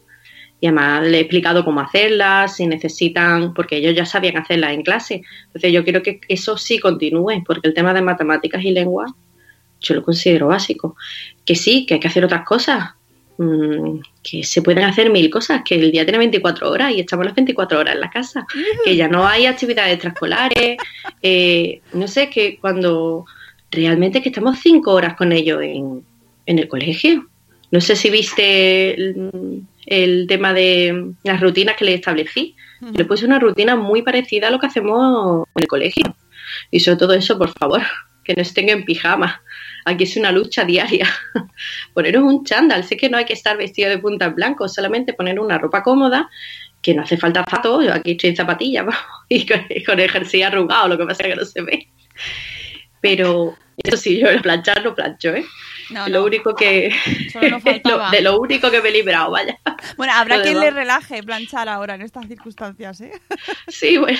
Y 0.60 0.66
además 0.66 1.04
le 1.04 1.16
he 1.16 1.20
explicado 1.20 1.64
cómo 1.64 1.80
hacerlas, 1.80 2.56
si 2.56 2.66
necesitan, 2.66 3.54
porque 3.54 3.78
ellos 3.78 3.94
ya 3.94 4.04
sabían 4.04 4.36
hacerlas 4.36 4.74
en 4.74 4.82
clase. 4.82 5.22
Entonces 5.46 5.72
yo 5.72 5.82
quiero 5.82 6.02
que 6.02 6.20
eso 6.28 6.58
sí 6.58 6.78
continúe, 6.78 7.42
porque 7.46 7.68
el 7.68 7.72
tema 7.72 7.94
de 7.94 8.02
matemáticas 8.02 8.62
y 8.62 8.70
lengua 8.70 9.06
yo 9.80 9.94
lo 9.94 10.02
considero 10.02 10.48
básico. 10.48 10.94
Que 11.46 11.54
sí, 11.54 11.86
que 11.86 11.94
hay 11.94 12.00
que 12.00 12.08
hacer 12.08 12.26
otras 12.26 12.44
cosas, 12.44 12.97
mm, 13.38 14.00
que 14.22 14.44
se 14.44 14.62
pueden 14.62 14.84
hacer 14.84 15.10
mil 15.10 15.30
cosas, 15.30 15.62
que 15.64 15.76
el 15.76 15.90
día 15.90 16.04
tiene 16.04 16.18
24 16.18 16.70
horas 16.70 16.92
y 16.92 17.00
estamos 17.00 17.24
las 17.24 17.34
24 17.34 17.78
horas 17.78 17.94
en 17.94 18.00
la 18.00 18.10
casa, 18.10 18.46
que 18.84 18.96
ya 18.96 19.08
no 19.08 19.26
hay 19.26 19.46
actividades 19.46 19.94
extraescolares, 19.94 20.76
eh, 21.22 21.80
no 21.92 22.06
sé, 22.06 22.28
que 22.28 22.58
cuando 22.60 23.24
realmente 23.70 24.22
que 24.22 24.28
estamos 24.28 24.58
cinco 24.60 24.92
horas 24.92 25.14
con 25.14 25.32
ellos 25.32 25.62
en, 25.62 26.04
en 26.46 26.58
el 26.58 26.68
colegio. 26.68 27.26
No 27.70 27.80
sé 27.80 27.96
si 27.96 28.08
viste 28.08 28.94
el, 28.94 29.64
el 29.88 30.26
tema 30.26 30.52
de 30.52 31.12
las 31.24 31.40
rutinas 31.40 31.76
que 31.76 31.84
le 31.84 31.94
establecí. 31.94 32.56
Le 32.94 33.04
puse 33.04 33.26
una 33.26 33.38
rutina 33.38 33.74
muy 33.74 34.02
parecida 34.02 34.48
a 34.48 34.50
lo 34.50 34.58
que 34.58 34.66
hacemos 34.66 35.46
en 35.54 35.62
el 35.62 35.66
colegio. 35.66 36.14
Y 36.70 36.80
sobre 36.80 36.98
todo 36.98 37.14
eso, 37.14 37.38
por 37.38 37.50
favor, 37.50 37.82
que 38.24 38.34
no 38.34 38.42
estén 38.42 38.68
en 38.68 38.84
pijama. 38.84 39.42
Aquí 39.88 40.04
es 40.04 40.16
una 40.16 40.32
lucha 40.32 40.64
diaria. 40.64 41.08
Poneros 41.94 42.22
un 42.22 42.44
chándal. 42.44 42.84
Sé 42.84 42.96
que 42.96 43.08
no 43.08 43.16
hay 43.16 43.24
que 43.24 43.32
estar 43.32 43.56
vestido 43.56 43.88
de 43.88 43.98
punta 43.98 44.26
en 44.26 44.34
blanco, 44.34 44.68
solamente 44.68 45.14
poner 45.14 45.40
una 45.40 45.58
ropa 45.58 45.82
cómoda, 45.82 46.28
que 46.82 46.94
no 46.94 47.02
hace 47.02 47.16
falta 47.16 47.40
zapatos. 47.40 47.88
Aquí 47.88 48.12
estoy 48.12 48.30
en 48.30 48.36
zapatillas 48.36 48.86
y 49.28 49.46
con, 49.46 49.66
con 49.86 49.98
el 49.98 50.10
jersey 50.10 50.42
arrugado, 50.42 50.88
lo 50.88 50.98
que 50.98 51.06
pasa 51.06 51.22
es 51.22 51.28
que 51.30 51.36
no 51.36 51.44
se 51.44 51.62
ve. 51.62 51.88
Pero 53.00 53.56
eso 53.84 53.96
sí, 53.96 54.18
yo 54.18 54.28
el 54.28 54.42
planchar 54.42 54.82
no 54.84 54.94
plancho, 54.94 55.30
¿eh? 55.34 55.44
No, 55.90 56.06
lo 56.08 56.18
no. 56.20 56.24
único 56.26 56.54
que. 56.54 56.92
Solo 57.32 57.60
faltaba. 57.60 58.10
de 58.10 58.20
lo 58.20 58.38
único 58.38 58.70
que 58.70 58.82
me 58.82 58.88
he 58.90 58.92
librado, 58.92 59.30
vaya. 59.30 59.58
Bueno, 59.96 60.12
habrá 60.14 60.36
Lo 60.36 60.42
quien 60.42 60.54
demás. 60.54 60.72
le 60.74 60.80
relaje 60.80 61.22
planchar 61.22 61.68
ahora 61.68 61.94
en 61.94 62.02
estas 62.02 62.26
circunstancias, 62.26 63.00
¿eh? 63.00 63.12
Sí, 63.68 63.96
bueno. 63.96 64.18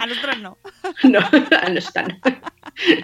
A 0.00 0.06
nosotros 0.06 0.38
no. 0.38 0.58
No, 1.04 1.20
no 1.30 1.78
están. 1.78 2.20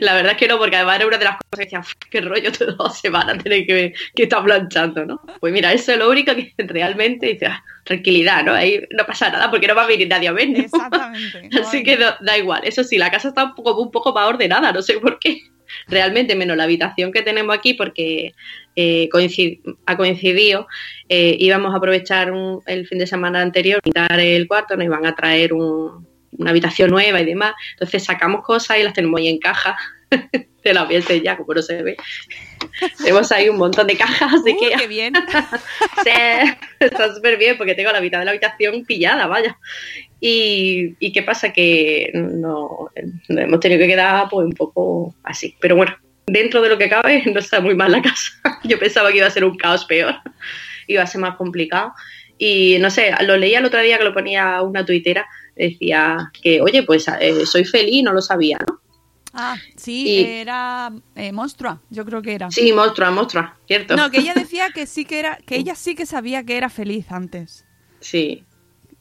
La 0.00 0.14
verdad 0.14 0.32
es 0.32 0.38
que 0.38 0.46
no, 0.46 0.58
porque 0.58 0.76
además 0.76 0.96
era 0.96 1.06
una 1.06 1.18
de 1.18 1.24
las 1.24 1.34
cosas 1.36 1.50
que 1.58 1.64
decía, 1.64 1.80
"Uf, 1.80 1.92
qué 2.10 2.20
rollo 2.20 2.52
todas 2.52 3.00
se 3.00 3.08
van 3.10 3.30
a 3.30 3.38
tener 3.38 3.66
que, 3.66 3.92
que 4.14 4.22
estar 4.24 4.44
planchando, 4.44 5.04
¿no? 5.04 5.20
Pues 5.40 5.52
mira, 5.52 5.72
eso 5.72 5.92
es 5.92 5.98
lo 5.98 6.08
único 6.10 6.32
que 6.34 6.54
realmente 6.58 7.26
dice, 7.26 7.46
"Ah, 7.46 7.64
tranquilidad, 7.84 8.44
¿no? 8.44 8.52
Ahí 8.52 8.80
no 8.96 9.04
pasa 9.04 9.30
nada 9.30 9.50
porque 9.50 9.66
no 9.66 9.74
va 9.74 9.82
a 9.84 9.86
venir 9.86 10.06
nadie 10.08 10.28
a. 10.28 10.60
Exactamente. 10.60 11.48
no 11.50 11.62
Así 11.62 11.78
hay- 11.78 11.82
que 11.82 11.96
no- 11.96 12.14
da 12.20 12.38
igual. 12.38 12.60
Eso 12.64 12.84
sí, 12.84 12.98
la 12.98 13.10
casa 13.10 13.28
está 13.28 13.44
un 13.44 13.54
poco, 13.54 13.80
un 13.80 13.90
poco 13.90 14.12
más 14.12 14.28
ordenada, 14.28 14.70
no 14.72 14.80
sé 14.82 14.98
por 15.00 15.18
qué. 15.18 15.40
Realmente, 15.88 16.34
menos 16.36 16.56
la 16.56 16.64
habitación 16.64 17.12
que 17.12 17.22
tenemos 17.22 17.56
aquí, 17.56 17.74
porque 17.74 18.34
eh, 18.76 19.08
ha 19.86 19.96
coincidido. 19.96 20.66
eh, 21.08 21.36
íbamos 21.38 21.74
a 21.74 21.76
aprovechar 21.78 22.32
un- 22.32 22.60
el 22.66 22.86
fin 22.86 22.98
de 22.98 23.06
semana 23.06 23.40
anterior, 23.42 23.80
pintar 23.82 24.18
el 24.18 24.48
cuarto, 24.48 24.76
nos 24.76 24.86
iban 24.86 25.04
a 25.06 25.14
traer 25.14 25.52
un- 25.52 26.06
una 26.38 26.50
habitación 26.50 26.90
nueva 26.90 27.20
y 27.20 27.24
demás. 27.24 27.54
Entonces 27.72 28.04
sacamos 28.04 28.42
cosas 28.42 28.78
y 28.78 28.82
las 28.82 28.92
tenemos 28.94 29.20
ahí 29.20 29.28
en 29.28 29.38
caja. 29.38 29.76
Te 30.62 30.72
las 30.72 30.86
voy 30.86 30.94
a 30.94 30.98
enseñar, 30.98 31.36
como 31.36 31.54
no 31.54 31.62
se 31.62 31.82
ve. 31.82 31.96
tenemos 32.98 33.30
ahí 33.32 33.48
un 33.48 33.58
montón 33.58 33.86
de 33.86 33.96
cajas, 33.96 34.32
así 34.32 34.52
Uh, 34.52 34.60
que 34.60 34.76
qué 34.78 34.86
bien. 34.86 35.14
Sí, 36.04 36.10
está 36.80 37.14
súper 37.14 37.36
bien 37.36 37.56
porque 37.58 37.74
tengo 37.74 37.92
la 37.92 38.00
mitad 38.00 38.18
de 38.18 38.24
la 38.24 38.30
habitación 38.30 38.84
pillada, 38.84 39.26
vaya. 39.26 39.58
Y, 40.20 40.94
y 40.98 41.12
qué 41.12 41.22
pasa 41.22 41.52
que 41.52 42.10
no, 42.14 42.90
hemos 43.28 43.60
tenido 43.60 43.78
que 43.78 43.88
quedar 43.88 44.28
pues 44.30 44.46
un 44.46 44.54
poco 44.54 45.14
así. 45.22 45.54
Pero 45.60 45.76
bueno, 45.76 45.96
dentro 46.26 46.62
de 46.62 46.68
lo 46.68 46.78
que 46.78 46.88
cabe 46.88 47.22
no 47.26 47.40
está 47.40 47.60
muy 47.60 47.74
mal 47.74 47.92
la 47.92 48.02
casa. 48.02 48.32
Yo 48.64 48.78
pensaba 48.78 49.10
que 49.10 49.18
iba 49.18 49.26
a 49.26 49.30
ser 49.30 49.44
un 49.44 49.56
caos 49.56 49.84
peor, 49.84 50.14
iba 50.86 51.02
a 51.02 51.06
ser 51.06 51.20
más 51.20 51.36
complicado. 51.36 51.92
Y 52.38 52.78
no 52.80 52.90
sé, 52.90 53.12
lo 53.22 53.36
leía 53.36 53.60
el 53.60 53.64
otro 53.64 53.80
día 53.80 53.98
que 53.98 54.04
lo 54.04 54.12
ponía 54.12 54.60
una 54.62 54.84
tuitera, 54.84 55.26
decía 55.54 56.30
que, 56.42 56.60
oye, 56.60 56.82
pues 56.82 57.06
eh, 57.20 57.46
soy 57.46 57.64
feliz, 57.64 58.02
no 58.02 58.12
lo 58.12 58.20
sabía, 58.20 58.58
¿no? 58.66 58.80
Ah, 59.34 59.56
sí, 59.76 60.06
Y- 60.08 60.20
era 60.24 60.92
eh, 61.16 61.32
Monstrua, 61.32 61.80
yo 61.90 62.04
creo 62.04 62.22
que 62.22 62.34
era. 62.34 62.50
Sí, 62.50 62.72
monstrua, 62.72 63.10
monstrua, 63.10 63.56
¿cierto? 63.66 63.96
No, 63.96 64.10
que 64.10 64.18
ella 64.20 64.32
decía 64.34 64.70
que 64.70 64.86
sí 64.86 65.04
que 65.04 65.18
era, 65.18 65.36
que 65.44 65.56
ella 65.56 65.74
sí 65.74 65.94
que 65.96 66.06
sabía 66.06 66.44
que 66.44 66.56
era 66.56 66.68
feliz 66.70 67.10
antes. 67.10 67.66
Sí. 68.00 68.44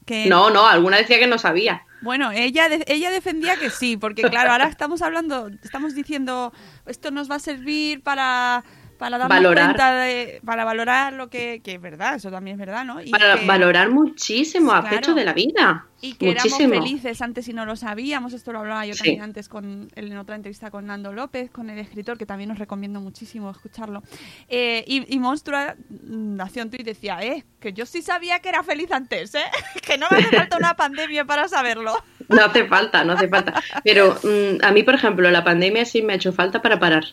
Que, 0.05 0.25
No, 0.25 0.49
no, 0.49 0.65
alguna 0.67 0.97
decía 0.97 1.19
que 1.19 1.27
no 1.27 1.37
sabía. 1.37 1.83
Bueno, 2.01 2.31
ella, 2.31 2.67
de- 2.67 2.83
ella 2.87 3.11
defendía 3.11 3.55
que 3.55 3.69
sí, 3.69 3.95
porque 3.95 4.23
claro, 4.23 4.51
ahora 4.51 4.67
estamos 4.67 5.01
hablando, 5.01 5.49
estamos 5.63 5.95
diciendo, 5.95 6.51
esto 6.85 7.11
nos 7.11 7.31
va 7.31 7.35
a 7.35 7.39
servir 7.39 8.01
para, 8.03 8.65
para 9.03 9.17
darnos 9.17 9.35
Valorar. 9.37 9.65
cuenta 9.65 9.93
de, 9.95 10.39
para 10.45 10.63
valorar 10.63 11.11
lo 11.13 11.29
que, 11.29 11.59
que 11.61 11.73
es 11.73 11.81
verdad, 11.81 12.15
eso 12.15 12.31
también 12.31 12.55
es 12.55 12.59
verdad, 12.65 12.85
¿no? 12.85 13.01
Y 13.01 13.09
Para 13.09 13.37
que- 13.37 13.45
valorar 13.45 13.89
muchísimos 13.89 14.71
Claro. 14.71 14.87
aspectos 14.87 15.15
de 15.15 15.25
la 15.25 15.33
vida. 15.33 15.87
Y 15.99 16.15
que 16.15 16.27
Muchísimo. 16.27 16.73
éramos 16.73 16.87
felices 16.89 17.21
antes 17.21 17.47
y 17.47 17.53
no 17.53 17.65
lo 17.65 17.75
sabíamos. 17.75 18.33
Esto 18.33 18.51
lo 18.53 18.59
hablaba 18.59 18.85
yo 18.85 18.93
Sí. 18.93 18.99
también 18.99 19.21
antes 19.21 19.47
con, 19.49 19.89
en 19.95 20.17
otra 20.17 20.35
entrevista 20.35 20.69
con 20.71 20.85
Nando 20.85 21.11
López, 21.13 21.49
con 21.51 21.69
el 21.69 21.79
escritor, 21.79 22.17
que 22.17 22.25
también 22.25 22.51
os 22.51 22.59
recomiendo 22.59 22.99
muchísimo 23.01 23.49
escucharlo. 23.51 24.03
Eh, 24.49 24.83
y, 24.87 25.13
y 25.13 25.19
Monstrua 25.19 25.75
mm, 25.89 26.39
hacía 26.41 26.63
un 26.63 26.69
tuit 26.69 26.81
y 26.81 26.83
decía, 26.85 27.19
eh, 27.21 27.43
que 27.59 27.71
yo 27.73 27.85
sí 27.85 28.01
sabía 28.01 28.39
que 28.39 28.49
era 28.49 28.63
feliz 28.63 28.91
antes, 28.91 29.33
¿eh? 29.35 29.43
que 29.85 29.97
no 29.97 30.07
me 30.11 30.17
hace 30.17 30.35
falta 30.35 30.57
una 30.57 30.75
pandemia 30.75 31.23
para 31.25 31.47
saberlo. 31.47 31.93
No 32.29 32.43
hace 32.45 32.65
falta, 32.65 33.03
no 33.03 33.13
hace 33.13 33.27
falta. 33.29 33.53
Pero 33.83 34.15
mm, 34.23 34.63
a 34.63 34.71
mí, 34.71 34.83
por 34.83 34.95
ejemplo, 34.95 35.29
la 35.31 35.43
pandemia 35.43 35.85
sí 35.85 36.01
me 36.01 36.13
ha 36.13 36.15
hecho 36.15 36.33
falta 36.33 36.61
para 36.61 36.79
parar. 36.79 37.03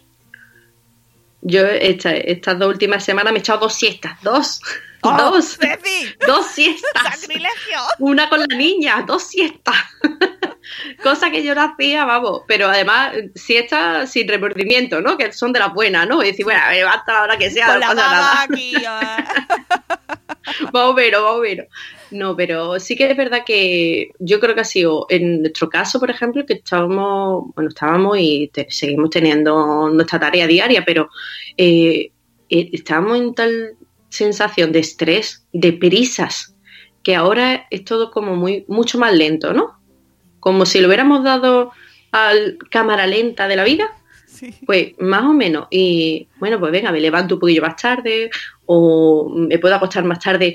Yo 1.42 1.66
esta- 1.66 2.12
estas 2.14 2.58
dos 2.58 2.68
últimas 2.68 3.02
semanas 3.04 3.32
me 3.32 3.38
he 3.38 3.40
echado 3.40 3.60
dos 3.60 3.74
siestas, 3.74 4.12
dos, 4.22 4.60
¡Oh, 5.02 5.12
dos, 5.16 5.56
Ceci! 5.58 6.14
dos 6.26 6.46
siestas. 6.46 7.20
¡Sacrilegio! 7.20 7.78
Una 8.00 8.28
con 8.28 8.40
la 8.40 8.46
niña, 8.54 9.02
dos 9.06 9.22
siestas. 9.22 9.76
Cosa 11.02 11.30
que 11.30 11.42
yo 11.42 11.54
no 11.54 11.62
hacía, 11.62 12.04
vamos. 12.04 12.42
Pero 12.46 12.68
además, 12.68 13.12
siestas 13.34 14.10
sin 14.10 14.28
remordimiento, 14.28 15.00
¿no? 15.00 15.16
Que 15.16 15.32
son 15.32 15.52
de 15.54 15.58
las 15.60 15.72
buenas, 15.72 16.06
¿no? 16.06 16.22
Y 16.22 16.26
decir, 16.26 16.44
bueno, 16.44 16.60
a 16.62 16.74
la 17.06 17.22
hora 17.22 17.36
que 17.38 17.50
sea, 17.50 17.66
Con 17.66 17.74
no 17.76 17.80
la 17.80 17.86
pasa 17.88 18.10
nada. 18.10 18.42
aquí. 18.42 18.74
Más 20.72 20.84
o 20.84 20.94
menos, 20.94 21.22
más 21.22 21.32
o 21.32 21.40
menos. 21.40 21.66
No, 22.10 22.36
pero 22.36 22.80
sí 22.80 22.96
que 22.96 23.10
es 23.10 23.16
verdad 23.16 23.44
que 23.46 24.10
yo 24.18 24.40
creo 24.40 24.54
que 24.54 24.62
ha 24.62 24.64
sido, 24.64 25.06
en 25.08 25.42
nuestro 25.42 25.68
caso, 25.68 26.00
por 26.00 26.10
ejemplo, 26.10 26.44
que 26.44 26.54
estábamos, 26.54 27.52
bueno, 27.54 27.68
estábamos 27.68 28.18
y 28.18 28.50
seguimos 28.68 29.10
teniendo 29.10 29.88
nuestra 29.90 30.18
tarea 30.18 30.46
diaria, 30.46 30.84
pero 30.84 31.08
eh, 31.56 32.10
eh, 32.48 32.70
estábamos 32.72 33.18
en 33.18 33.34
tal 33.34 33.76
sensación 34.08 34.72
de 34.72 34.80
estrés, 34.80 35.46
de 35.52 35.72
prisas, 35.72 36.54
que 37.02 37.14
ahora 37.14 37.66
es 37.70 37.84
todo 37.84 38.10
como 38.10 38.34
muy, 38.36 38.64
mucho 38.68 38.98
más 38.98 39.14
lento, 39.14 39.52
¿no? 39.52 39.78
Como 40.40 40.66
si 40.66 40.80
lo 40.80 40.88
hubiéramos 40.88 41.22
dado 41.22 41.70
al 42.12 42.58
cámara 42.70 43.06
lenta 43.06 43.46
de 43.46 43.56
la 43.56 43.64
vida, 43.64 43.88
Pues 44.66 44.92
más 44.98 45.22
o 45.24 45.32
menos. 45.32 45.66
Y 45.70 46.28
bueno, 46.38 46.58
pues 46.58 46.72
venga, 46.72 46.92
me 46.92 47.00
levanto 47.00 47.34
un 47.34 47.40
poquillo 47.40 47.62
más 47.62 47.76
tarde 47.76 48.30
o 48.66 49.32
me 49.34 49.58
puedo 49.58 49.74
acostar 49.74 50.04
más 50.04 50.20
tarde 50.20 50.54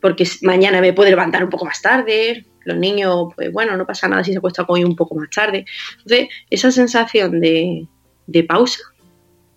porque 0.00 0.26
mañana 0.42 0.80
me 0.80 0.92
puedo 0.92 1.10
levantar 1.10 1.42
un 1.44 1.50
poco 1.50 1.64
más 1.64 1.80
tarde. 1.82 2.44
Los 2.64 2.76
niños, 2.76 3.32
pues 3.34 3.52
bueno, 3.52 3.76
no 3.76 3.86
pasa 3.86 4.08
nada 4.08 4.22
si 4.22 4.32
se 4.32 4.38
acuestan 4.38 4.66
hoy 4.68 4.84
un 4.84 4.94
poco 4.94 5.14
más 5.14 5.30
tarde. 5.30 5.64
Entonces, 5.98 6.28
esa 6.50 6.70
sensación 6.70 7.40
de, 7.40 7.86
de 8.26 8.44
pausa, 8.44 8.80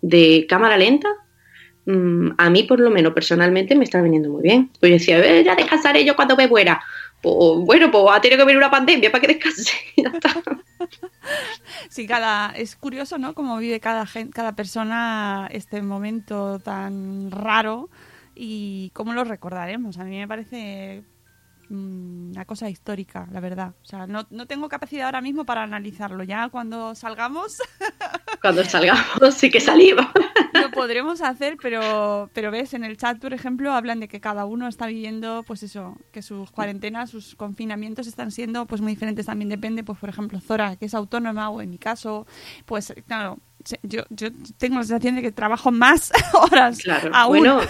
de 0.01 0.45
cámara 0.47 0.77
lenta, 0.77 1.09
mm, 1.85 2.31
a 2.37 2.49
mí 2.49 2.63
por 2.63 2.79
lo 2.79 2.89
menos 2.89 3.13
personalmente 3.13 3.75
me 3.75 3.83
está 3.83 4.01
viniendo 4.01 4.29
muy 4.29 4.41
bien. 4.43 4.71
Pues 4.79 4.89
yo 4.89 4.97
decía, 4.97 5.19
"Eh, 5.19 5.43
ya 5.43 5.55
descansaré 5.55 6.05
yo 6.05 6.15
cuando 6.15 6.35
me 6.35 6.47
muera. 6.47 6.81
Pues 7.21 7.59
bueno, 7.65 7.91
pues 7.91 8.05
ha 8.11 8.19
tenido 8.19 8.39
que 8.39 8.45
venir 8.45 8.57
una 8.57 8.71
pandemia 8.71 9.11
para 9.11 9.21
que 9.21 9.33
descanse. 9.33 9.73
y 9.95 10.03
ya 10.03 10.09
está. 10.09 10.41
Sí, 11.89 12.07
cada 12.07 12.51
es 12.51 12.75
curioso, 12.75 13.17
¿no? 13.19 13.35
Cómo 13.35 13.57
vive 13.57 13.79
cada 13.79 14.07
cada 14.33 14.55
persona 14.55 15.47
este 15.51 15.81
momento 15.81 16.59
tan 16.59 17.29
raro 17.29 17.89
y 18.33 18.89
cómo 18.93 19.13
lo 19.13 19.23
recordaremos. 19.23 19.99
A 19.99 20.03
mí 20.03 20.17
me 20.17 20.27
parece 20.27 21.03
una 21.71 22.45
cosa 22.45 22.69
histórica, 22.69 23.27
la 23.31 23.39
verdad. 23.39 23.73
O 23.81 23.85
sea, 23.85 24.07
no, 24.07 24.27
no 24.29 24.45
tengo 24.45 24.69
capacidad 24.69 25.05
ahora 25.05 25.21
mismo 25.21 25.45
para 25.45 25.63
analizarlo. 25.63 26.23
Ya 26.23 26.49
cuando 26.49 26.95
salgamos 26.95 27.57
Cuando 28.41 28.63
salgamos, 28.63 29.35
sí 29.35 29.51
que 29.51 29.59
salimos. 29.59 30.07
lo 30.53 30.71
podremos 30.71 31.21
hacer, 31.21 31.57
pero, 31.61 32.29
pero 32.33 32.49
ves, 32.49 32.73
en 32.73 32.83
el 32.83 32.97
chat, 32.97 33.19
por 33.19 33.33
ejemplo, 33.33 33.71
hablan 33.71 33.99
de 33.99 34.07
que 34.07 34.19
cada 34.19 34.45
uno 34.45 34.67
está 34.67 34.87
viviendo, 34.87 35.43
pues 35.43 35.61
eso, 35.61 35.95
que 36.11 36.23
sus 36.23 36.49
cuarentenas, 36.49 37.11
sus 37.11 37.35
confinamientos 37.35 38.07
están 38.07 38.31
siendo 38.31 38.65
pues 38.65 38.81
muy 38.81 38.93
diferentes. 38.93 39.27
También 39.27 39.49
depende, 39.49 39.83
pues 39.83 39.99
por 39.99 40.09
ejemplo, 40.09 40.39
Zora, 40.39 40.75
que 40.75 40.85
es 40.85 40.95
autónoma, 40.95 41.51
o 41.51 41.61
en 41.61 41.69
mi 41.69 41.77
caso, 41.77 42.25
pues 42.65 42.93
claro, 43.07 43.37
yo, 43.83 44.03
yo 44.09 44.29
tengo 44.57 44.77
la 44.77 44.83
sensación 44.83 45.15
de 45.15 45.21
que 45.21 45.31
trabajo 45.31 45.71
más 45.71 46.11
horas 46.33 46.79
Claro, 46.79 47.11
aún. 47.13 47.39
bueno, 47.39 47.61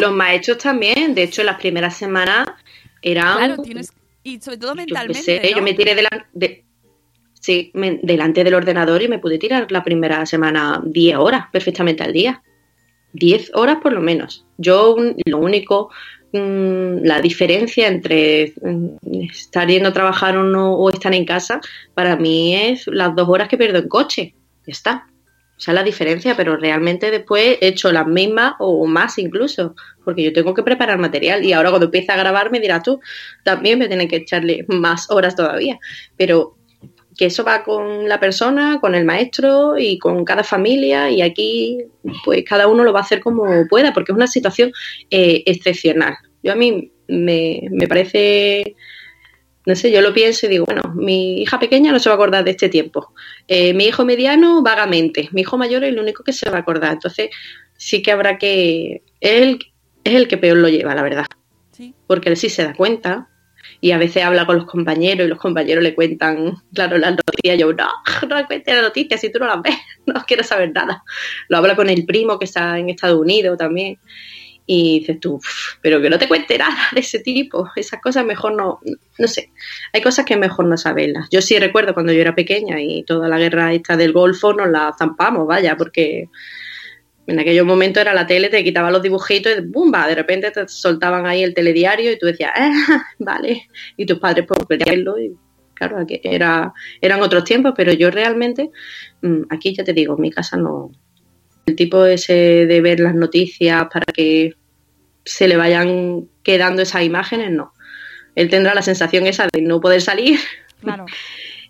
los 0.00 0.12
maestros 0.12 0.58
también, 0.58 1.16
de 1.16 1.24
hecho, 1.24 1.42
las 1.42 1.58
primeras 1.58 1.96
semanas 1.96 2.48
eran. 3.10 3.36
claro, 3.38 3.62
tienes... 3.62 3.92
Y 4.22 4.40
sobre 4.40 4.58
todo 4.58 4.72
yo 4.72 4.76
mentalmente, 4.76 5.22
sé, 5.22 5.40
¿no? 5.42 5.56
yo 5.58 5.62
me 5.62 5.74
tiré 5.74 5.94
delante, 5.94 6.26
de, 6.32 6.64
sí, 7.40 7.70
me- 7.74 8.00
delante 8.02 8.42
del 8.42 8.54
ordenador 8.54 9.00
y 9.02 9.08
me 9.08 9.20
pude 9.20 9.38
tirar 9.38 9.70
la 9.70 9.84
primera 9.84 10.26
semana 10.26 10.82
10 10.84 11.16
horas 11.16 11.46
perfectamente 11.52 12.02
al 12.02 12.12
día. 12.12 12.42
10 13.12 13.52
horas 13.54 13.78
por 13.82 13.92
lo 13.92 14.00
menos. 14.00 14.44
Yo, 14.58 14.94
un- 14.96 15.14
lo 15.26 15.38
único, 15.38 15.90
mm, 16.32 17.04
la 17.04 17.20
diferencia 17.20 17.86
entre 17.86 18.52
mm, 18.60 19.20
estar 19.30 19.68
yendo 19.68 19.90
a 19.90 19.92
trabajar 19.92 20.36
o 20.36 20.42
no, 20.42 20.74
o 20.74 20.90
estar 20.90 21.14
en 21.14 21.24
casa, 21.24 21.60
para 21.94 22.16
mí 22.16 22.54
es 22.56 22.86
las 22.88 23.14
dos 23.14 23.28
horas 23.28 23.48
que 23.48 23.56
pierdo 23.56 23.78
en 23.78 23.88
coche. 23.88 24.34
Ya 24.66 24.72
está. 24.72 25.06
Esa 25.58 25.70
es 25.70 25.74
la 25.74 25.82
diferencia, 25.82 26.36
pero 26.36 26.56
realmente 26.56 27.10
después 27.10 27.58
he 27.60 27.68
hecho 27.68 27.90
las 27.90 28.06
mismas 28.06 28.54
o 28.58 28.86
más 28.86 29.18
incluso, 29.18 29.74
porque 30.04 30.22
yo 30.22 30.32
tengo 30.32 30.52
que 30.52 30.62
preparar 30.62 30.98
material 30.98 31.44
y 31.44 31.52
ahora 31.54 31.70
cuando 31.70 31.86
empiece 31.86 32.12
a 32.12 32.16
grabar 32.16 32.50
me 32.50 32.60
dirás 32.60 32.82
tú, 32.82 33.00
también 33.42 33.78
me 33.78 33.88
tienen 33.88 34.08
que 34.08 34.16
echarle 34.16 34.66
más 34.68 35.10
horas 35.10 35.34
todavía, 35.34 35.78
pero 36.16 36.56
que 37.16 37.26
eso 37.26 37.44
va 37.44 37.64
con 37.64 38.08
la 38.08 38.20
persona, 38.20 38.78
con 38.80 38.94
el 38.94 39.06
maestro 39.06 39.78
y 39.78 39.98
con 39.98 40.24
cada 40.24 40.44
familia 40.44 41.10
y 41.10 41.22
aquí 41.22 41.78
pues 42.24 42.44
cada 42.44 42.68
uno 42.68 42.84
lo 42.84 42.92
va 42.92 43.00
a 43.00 43.04
hacer 43.04 43.20
como 43.20 43.66
pueda, 43.68 43.94
porque 43.94 44.12
es 44.12 44.16
una 44.16 44.26
situación 44.26 44.72
eh, 45.10 45.42
excepcional. 45.46 46.16
Yo 46.42 46.52
a 46.52 46.56
mí 46.56 46.92
me, 47.08 47.62
me 47.70 47.88
parece 47.88 48.76
no 49.66 49.74
sé, 49.74 49.90
yo 49.90 50.00
lo 50.00 50.14
pienso 50.14 50.46
y 50.46 50.48
digo, 50.48 50.64
bueno, 50.64 50.94
mi 50.94 51.42
hija 51.42 51.58
pequeña 51.58 51.90
no 51.90 51.98
se 51.98 52.08
va 52.08 52.14
a 52.14 52.16
acordar 52.16 52.44
de 52.44 52.52
este 52.52 52.68
tiempo. 52.68 53.12
Eh, 53.48 53.74
mi 53.74 53.86
hijo 53.86 54.04
mediano, 54.04 54.62
vagamente. 54.62 55.28
Mi 55.32 55.40
hijo 55.40 55.58
mayor 55.58 55.82
es 55.82 55.90
el 55.90 55.98
único 55.98 56.22
que 56.22 56.32
se 56.32 56.48
va 56.48 56.58
a 56.58 56.60
acordar. 56.60 56.92
Entonces, 56.92 57.30
sí 57.76 58.00
que 58.00 58.12
habrá 58.12 58.38
que. 58.38 59.02
Él 59.20 59.58
es 60.04 60.14
el 60.14 60.28
que 60.28 60.38
peor 60.38 60.58
lo 60.58 60.68
lleva, 60.68 60.94
la 60.94 61.02
verdad. 61.02 61.26
Sí. 61.72 61.94
Porque 62.06 62.28
él 62.28 62.36
sí 62.36 62.48
se 62.48 62.62
da 62.62 62.74
cuenta. 62.74 63.28
Y 63.80 63.90
a 63.90 63.98
veces 63.98 64.22
habla 64.22 64.46
con 64.46 64.56
los 64.56 64.66
compañeros 64.66 65.26
y 65.26 65.28
los 65.28 65.38
compañeros 65.38 65.82
le 65.82 65.96
cuentan, 65.96 66.54
claro, 66.72 66.96
las 66.98 67.16
noticias. 67.16 67.58
Yo, 67.58 67.72
no, 67.72 67.88
no 68.28 68.36
me 68.36 68.46
cuentes 68.46 68.72
las 68.72 68.84
noticias 68.84 69.20
si 69.20 69.32
tú 69.32 69.40
no 69.40 69.46
las 69.46 69.62
ves. 69.62 69.74
No 70.06 70.24
quiero 70.24 70.44
saber 70.44 70.70
nada. 70.72 71.02
Lo 71.48 71.56
habla 71.56 71.74
con 71.74 71.90
el 71.90 72.06
primo 72.06 72.38
que 72.38 72.44
está 72.44 72.78
en 72.78 72.88
Estados 72.88 73.18
Unidos 73.18 73.58
también. 73.58 73.98
Y 74.66 75.00
dices 75.00 75.20
tú, 75.20 75.34
"Uf, 75.36 75.76
pero 75.80 76.00
que 76.02 76.10
no 76.10 76.18
te 76.18 76.28
cuente 76.28 76.58
nada 76.58 76.76
de 76.92 77.00
ese 77.00 77.20
tipo. 77.20 77.70
Esas 77.76 78.00
cosas 78.00 78.24
mejor 78.24 78.54
no, 78.54 78.80
no 79.18 79.28
sé. 79.28 79.50
Hay 79.92 80.00
cosas 80.02 80.24
que 80.24 80.36
mejor 80.36 80.66
no 80.66 80.76
saberlas. 80.76 81.28
Yo 81.30 81.40
sí 81.40 81.58
recuerdo 81.58 81.94
cuando 81.94 82.12
yo 82.12 82.20
era 82.20 82.34
pequeña 82.34 82.80
y 82.80 83.04
toda 83.04 83.28
la 83.28 83.38
guerra 83.38 83.72
esta 83.72 83.96
del 83.96 84.12
Golfo 84.12 84.52
nos 84.52 84.68
la 84.68 84.92
zampamos, 84.98 85.46
vaya, 85.46 85.76
porque 85.76 86.28
en 87.26 87.40
aquellos 87.40 87.66
momentos 87.66 88.00
era 88.00 88.14
la 88.14 88.26
tele, 88.26 88.48
te 88.48 88.62
quitaban 88.62 88.92
los 88.92 89.02
dibujitos 89.02 89.52
y 89.58 89.60
¡bumba! 89.62 90.06
De 90.06 90.14
repente 90.14 90.50
te 90.50 90.68
soltaban 90.68 91.26
ahí 91.26 91.42
el 91.42 91.54
telediario 91.54 92.12
y 92.12 92.18
tú 92.18 92.26
decías, 92.26 92.52
"Ah, 92.54 92.70
vale. 93.18 93.68
Y 93.96 94.06
tus 94.06 94.18
padres 94.18 94.46
por 94.46 94.66
verlo 94.68 95.18
y 95.18 95.32
claro, 95.74 95.98
era, 96.08 96.72
eran 97.00 97.22
otros 97.22 97.44
tiempos, 97.44 97.74
pero 97.76 97.92
yo 97.92 98.10
realmente, 98.10 98.70
mm, 99.22 99.42
aquí 99.50 99.74
ya 99.74 99.84
te 99.84 99.92
digo, 99.92 100.14
en 100.16 100.22
mi 100.22 100.30
casa 100.30 100.56
no. 100.56 100.90
El 101.66 101.76
tipo 101.76 102.04
ese 102.06 102.66
de 102.66 102.80
ver 102.80 103.00
las 103.00 103.14
noticias 103.14 103.86
para 103.92 104.06
que 104.12 104.54
se 105.24 105.48
le 105.48 105.56
vayan 105.56 106.28
quedando 106.42 106.82
esas 106.82 107.02
imágenes, 107.02 107.50
no. 107.50 107.72
Él 108.34 108.48
tendrá 108.48 108.74
la 108.74 108.82
sensación 108.82 109.26
esa 109.26 109.48
de 109.52 109.62
no 109.62 109.80
poder 109.80 110.00
salir 110.00 110.38
Claro. 110.80 111.06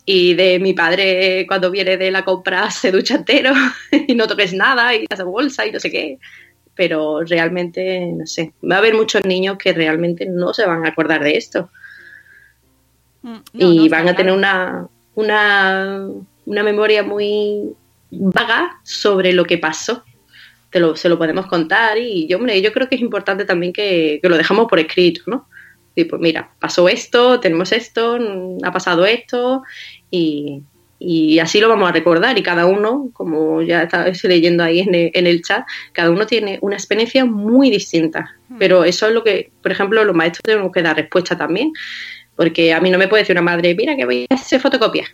y 0.04 0.34
de 0.34 0.58
mi 0.58 0.74
padre 0.74 1.46
cuando 1.46 1.70
viene 1.70 1.96
de 1.96 2.10
la 2.10 2.24
compra 2.24 2.70
se 2.70 2.90
ducha 2.90 3.14
entero 3.14 3.52
y 4.08 4.14
no 4.14 4.26
toques 4.26 4.52
nada 4.52 4.94
y 4.94 5.06
hace 5.08 5.22
bolsa 5.22 5.66
y 5.66 5.72
no 5.72 5.80
sé 5.80 5.90
qué. 5.90 6.18
Pero 6.74 7.22
realmente, 7.22 8.06
no 8.12 8.26
sé, 8.26 8.52
va 8.68 8.76
a 8.76 8.78
haber 8.78 8.94
muchos 8.94 9.24
niños 9.24 9.56
que 9.56 9.72
realmente 9.72 10.26
no 10.26 10.52
se 10.52 10.66
van 10.66 10.84
a 10.84 10.90
acordar 10.90 11.24
de 11.24 11.38
esto 11.38 11.70
Mm, 13.26 13.38
no, 13.54 13.72
y 13.72 13.88
no, 13.88 13.90
van 13.90 14.08
a 14.08 14.14
tener 14.14 14.32
una, 14.32 14.88
una, 15.16 16.08
una 16.44 16.62
memoria 16.62 17.02
muy 17.02 17.74
vaga 18.10 18.80
sobre 18.82 19.32
lo 19.32 19.44
que 19.44 19.58
pasó. 19.58 20.04
Te 20.70 20.80
lo, 20.80 20.96
se 20.96 21.08
lo 21.08 21.16
podemos 21.16 21.46
contar 21.46 21.96
y 21.96 22.26
yo, 22.26 22.38
hombre, 22.38 22.60
yo 22.60 22.72
creo 22.72 22.88
que 22.88 22.96
es 22.96 23.00
importante 23.00 23.44
también 23.44 23.72
que, 23.72 24.18
que 24.20 24.28
lo 24.28 24.36
dejamos 24.36 24.66
por 24.66 24.78
escrito, 24.78 25.22
¿no? 25.26 25.48
Tipo, 25.94 26.18
mira, 26.18 26.50
pasó 26.58 26.88
esto, 26.88 27.40
tenemos 27.40 27.72
esto, 27.72 28.18
mm, 28.18 28.64
ha 28.64 28.72
pasado 28.72 29.06
esto 29.06 29.62
y, 30.10 30.62
y 30.98 31.38
así 31.38 31.60
lo 31.60 31.68
vamos 31.68 31.88
a 31.88 31.92
recordar 31.92 32.38
y 32.38 32.42
cada 32.42 32.66
uno, 32.66 33.10
como 33.12 33.62
ya 33.62 33.84
estaba 33.84 34.06
leyendo 34.24 34.62
ahí 34.62 34.80
en 34.80 34.94
el, 34.94 35.10
en 35.14 35.26
el 35.26 35.42
chat, 35.42 35.66
cada 35.92 36.10
uno 36.10 36.26
tiene 36.26 36.58
una 36.62 36.76
experiencia 36.76 37.24
muy 37.24 37.70
distinta. 37.70 38.34
Pero 38.58 38.84
eso 38.84 39.06
es 39.08 39.12
lo 39.12 39.24
que, 39.24 39.50
por 39.62 39.72
ejemplo, 39.72 40.04
los 40.04 40.14
maestros 40.14 40.42
tenemos 40.44 40.72
que 40.72 40.82
dar 40.82 40.96
respuesta 40.96 41.36
también, 41.36 41.72
porque 42.36 42.72
a 42.72 42.80
mí 42.80 42.90
no 42.90 42.98
me 42.98 43.08
puede 43.08 43.22
decir 43.22 43.34
una 43.34 43.42
madre, 43.42 43.74
mira 43.74 43.96
que 43.96 44.04
voy 44.04 44.26
a 44.30 44.34
hacer 44.34 44.60
fotocopias. 44.60 45.08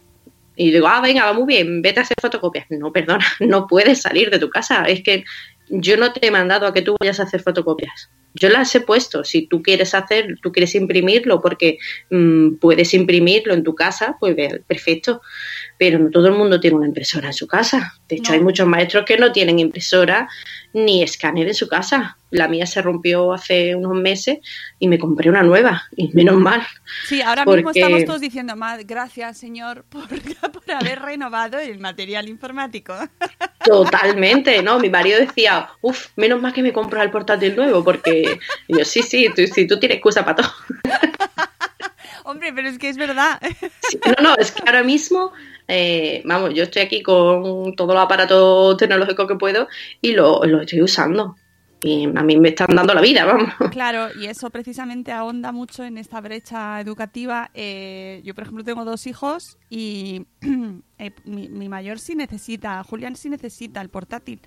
Y 0.56 0.70
digo, 0.70 0.86
ah, 0.86 1.00
venga, 1.00 1.24
va 1.24 1.32
muy 1.32 1.46
bien, 1.46 1.82
vete 1.82 2.00
a 2.00 2.02
hacer 2.02 2.16
fotocopias. 2.20 2.66
No, 2.70 2.92
perdona, 2.92 3.24
no 3.40 3.66
puedes 3.66 4.02
salir 4.02 4.30
de 4.30 4.38
tu 4.38 4.50
casa. 4.50 4.84
Es 4.84 5.02
que 5.02 5.24
yo 5.68 5.96
no 5.96 6.12
te 6.12 6.26
he 6.26 6.30
mandado 6.30 6.66
a 6.66 6.74
que 6.74 6.82
tú 6.82 6.96
vayas 7.00 7.20
a 7.20 7.24
hacer 7.24 7.42
fotocopias. 7.42 8.10
yo 8.34 8.48
las 8.48 8.74
he 8.74 8.80
puesto. 8.80 9.24
Si 9.24 9.46
tú 9.46 9.62
quieres 9.62 9.94
hacer, 9.94 10.38
tú 10.42 10.52
quieres 10.52 10.74
imprimirlo 10.74 11.40
porque 11.40 11.78
mm, 12.10 12.56
puedes 12.56 12.94
imprimirlo 12.94 13.54
en 13.54 13.62
tu 13.62 13.74
casa, 13.74 14.16
pues 14.20 14.36
perfecto. 14.66 15.22
Pero 15.82 15.98
no 15.98 16.10
todo 16.10 16.28
el 16.28 16.34
mundo 16.34 16.60
tiene 16.60 16.76
una 16.76 16.86
impresora 16.86 17.26
en 17.26 17.32
su 17.32 17.48
casa. 17.48 17.94
De 18.08 18.14
hecho, 18.14 18.34
hay 18.34 18.38
muchos 18.38 18.68
maestros 18.68 19.04
que 19.04 19.18
no 19.18 19.32
tienen 19.32 19.58
impresora 19.58 20.28
ni 20.72 21.02
escáner 21.02 21.48
en 21.48 21.54
su 21.54 21.66
casa. 21.66 22.16
La 22.30 22.46
mía 22.46 22.66
se 22.66 22.80
rompió 22.82 23.32
hace 23.32 23.74
unos 23.74 23.94
meses 23.94 24.38
y 24.78 24.86
me 24.86 24.96
compré 24.96 25.28
una 25.28 25.42
nueva, 25.42 25.82
y 25.96 26.12
menos 26.12 26.36
mal. 26.36 26.62
Sí, 27.08 27.20
ahora 27.20 27.44
mismo 27.44 27.72
estamos 27.72 28.04
todos 28.04 28.20
diciendo, 28.20 28.54
gracias, 28.84 29.38
señor, 29.38 29.84
por, 29.88 30.06
por 30.52 30.70
haber 30.70 31.00
renovado 31.00 31.58
el 31.58 31.80
material 31.80 32.28
informático. 32.28 32.94
Totalmente, 33.64 34.62
¿no? 34.62 34.78
Mi 34.78 34.88
marido 34.88 35.18
decía, 35.18 35.68
uff, 35.80 36.10
menos 36.14 36.40
mal 36.40 36.52
que 36.52 36.62
me 36.62 36.72
compro 36.72 37.02
el 37.02 37.10
portátil 37.10 37.56
nuevo, 37.56 37.82
porque 37.82 38.38
yo, 38.68 38.84
sí, 38.84 39.02
sí, 39.02 39.26
tú, 39.34 39.42
sí, 39.52 39.66
tú 39.66 39.80
tienes 39.80 39.96
excusa 39.96 40.24
para 40.24 40.36
todo. 40.36 40.52
Hombre, 42.24 42.52
pero 42.52 42.68
es 42.68 42.78
que 42.78 42.88
es 42.88 42.96
verdad. 42.96 43.40
no, 44.06 44.22
no, 44.22 44.36
es 44.36 44.52
que 44.52 44.62
ahora 44.64 44.84
mismo 44.84 45.32
eh, 45.68 46.22
vamos, 46.24 46.54
yo 46.54 46.64
estoy 46.64 46.82
aquí 46.82 47.02
con 47.02 47.74
todo 47.76 47.92
el 47.92 47.98
aparato 47.98 48.76
tecnológico 48.76 49.26
que 49.26 49.36
puedo 49.36 49.68
y 50.00 50.12
lo, 50.12 50.44
estoy 50.44 50.82
usando. 50.82 51.36
Y 51.84 52.04
a 52.04 52.22
mí 52.22 52.36
me 52.36 52.50
están 52.50 52.68
dando 52.76 52.94
la 52.94 53.00
vida, 53.00 53.24
vamos. 53.24 53.52
Claro, 53.72 54.08
y 54.16 54.26
eso 54.26 54.50
precisamente 54.50 55.10
ahonda 55.10 55.50
mucho 55.50 55.82
en 55.82 55.98
esta 55.98 56.20
brecha 56.20 56.80
educativa. 56.80 57.50
Eh, 57.54 58.20
yo, 58.24 58.34
por 58.34 58.44
ejemplo, 58.44 58.62
tengo 58.62 58.84
dos 58.84 59.08
hijos 59.08 59.58
y 59.68 60.26
eh, 60.98 61.10
mi, 61.24 61.68
mayor 61.68 61.98
sí 61.98 62.14
necesita, 62.14 62.84
Julián 62.84 63.16
sí 63.16 63.30
necesita 63.30 63.80
el 63.80 63.88
portátil. 63.88 64.40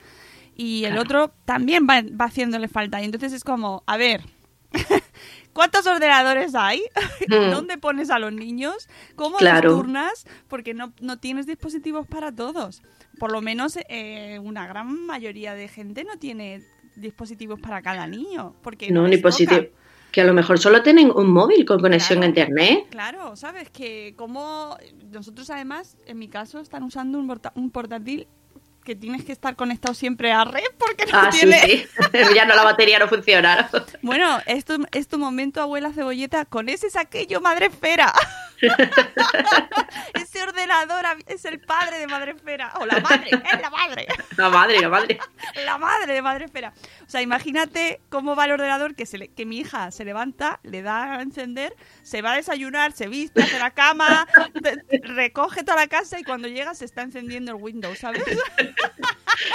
Y 0.56 0.86
el 0.86 0.98
otro 0.98 1.34
también 1.44 1.86
va, 1.86 2.02
va 2.02 2.26
haciéndole 2.26 2.70
falta. 2.70 3.02
Y 3.02 3.06
entonces 3.06 3.34
es 3.34 3.44
como, 3.44 3.84
a 3.86 3.98
ver, 3.98 4.22
¿Cuántos 5.54 5.88
ordenadores 5.88 6.54
hay? 6.54 6.82
Hmm. 7.30 7.50
¿Dónde 7.52 7.78
pones 7.78 8.10
a 8.10 8.20
los 8.20 8.34
niños? 8.34 8.90
¿Cómo 9.16 9.38
los 9.40 9.62
turnas? 9.62 10.26
Porque 10.48 10.74
no, 10.74 10.94
no, 11.00 11.18
tienes 11.18 11.48
dispositivos 11.48 12.06
para 12.08 12.34
todos. 12.34 12.82
Por 13.18 13.32
lo 13.32 13.42
menos 13.42 13.78
eh, 13.88 14.40
una 14.44 14.68
gran 14.68 15.06
mayoría 15.06 15.54
de 15.54 15.70
gente 15.70 16.04
no 16.04 16.18
tiene 16.18 16.62
dispositivos 16.96 17.60
para 17.60 17.82
cada 17.82 18.06
niño. 18.08 18.56
Porque 18.62 18.92
no, 18.92 19.08
ni 19.08 19.18
positivo. 19.18 19.68
Que 20.12 20.22
a 20.22 20.26
lo 20.26 20.34
mejor 20.34 20.60
solo 20.60 20.82
tienen 20.82 21.12
un 21.14 21.30
móvil 21.32 21.66
con 21.66 21.80
conexión 21.80 22.24
a 22.24 22.26
internet. 22.26 22.86
Claro, 22.90 23.36
sabes 23.36 23.70
que 23.70 24.14
como 24.18 24.78
nosotros 25.12 25.50
además, 25.50 25.98
en 26.06 26.20
mi 26.20 26.30
caso, 26.30 26.60
están 26.60 26.84
usando 26.84 27.20
un 27.20 27.72
portátil 27.72 28.28
que 28.86 28.96
tienes 28.96 29.26
que 29.26 29.34
estar 29.34 29.56
conectado 29.58 29.94
siempre 29.94 30.32
a 30.32 30.46
red 30.46 30.64
porque 30.78 31.06
no 31.12 31.18
ah, 31.18 31.30
tiene... 31.30 31.60
sí, 31.60 31.86
sí. 31.88 32.20
ya 32.36 32.46
no 32.46 32.56
la 32.56 32.64
batería 32.64 33.00
no 33.00 33.10
funciona. 33.10 33.70
Bueno, 34.02 34.40
esto 34.46 34.78
es 34.92 35.08
tu 35.10 35.18
momento, 35.18 35.62
abuela 35.62 35.92
cebolleta, 35.92 36.46
con 36.46 36.70
ese 36.70 36.88
es 36.88 36.96
aquello, 36.96 37.42
madre 37.42 37.66
esfera. 37.66 38.14
ese 40.14 40.44
ordenador 40.44 41.06
es 41.28 41.46
el 41.46 41.60
padre 41.60 42.00
de 42.00 42.08
madre 42.08 42.32
esfera. 42.32 42.74
O 42.80 42.86
la 42.86 43.00
madre, 43.00 43.30
es 43.32 43.62
la 43.62 43.70
madre. 43.70 44.08
La 44.38 44.50
madre, 44.50 44.82
la 44.82 44.90
madre. 44.90 45.20
La 45.66 45.78
madre 45.78 46.14
de 46.14 46.22
madre 46.22 46.46
esfera. 46.46 46.74
O 47.06 47.10
sea, 47.10 47.22
imagínate 47.22 48.02
cómo 48.10 48.36
va 48.36 48.46
el 48.46 48.52
ordenador 48.52 48.96
que, 48.96 49.06
se 49.06 49.30
que 49.30 49.46
mi 49.46 49.60
hija 49.60 49.92
se 49.92 50.04
levanta, 50.04 50.60
le 50.64 50.82
da 50.82 51.16
a 51.16 51.22
encender, 51.22 51.74
se 52.04 52.22
va 52.22 52.34
a 52.34 52.36
desayunar, 52.36 52.92
se 52.92 53.08
viste, 53.08 53.44
hace 53.44 53.60
la 53.60 53.72
cama, 53.72 54.28
recoge 55.04 55.64
toda 55.64 55.78
la 55.78 55.88
casa 55.88 56.20
y 56.20 56.24
cuando 56.24 56.48
llega 56.48 56.74
se 56.74 56.86
está 56.86 57.04
encendiendo 57.04 57.52
el 57.52 57.62
Windows, 57.62 58.00
¿sabes? 58.00 58.24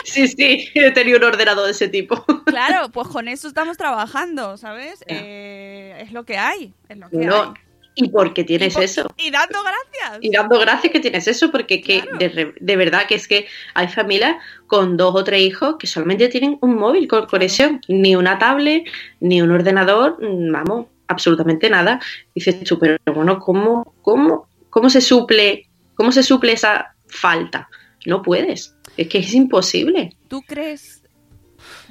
Sí, 0.04 0.28
sí, 0.28 0.68
he 0.74 0.90
tenido 0.92 1.18
un 1.18 1.24
ordenador 1.24 1.66
de 1.66 1.72
ese 1.72 1.88
tipo. 1.88 2.24
Claro, 2.44 2.90
pues 2.90 3.08
con 3.08 3.28
eso 3.28 3.48
estamos 3.48 3.76
trabajando, 3.76 4.56
¿sabes? 4.56 5.04
Eh, 5.06 5.96
es 6.00 6.12
lo 6.12 6.24
que 6.24 6.38
hay, 6.38 6.74
es 6.88 6.98
lo 6.98 7.10
que 7.10 7.28
hay. 7.28 7.52
¿Y 7.94 8.08
por 8.08 8.32
qué 8.32 8.44
tienes 8.44 8.76
eso? 8.76 9.12
Y 9.16 9.30
dando 9.30 9.58
gracias. 9.62 10.18
Y 10.22 10.30
dando 10.30 10.58
gracias 10.58 10.92
que 10.92 11.00
tienes 11.00 11.26
eso, 11.26 11.50
porque 11.50 11.80
que 11.80 12.04
de, 12.18 12.76
verdad 12.76 13.06
que 13.06 13.16
es 13.16 13.26
que 13.26 13.46
hay 13.74 13.88
familias 13.88 14.36
con 14.66 14.96
dos 14.96 15.14
o 15.14 15.24
tres 15.24 15.42
hijos 15.42 15.76
que 15.78 15.86
solamente 15.86 16.28
tienen 16.28 16.58
un 16.60 16.76
móvil 16.76 17.08
con 17.08 17.26
conexión, 17.26 17.80
ni 17.88 18.16
una 18.16 18.38
tablet, 18.38 18.84
ni 19.20 19.42
un 19.42 19.50
ordenador, 19.50 20.18
vamos, 20.20 20.86
absolutamente 21.08 21.68
nada. 21.68 22.00
Dices 22.34 22.62
tú, 22.64 22.78
pero 22.78 22.96
bueno, 23.12 23.38
¿cómo, 23.40 23.94
cómo, 24.02 24.48
cómo 24.70 24.88
se 24.88 25.00
suple, 25.00 25.68
cómo 25.94 26.12
se 26.12 26.22
suple 26.22 26.52
esa 26.52 26.94
falta? 27.06 27.68
No 28.06 28.22
puedes. 28.22 28.74
Es 28.96 29.08
que 29.08 29.18
es 29.18 29.34
imposible. 29.34 30.16
¿Tú 30.28 30.42
crees? 30.42 31.02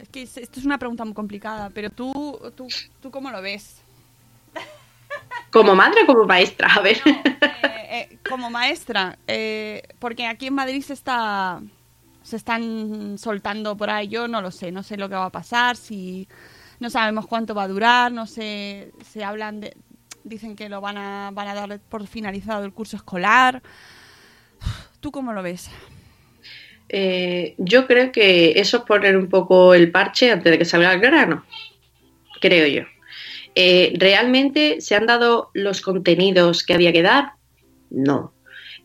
Es 0.01 0.09
que 0.09 0.23
esto 0.23 0.59
es 0.59 0.65
una 0.65 0.77
pregunta 0.77 1.05
muy 1.05 1.13
complicada, 1.13 1.69
pero 1.73 1.89
tú, 1.89 2.39
tú, 2.55 2.67
tú 3.01 3.11
cómo 3.11 3.29
lo 3.29 3.41
ves? 3.41 3.81
¿Como 5.51 5.75
madre 5.75 6.03
o 6.03 6.05
como 6.05 6.25
maestra? 6.25 6.67
A 6.73 6.81
ver. 6.81 6.97
Eh, 7.05 8.09
eh, 8.11 8.17
como 8.29 8.49
maestra, 8.49 9.17
eh, 9.27 9.81
porque 9.99 10.27
aquí 10.27 10.47
en 10.47 10.53
Madrid 10.53 10.81
se 10.81 10.93
está 10.93 11.61
se 12.21 12.35
están 12.35 13.17
soltando 13.17 13.75
por 13.75 13.89
ahí, 13.89 14.07
yo 14.07 14.27
no 14.27 14.41
lo 14.41 14.51
sé, 14.51 14.71
no 14.71 14.83
sé 14.83 14.97
lo 14.97 15.09
que 15.09 15.15
va 15.15 15.25
a 15.25 15.31
pasar, 15.31 15.75
si 15.75 16.27
no 16.79 16.91
sabemos 16.91 17.25
cuánto 17.25 17.55
va 17.55 17.63
a 17.63 17.67
durar, 17.67 18.11
no 18.11 18.27
sé, 18.27 18.91
se 19.03 19.23
hablan 19.23 19.59
de 19.59 19.75
dicen 20.23 20.55
que 20.55 20.69
lo 20.69 20.81
van 20.81 20.97
a 20.97 21.31
van 21.33 21.47
a 21.47 21.55
dar 21.55 21.79
por 21.79 22.05
finalizado 22.05 22.63
el 22.65 22.73
curso 22.73 22.97
escolar. 22.97 23.63
¿Tú 24.99 25.11
cómo 25.11 25.33
lo 25.33 25.41
ves? 25.41 25.71
Eh, 26.89 27.55
yo 27.57 27.87
creo 27.87 28.11
que 28.11 28.59
eso 28.59 28.77
es 28.77 28.83
poner 28.83 29.15
un 29.15 29.29
poco 29.29 29.73
el 29.73 29.91
parche 29.91 30.31
antes 30.31 30.51
de 30.51 30.57
que 30.57 30.65
salga 30.65 30.93
el 30.93 30.99
grano, 30.99 31.45
creo 32.41 32.67
yo. 32.67 32.98
Eh, 33.61 33.91
¿Realmente 33.97 34.79
se 34.79 34.95
han 34.95 35.05
dado 35.05 35.51
los 35.53 35.81
contenidos 35.81 36.63
que 36.63 36.73
había 36.73 36.93
que 36.93 37.01
dar? 37.01 37.33
No. 37.89 38.33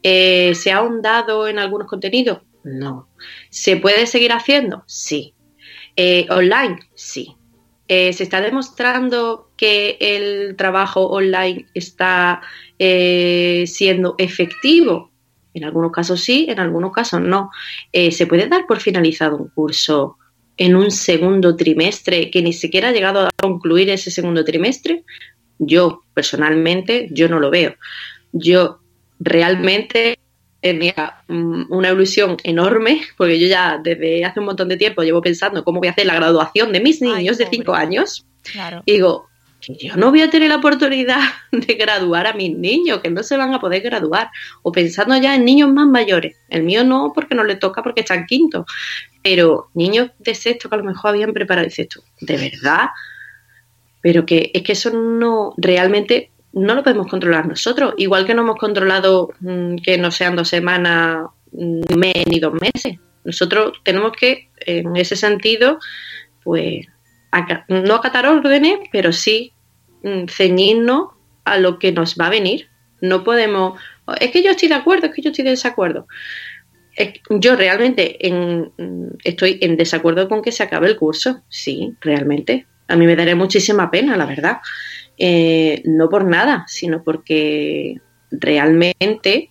Eh, 0.02 0.52
¿Se 0.56 0.72
ha 0.72 0.78
ahondado 0.78 1.46
en 1.46 1.60
algunos 1.60 1.86
contenidos? 1.86 2.40
No. 2.64 3.08
¿Se 3.50 3.76
puede 3.76 4.08
seguir 4.08 4.32
haciendo? 4.32 4.82
Sí. 4.88 5.34
¿Online? 6.28 6.80
Sí. 6.96 7.36
¿Se 7.86 8.10
está 8.10 8.40
demostrando 8.40 9.52
que 9.56 9.96
el 10.00 10.56
trabajo 10.56 11.06
online 11.06 11.66
está 11.74 12.42
siendo 12.76 14.16
efectivo? 14.18 15.12
En 15.54 15.62
algunos 15.62 15.92
casos 15.92 16.20
sí, 16.20 16.46
en 16.48 16.58
algunos 16.58 16.92
casos 16.92 17.20
no. 17.20 17.50
Eh, 17.92 18.10
¿Se 18.10 18.26
puede 18.26 18.48
dar 18.48 18.66
por 18.66 18.80
finalizado 18.80 19.36
un 19.36 19.48
curso 19.50 20.18
en 20.56 20.76
un 20.76 20.90
segundo 20.90 21.56
trimestre 21.56 22.30
que 22.30 22.42
ni 22.42 22.52
siquiera 22.52 22.88
ha 22.88 22.92
llegado 22.92 23.26
a 23.26 23.30
concluir 23.36 23.90
ese 23.90 24.10
segundo 24.10 24.44
trimestre? 24.44 25.04
Yo, 25.58 26.02
personalmente, 26.14 27.08
yo 27.10 27.28
no 27.28 27.40
lo 27.40 27.50
veo. 27.50 27.74
Yo 28.32 28.80
realmente 29.18 30.18
tenía 30.60 31.22
mm, 31.28 31.64
una 31.70 31.90
ilusión 31.90 32.36
enorme, 32.42 33.02
porque 33.16 33.38
yo 33.38 33.46
ya 33.46 33.78
desde 33.82 34.24
hace 34.24 34.40
un 34.40 34.46
montón 34.46 34.68
de 34.68 34.76
tiempo 34.76 35.02
llevo 35.02 35.20
pensando 35.20 35.62
cómo 35.62 35.78
voy 35.78 35.88
a 35.88 35.92
hacer 35.92 36.06
la 36.06 36.14
graduación 36.14 36.72
de 36.72 36.80
mis 36.80 37.02
niños 37.02 37.38
de 37.38 37.46
cinco 37.46 37.74
años. 37.74 38.26
Y 38.84 38.92
digo, 38.92 39.28
yo 39.68 39.96
no 39.96 40.10
voy 40.10 40.22
a 40.22 40.30
tener 40.30 40.48
la 40.48 40.56
oportunidad 40.56 41.20
de 41.52 41.74
graduar 41.74 42.26
a 42.26 42.32
mis 42.32 42.56
niños, 42.56 43.00
que 43.00 43.10
no 43.10 43.22
se 43.22 43.36
van 43.36 43.54
a 43.54 43.60
poder 43.60 43.82
graduar, 43.82 44.30
o 44.62 44.72
pensando 44.72 45.16
ya 45.16 45.34
en 45.34 45.44
niños 45.44 45.72
más 45.72 45.86
mayores. 45.86 46.36
El 46.48 46.62
mío 46.62 46.84
no, 46.84 47.12
porque 47.14 47.34
no 47.34 47.44
le 47.44 47.56
toca 47.56 47.82
porque 47.82 48.00
está 48.00 48.14
en 48.14 48.26
quinto, 48.26 48.66
pero 49.22 49.70
niños 49.74 50.10
de 50.18 50.34
sexto 50.34 50.68
que 50.68 50.74
a 50.74 50.78
lo 50.78 50.84
mejor 50.84 51.10
habían 51.10 51.32
preparado, 51.32 51.66
dices 51.66 51.88
tú, 51.88 52.02
¿de 52.20 52.36
verdad? 52.36 52.90
Pero 54.00 54.26
que 54.26 54.50
es 54.52 54.62
que 54.62 54.72
eso 54.72 54.90
no, 54.90 55.54
realmente 55.56 56.30
no 56.52 56.74
lo 56.74 56.82
podemos 56.82 57.08
controlar 57.08 57.46
nosotros, 57.46 57.94
igual 57.96 58.26
que 58.26 58.34
no 58.34 58.42
hemos 58.42 58.56
controlado 58.56 59.30
mm, 59.40 59.76
que 59.76 59.98
no 59.98 60.10
sean 60.10 60.36
dos 60.36 60.48
semanas, 60.48 61.26
un 61.52 61.80
mm, 61.80 61.94
mes 61.96 62.26
ni 62.26 62.38
dos 62.38 62.54
meses. 62.54 62.98
Nosotros 63.24 63.72
tenemos 63.82 64.12
que, 64.12 64.50
en 64.66 64.96
ese 64.96 65.16
sentido, 65.16 65.78
pues 66.42 66.86
no 67.68 67.94
acatar 67.94 68.26
órdenes, 68.26 68.78
pero 68.92 69.12
sí 69.12 69.53
ceñirnos 70.28 71.08
a 71.44 71.58
lo 71.58 71.78
que 71.78 71.92
nos 71.92 72.16
va 72.16 72.26
a 72.26 72.30
venir. 72.30 72.68
No 73.00 73.24
podemos, 73.24 73.80
es 74.20 74.30
que 74.30 74.42
yo 74.42 74.50
estoy 74.50 74.68
de 74.68 74.74
acuerdo, 74.74 75.06
es 75.06 75.14
que 75.14 75.22
yo 75.22 75.30
estoy 75.30 75.44
de 75.44 75.50
desacuerdo. 75.50 76.06
yo 77.30 77.56
realmente 77.56 78.18
mm, 78.22 79.16
estoy 79.24 79.58
en 79.60 79.76
desacuerdo 79.76 80.28
con 80.28 80.42
que 80.42 80.52
se 80.52 80.62
acabe 80.62 80.88
el 80.88 80.96
curso, 80.96 81.42
sí, 81.48 81.94
realmente. 82.00 82.66
A 82.88 82.96
mí 82.96 83.06
me 83.06 83.16
daría 83.16 83.36
muchísima 83.36 83.90
pena, 83.90 84.16
la 84.16 84.26
verdad. 84.26 84.58
Eh, 85.16 85.82
no 85.84 86.08
por 86.08 86.24
nada, 86.24 86.64
sino 86.66 87.02
porque 87.02 88.00
realmente 88.30 89.50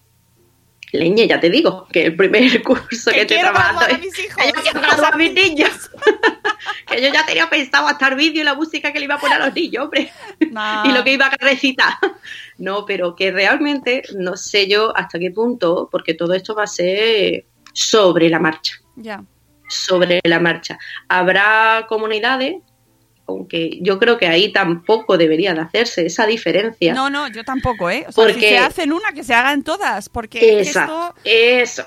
leña, 0.94 1.26
ya 1.26 1.40
te 1.40 1.50
digo, 1.50 1.88
que 1.92 2.06
el 2.06 2.16
primer 2.16 2.62
curso 2.64 3.12
que, 3.12 3.22
estoy 3.22 3.40
trabajando 3.40 3.86
es 3.88 4.00
mis 4.00 4.20
hijos, 4.20 4.44
que 4.44 5.06
a 5.06 5.12
mis 5.18 5.34
niños. 5.34 5.92
que 6.88 7.02
yo 7.02 7.12
ya 7.12 7.26
tenía 7.26 7.50
pensado 7.50 7.88
hasta 7.88 8.08
el 8.08 8.16
vídeo 8.16 8.42
y 8.42 8.46
la 8.46 8.54
música 8.54 8.94
que 8.94 9.00
le 9.00 9.06
iba 9.06 9.16
a 9.16 9.20
poner 9.20 9.42
a 9.42 9.46
los 9.48 9.56
niños, 9.56 9.86
hombre. 9.86 10.12
y 10.40 10.92
lo 10.92 11.04
que 11.04 11.14
iba 11.14 11.26
a 11.26 11.36
recitar. 11.38 11.94
No, 12.58 12.86
pero 12.86 13.16
que 13.16 13.32
realmente 13.32 14.04
no 14.16 14.38
sé 14.38 14.68
yo 14.68 14.96
hasta 14.96 15.20
qué 15.20 15.32
punto, 15.32 15.90
porque 15.92 16.14
todo 16.14 16.34
esto 16.34 16.56
va 16.56 16.64
a 16.64 16.68
ser 16.68 17.46
sobre 17.74 18.30
la 18.30 18.40
marcha. 18.40 18.76
Ya. 18.96 19.24
Sobre 19.68 20.22
la 20.24 20.40
marcha. 20.40 20.78
Habrá 21.08 21.86
comunidades 21.90 22.58
aunque 23.28 23.80
yo 23.82 24.00
creo 24.00 24.18
que 24.18 24.28
ahí 24.28 24.52
tampoco 24.52 25.18
debería 25.18 25.54
de 25.54 25.62
hacerse 25.62 26.06
esa 26.06 26.26
diferencia. 26.26 26.94
No, 26.94 27.10
no, 27.10 27.28
yo 27.30 27.44
tampoco, 27.44 27.90
¿eh? 27.90 28.06
O 28.08 28.12
sea, 28.12 28.26
si 28.28 28.34
Porque- 28.34 28.50
se 28.50 28.58
hacen 28.58 28.92
una, 28.94 29.12
que 29.14 29.24
se 29.24 29.34
hagan 29.34 29.64
todas, 29.64 30.10
porque 30.10 30.60
Esa- 30.60 30.84
esto... 30.84 31.16
Eso. 31.24 31.84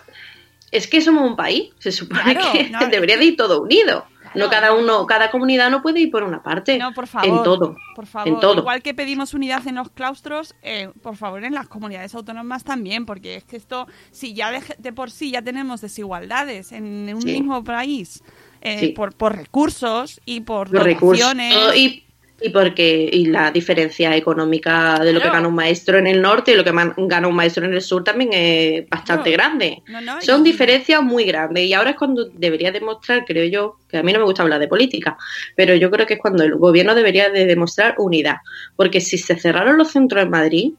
Es 0.72 0.86
que 0.88 1.00
somos 1.00 1.28
un 1.30 1.36
país, 1.36 1.70
se 1.78 1.92
supone 1.92 2.34
Claro, 2.34 2.52
que 2.52 2.70
no, 2.70 2.78
debería 2.90 3.16
de 3.16 3.24
ir 3.24 3.36
todo 3.36 3.62
unido. 3.62 4.06
no 4.34 4.50
cada 4.50 4.74
uno, 4.74 5.06
cada 5.06 5.30
comunidad 5.30 5.70
no 5.70 5.80
puede 5.80 6.00
ir 6.00 6.10
por 6.10 6.22
una 6.22 6.42
parte. 6.42 6.76
No, 6.76 6.92
por 6.92 7.06
favor. 7.06 7.28
En 7.28 7.42
todo. 7.42 7.76
Por 7.94 8.04
favor. 8.06 8.28
En 8.28 8.40
todo. 8.40 8.58
Igual 8.60 8.82
que 8.82 8.92
pedimos 8.92 9.32
unidad 9.32 9.66
en 9.66 9.76
los 9.76 9.88
claustros, 9.90 10.54
eh, 10.62 10.90
por 11.02 11.16
favor, 11.16 11.42
en 11.44 11.54
las 11.54 11.68
comunidades 11.68 12.14
autónomas 12.14 12.62
también, 12.64 13.06
porque 13.06 13.36
es 13.36 13.44
que 13.44 13.56
esto, 13.56 13.86
si 14.10 14.34
ya 14.34 14.50
de, 14.50 14.60
de 14.76 14.92
por 14.92 15.10
sí 15.10 15.30
ya 15.30 15.40
tenemos 15.40 15.80
desigualdades 15.80 16.72
en 16.72 17.14
un 17.14 17.22
Sí. 17.22 17.28
mismo 17.32 17.62
país, 17.64 18.22
eh, 18.66 18.78
Sí. 18.80 18.88
por, 18.88 19.14
por 19.14 19.36
recursos 19.36 20.20
y 20.24 20.40
por 20.40 20.70
recursos 20.70 21.34
dotaciones. 21.34 21.76
y, 21.76 22.02
y 22.42 22.50
porque 22.50 23.08
y 23.10 23.26
la 23.26 23.50
diferencia 23.50 24.14
económica 24.14 24.98
de 25.02 25.12
lo 25.14 25.20
que 25.22 25.30
gana 25.30 25.48
un 25.48 25.54
maestro 25.54 25.96
en 25.96 26.06
el 26.06 26.20
norte 26.20 26.52
y 26.52 26.54
lo 26.54 26.64
que 26.64 26.72
gana 26.98 27.28
un 27.28 27.34
maestro 27.34 27.64
en 27.64 27.72
el 27.72 27.80
sur 27.80 28.04
también 28.04 28.28
es 28.34 28.86
bastante 28.90 29.30
grande. 29.30 29.82
No, 29.88 30.02
no, 30.02 30.20
Son 30.20 30.42
y- 30.42 30.44
diferencias 30.50 31.02
muy 31.02 31.24
grandes 31.24 31.64
y 31.64 31.72
ahora 31.72 31.90
es 31.90 31.96
cuando 31.96 32.26
debería 32.26 32.70
demostrar, 32.72 33.24
creo 33.24 33.46
yo, 33.48 33.76
que 33.88 33.96
a 33.96 34.02
mí 34.02 34.12
no 34.12 34.18
me 34.18 34.26
gusta 34.26 34.42
hablar 34.42 34.60
de 34.60 34.68
política, 34.68 35.16
pero 35.54 35.74
yo 35.76 35.90
creo 35.90 36.06
que 36.06 36.14
es 36.14 36.20
cuando 36.20 36.42
el 36.44 36.56
gobierno 36.56 36.94
debería 36.94 37.30
de 37.30 37.46
demostrar 37.46 37.94
unidad, 37.98 38.36
porque 38.76 39.00
si 39.00 39.16
se 39.16 39.36
cerraron 39.38 39.78
los 39.78 39.88
centros 39.92 40.22
en 40.22 40.30
Madrid, 40.30 40.72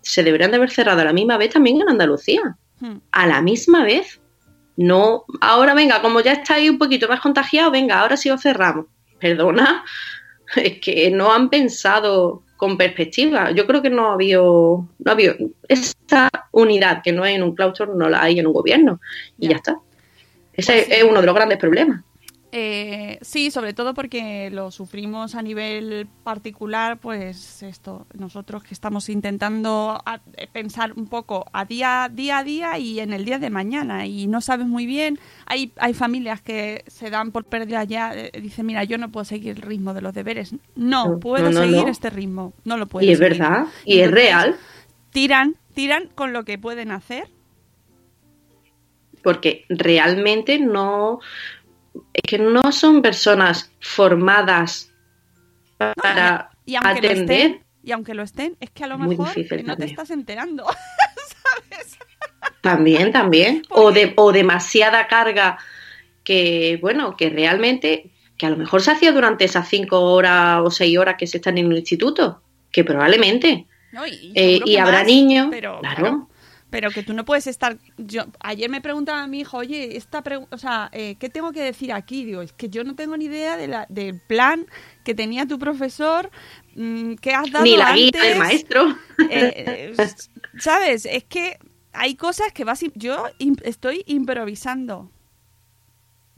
se 0.00 0.22
deberían 0.22 0.50
de 0.50 0.56
haber 0.56 0.70
cerrado 0.70 1.02
a 1.02 1.04
la 1.04 1.12
misma 1.12 1.36
vez 1.36 1.50
también 1.50 1.80
en 1.82 1.90
Andalucía, 1.90 2.56
Hmm. 2.80 2.96
a 3.12 3.26
la 3.28 3.42
misma 3.42 3.84
vez. 3.84 4.18
No, 4.76 5.24
ahora 5.40 5.74
venga, 5.74 6.00
como 6.00 6.20
ya 6.20 6.32
estáis 6.32 6.70
un 6.70 6.78
poquito 6.78 7.08
más 7.08 7.20
contagiados, 7.20 7.72
venga, 7.72 8.00
ahora 8.00 8.16
sí 8.16 8.30
os 8.30 8.40
cerramos. 8.40 8.86
Perdona, 9.20 9.84
es 10.56 10.80
que 10.80 11.10
no 11.10 11.32
han 11.32 11.50
pensado 11.50 12.42
con 12.56 12.76
perspectiva. 12.76 13.50
Yo 13.50 13.66
creo 13.66 13.82
que 13.82 13.90
no 13.90 14.10
ha 14.10 14.14
habido, 14.14 14.86
no 14.98 15.10
ha 15.10 15.12
habido 15.12 15.34
esta 15.68 16.30
unidad 16.52 17.02
que 17.02 17.12
no 17.12 17.24
hay 17.24 17.34
en 17.34 17.42
un 17.42 17.54
claustro, 17.54 17.94
no 17.94 18.08
la 18.08 18.22
hay 18.22 18.38
en 18.38 18.46
un 18.46 18.52
gobierno. 18.52 19.00
Y 19.38 19.46
Ya. 19.46 19.50
ya 19.50 19.56
está. 19.56 19.78
Ese 20.52 20.72
Pues 20.72 20.86
sí. 20.86 20.92
es 20.92 21.04
uno 21.04 21.20
de 21.20 21.26
los 21.26 21.34
grandes 21.34 21.58
problemas. 21.58 22.02
Eh, 22.54 23.18
sí, 23.22 23.50
sobre 23.50 23.72
todo 23.72 23.94
porque 23.94 24.50
lo 24.50 24.70
sufrimos 24.70 25.34
a 25.34 25.40
nivel 25.40 26.06
particular, 26.22 26.98
pues 26.98 27.62
esto, 27.62 28.06
nosotros 28.12 28.62
que 28.62 28.74
estamos 28.74 29.08
intentando 29.08 30.02
a- 30.04 30.20
eh, 30.36 30.48
pensar 30.52 30.92
un 30.94 31.06
poco 31.06 31.46
a 31.54 31.64
día, 31.64 32.10
día 32.12 32.38
a 32.38 32.44
día 32.44 32.78
y 32.78 33.00
en 33.00 33.14
el 33.14 33.24
día 33.24 33.38
de 33.38 33.48
mañana 33.48 34.04
y 34.06 34.26
no 34.26 34.42
sabes 34.42 34.66
muy 34.66 34.84
bien, 34.84 35.18
hay, 35.46 35.72
hay 35.78 35.94
familias 35.94 36.42
que 36.42 36.84
se 36.88 37.08
dan 37.08 37.32
por 37.32 37.44
pérdida 37.46 37.84
ya, 37.84 38.12
eh, 38.14 38.30
dicen, 38.42 38.66
mira, 38.66 38.84
yo 38.84 38.98
no 38.98 39.10
puedo 39.10 39.24
seguir 39.24 39.52
el 39.56 39.62
ritmo 39.62 39.94
de 39.94 40.02
los 40.02 40.12
deberes, 40.12 40.54
no, 40.76 41.08
No, 41.08 41.20
puedo 41.20 41.50
no, 41.50 41.52
no, 41.52 41.66
seguir 41.70 41.88
este 41.88 42.10
ritmo, 42.10 42.52
no 42.64 42.76
lo 42.76 42.86
puedo 42.86 43.06
Y 43.06 43.12
es 43.12 43.18
seguir". 43.18 43.38
verdad, 43.38 43.64
y 43.86 44.00
es 44.00 44.10
real, 44.10 44.56
Tiran, 45.10 45.56
tiran 45.72 46.08
con 46.14 46.34
lo 46.34 46.44
que 46.44 46.58
pueden 46.58 46.90
hacer. 46.90 47.28
Porque 49.22 49.64
realmente 49.68 50.58
no, 50.58 51.20
que 52.22 52.38
no 52.38 52.72
son 52.72 53.02
personas 53.02 53.72
formadas 53.80 54.90
No, 55.78 55.92
para 56.02 56.50
y, 56.64 56.76
atender. 56.76 57.12
estén, 57.12 57.64
y 57.82 57.92
aunque 57.92 58.14
lo 58.14 58.22
estén, 58.22 58.56
es 58.60 58.70
que 58.70 58.84
a 58.84 58.86
lo 58.86 58.98
Muy 58.98 59.16
mejor 59.16 59.34
no 59.64 59.76
te 59.76 59.84
estás 59.86 60.10
enterando. 60.10 60.64
¿Sabes? 61.68 61.98
También, 62.60 63.12
también. 63.12 63.62
O, 63.70 63.90
de, 63.92 64.12
o 64.16 64.32
demasiada 64.32 65.06
carga 65.08 65.58
que, 66.24 66.78
bueno, 66.80 67.16
que 67.16 67.30
realmente, 67.30 68.12
que 68.36 68.46
a 68.46 68.50
lo 68.50 68.56
mejor 68.56 68.82
se 68.82 68.92
hacía 68.92 69.12
durante 69.12 69.44
esas 69.44 69.68
cinco 69.68 70.00
horas 70.00 70.60
o 70.62 70.70
seis 70.70 70.96
horas 70.96 71.16
que 71.18 71.26
se 71.26 71.38
están 71.38 71.58
en 71.58 71.66
un 71.66 71.76
instituto, 71.76 72.42
que 72.70 72.84
probablemente. 72.84 73.66
No, 73.92 74.06
y, 74.06 74.32
Eh, 74.34 74.60
y 74.64 74.76
habrá 74.76 74.98
más, 74.98 75.06
niños, 75.06 75.48
pero, 75.50 75.80
claro. 75.80 76.28
Pero 76.72 76.90
que 76.90 77.02
tú 77.02 77.12
no 77.12 77.24
puedes 77.26 77.46
estar. 77.46 77.76
Yo 77.98 78.22
ayer 78.40 78.68
me 78.70 78.80
preguntaba 78.80 79.22
a 79.22 79.26
mi 79.26 79.40
hijo, 79.40 79.58
oye, 79.58 79.96
esta 79.96 80.24
pregu- 80.24 80.48
o 80.50 80.56
sea, 80.58 80.88
eh, 80.92 81.16
¿qué 81.20 81.28
tengo 81.28 81.52
que 81.52 81.62
decir 81.62 81.92
aquí? 81.92 82.24
Digo, 82.24 82.40
es 82.42 82.52
que 82.54 82.68
yo 82.70 82.82
no 82.82 82.96
tengo 82.96 83.16
ni 83.16 83.26
idea 83.26 83.56
de 83.58 83.68
la, 83.68 83.86
del 83.90 84.18
plan 84.26 84.66
que 85.04 85.14
tenía 85.14 85.46
tu 85.46 85.58
profesor, 85.58 86.30
mm, 86.74 87.14
que 87.16 87.34
has 87.34 87.50
dado 87.52 87.64
Ni 87.64 87.76
la 87.76 87.90
antes. 87.90 88.10
guía 88.12 88.22
del 88.24 88.38
maestro. 88.38 88.88
Eh, 89.30 89.92
eh, 89.94 90.06
¿Sabes? 90.58 91.04
Es 91.06 91.24
que 91.24 91.58
hay 91.92 92.16
cosas 92.16 92.52
que 92.54 92.64
vas. 92.64 92.80
Yo 92.94 93.26
estoy 93.62 94.02
improvisando. 94.06 95.10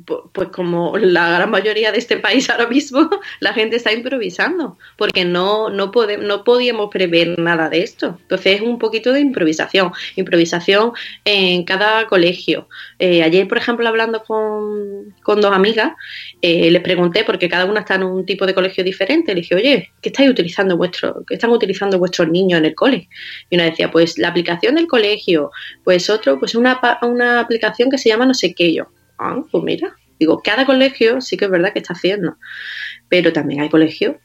Pu- 0.04 0.28
Pues 0.32 0.48
como 0.48 0.98
la 0.98 1.28
gran 1.30 1.50
mayoría 1.52 1.92
de 1.92 1.98
este 1.98 2.16
país 2.16 2.50
ahora 2.50 2.66
mismo, 2.66 3.08
la 3.40 3.52
gente 3.52 3.76
está 3.76 3.92
improvisando, 3.92 4.76
porque 4.96 5.24
no, 5.24 5.70
no, 5.70 5.92
pode- 5.92 6.18
no 6.18 6.42
podíamos 6.42 6.90
prever 6.90 7.38
nada 7.38 7.68
de 7.70 7.82
esto. 7.82 8.18
Entonces 8.22 8.56
es 8.56 8.60
un 8.62 8.78
poquito 8.80 9.12
de 9.12 9.20
improvisación, 9.20 9.92
improvisación 10.16 10.92
en 11.24 11.62
cada 11.64 12.06
colegio. 12.08 12.68
Eh, 12.98 13.22
ayer, 13.22 13.46
por 13.46 13.56
ejemplo, 13.58 13.86
hablando 13.86 14.24
con, 14.24 15.14
con 15.22 15.40
dos 15.40 15.52
amigas, 15.52 15.92
eh, 16.42 16.70
les 16.72 16.82
pregunté, 16.82 17.22
porque 17.24 17.48
cada 17.48 17.64
una 17.64 17.80
está 17.80 17.94
en 17.94 18.02
un 18.02 18.26
tipo 18.26 18.46
de 18.46 18.54
colegio 18.54 18.82
diferente, 18.82 19.32
le 19.32 19.42
dije, 19.42 19.54
oye, 19.54 19.90
¿qué 20.02 20.08
estáis 20.08 20.28
utilizando 20.28 20.76
vuestro, 20.76 21.24
qué 21.26 21.34
están 21.34 21.50
utilizando 21.50 21.98
vuestros 22.00 22.28
niños 22.28 22.58
en 22.58 22.64
el 22.66 22.74
cole? 22.74 23.08
Y 23.48 23.54
una 23.54 23.64
decía, 23.66 23.92
pues 23.92 24.18
la 24.18 24.28
aplicación 24.28 24.74
del 24.74 24.88
colegio, 24.88 25.52
pues 25.84 26.10
otro, 26.10 26.38
pues 26.40 26.56
una, 26.56 26.80
una 27.02 27.38
aplicación 27.40 27.90
que 27.90 27.98
se 27.98 28.08
llama 28.08 28.26
no 28.26 28.34
sé 28.34 28.54
qué 28.54 28.74
yo. 28.74 28.86
Ah, 29.18 29.40
pues 29.50 29.64
mira, 29.64 29.96
digo, 30.18 30.40
cada 30.42 30.66
colegio 30.66 31.20
sí 31.20 31.36
que 31.36 31.46
es 31.46 31.50
verdad 31.50 31.72
que 31.72 31.78
está 31.78 31.92
haciendo, 31.92 32.36
pero 33.08 33.32
también 33.32 33.60
hay 33.60 33.68
colegios 33.68 34.16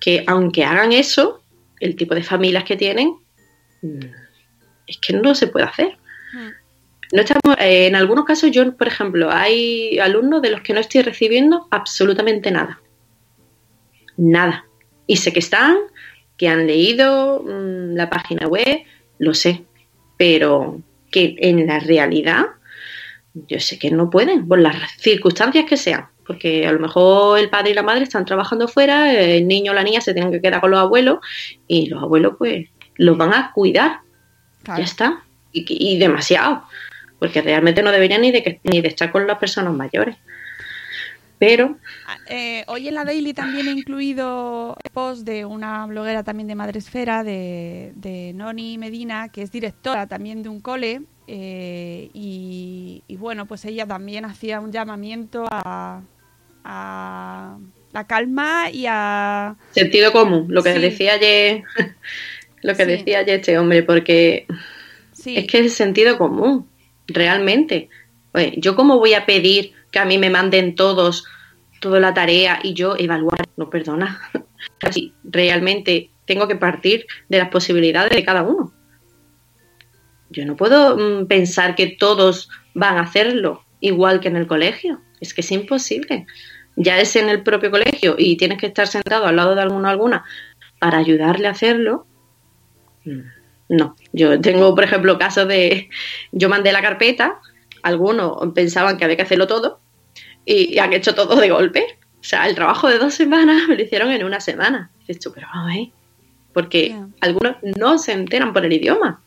que 0.00 0.24
aunque 0.26 0.64
hagan 0.64 0.92
eso, 0.92 1.42
el 1.78 1.96
tipo 1.96 2.14
de 2.14 2.22
familias 2.22 2.64
que 2.64 2.76
tienen, 2.76 3.16
mm, 3.82 4.00
es 4.86 4.98
que 4.98 5.12
no 5.12 5.34
se 5.34 5.46
puede 5.46 5.66
hacer. 5.66 5.96
No 7.12 7.20
estamos, 7.20 7.58
eh, 7.58 7.86
en 7.86 7.94
algunos 7.94 8.24
casos 8.24 8.50
yo, 8.50 8.74
por 8.76 8.88
ejemplo, 8.88 9.30
hay 9.30 9.98
alumnos 9.98 10.40
de 10.40 10.50
los 10.50 10.62
que 10.62 10.72
no 10.72 10.80
estoy 10.80 11.02
recibiendo 11.02 11.68
absolutamente 11.70 12.50
nada. 12.50 12.80
Nada. 14.16 14.64
Y 15.06 15.16
sé 15.16 15.32
que 15.32 15.40
están, 15.40 15.76
que 16.36 16.48
han 16.48 16.66
leído 16.66 17.42
mm, 17.42 17.94
la 17.94 18.08
página 18.08 18.48
web, 18.48 18.82
lo 19.18 19.34
sé, 19.34 19.64
pero 20.16 20.80
que 21.10 21.36
en 21.38 21.66
la 21.66 21.78
realidad 21.78 22.46
yo 23.34 23.60
sé 23.60 23.78
que 23.78 23.90
no 23.90 24.10
pueden, 24.10 24.46
por 24.48 24.58
las 24.58 24.76
circunstancias 24.98 25.64
que 25.68 25.76
sean. 25.76 26.06
Porque 26.26 26.66
a 26.66 26.72
lo 26.72 26.78
mejor 26.78 27.38
el 27.38 27.50
padre 27.50 27.70
y 27.72 27.74
la 27.74 27.82
madre 27.82 28.04
están 28.04 28.24
trabajando 28.24 28.68
fuera, 28.68 29.12
el 29.12 29.48
niño 29.48 29.72
o 29.72 29.74
la 29.74 29.82
niña 29.82 30.00
se 30.00 30.14
tienen 30.14 30.30
que 30.32 30.40
quedar 30.40 30.60
con 30.60 30.70
los 30.70 30.78
abuelos 30.80 31.18
y 31.66 31.88
los 31.88 32.02
abuelos 32.02 32.34
pues 32.38 32.68
los 32.96 33.16
van 33.18 33.34
a 33.34 33.50
cuidar. 33.52 34.00
Claro. 34.62 34.78
Ya 34.78 34.84
está. 34.84 35.22
Y, 35.52 35.64
y 35.68 35.98
demasiado. 35.98 36.62
Porque 37.18 37.42
realmente 37.42 37.82
no 37.82 37.90
deberían 37.90 38.20
ni 38.22 38.30
de, 38.30 38.42
que- 38.42 38.60
ni 38.64 38.80
de 38.80 38.88
estar 38.88 39.10
con 39.10 39.26
las 39.26 39.38
personas 39.38 39.74
mayores. 39.74 40.16
Pero, 41.38 41.76
Eh, 42.28 42.62
hoy 42.68 42.86
en 42.86 42.94
la 42.94 43.04
Daily 43.04 43.34
también 43.34 43.66
he 43.66 43.72
incluido 43.72 44.76
post 44.92 45.22
de 45.26 45.44
una 45.44 45.86
bloguera 45.86 46.22
también 46.22 46.46
de 46.46 46.54
Madresfera, 46.54 47.24
de, 47.24 47.92
de 47.96 48.32
Noni 48.32 48.78
Medina, 48.78 49.28
que 49.28 49.42
es 49.42 49.50
directora 49.50 50.06
también 50.06 50.44
de 50.44 50.48
un 50.50 50.60
cole. 50.60 51.02
Eh, 51.34 52.10
y, 52.12 53.02
y 53.08 53.16
bueno, 53.16 53.46
pues 53.46 53.64
ella 53.64 53.86
también 53.86 54.26
hacía 54.26 54.60
un 54.60 54.70
llamamiento 54.70 55.46
a, 55.50 56.02
a 56.62 57.56
la 57.92 58.06
calma 58.06 58.70
y 58.70 58.84
a... 58.86 59.56
sentido 59.70 60.12
común, 60.12 60.48
lo 60.50 60.62
que 60.62 60.74
Sí. 60.74 60.78
decía 60.80 61.14
ayer, 61.14 61.62
lo 62.62 62.74
que 62.74 62.84
Sí. 62.84 62.90
decía 62.90 63.20
ayer 63.20 63.40
este 63.40 63.56
hombre, 63.56 63.82
porque 63.82 64.46
Sí, 65.12 65.38
es 65.38 65.46
que 65.46 65.60
es 65.60 65.72
sentido 65.72 66.18
común, 66.18 66.68
realmente. 67.06 67.88
Oye, 68.34 68.52
yo 68.58 68.76
cómo 68.76 68.98
voy 68.98 69.14
a 69.14 69.24
pedir 69.24 69.72
que 69.90 70.00
a 70.00 70.04
mí 70.04 70.18
me 70.18 70.28
manden 70.28 70.74
todos 70.74 71.24
toda 71.80 71.98
la 71.98 72.12
tarea 72.12 72.60
y 72.62 72.74
yo 72.74 72.94
evaluar, 72.98 73.48
no 73.56 73.70
perdona. 73.70 74.20
Casi 74.78 75.14
realmente 75.24 76.10
tengo 76.26 76.46
que 76.46 76.56
partir 76.56 77.06
de 77.30 77.38
las 77.38 77.48
posibilidades 77.48 78.10
de 78.10 78.22
cada 78.22 78.42
uno. 78.42 78.72
Yo 80.32 80.44
no 80.46 80.56
puedo 80.56 80.96
mm, 80.96 81.26
pensar 81.26 81.74
que 81.74 81.86
todos 81.86 82.48
van 82.74 82.96
a 82.96 83.02
hacerlo 83.02 83.64
igual 83.80 84.20
que 84.20 84.28
en 84.28 84.36
el 84.36 84.46
colegio. 84.46 85.00
Es 85.20 85.34
que 85.34 85.42
es 85.42 85.50
imposible. 85.52 86.26
Ya 86.76 86.98
es 86.98 87.16
en 87.16 87.28
el 87.28 87.42
propio 87.42 87.70
colegio 87.70 88.14
y 88.18 88.36
tienes 88.36 88.58
que 88.58 88.66
estar 88.66 88.86
sentado 88.86 89.26
al 89.26 89.36
lado 89.36 89.54
de 89.54 89.62
alguno 89.62 89.88
o 89.88 89.90
alguna 89.90 90.24
para 90.78 90.98
ayudarle 90.98 91.48
a 91.48 91.50
hacerlo. 91.52 92.06
Mm, 93.04 93.20
No, 93.68 93.96
yo 94.12 94.40
tengo, 94.40 94.74
por 94.74 94.84
ejemplo, 94.84 95.18
casos 95.18 95.48
de, 95.48 95.88
yo 96.32 96.48
mandé 96.48 96.72
la 96.72 96.82
carpeta, 96.82 97.40
algunos 97.82 98.36
pensaban 98.54 98.96
que 98.98 99.04
había 99.04 99.16
que 99.16 99.22
hacerlo 99.22 99.46
todo 99.46 99.80
y, 100.44 100.74
y 100.74 100.78
han 100.78 100.92
hecho 100.92 101.14
todo 101.14 101.36
de 101.36 101.50
golpe. 101.50 101.86
O 102.20 102.24
sea, 102.24 102.46
el 102.48 102.54
trabajo 102.54 102.88
de 102.88 102.98
dos 102.98 103.14
semanas 103.14 103.62
me 103.68 103.76
lo 103.76 103.82
hicieron 103.82 104.10
en 104.10 104.24
una 104.24 104.40
semana. 104.40 104.90
Dices 105.00 105.18
tú, 105.20 105.32
pero 105.34 105.48
vamos 105.52 105.70
a 105.70 105.74
ver, 105.76 105.88
porque 106.52 106.96
algunos 107.20 107.56
no 107.62 107.98
se 107.98 108.12
enteran 108.12 108.52
por 108.52 108.64
el 108.64 108.72
idioma. 108.72 109.22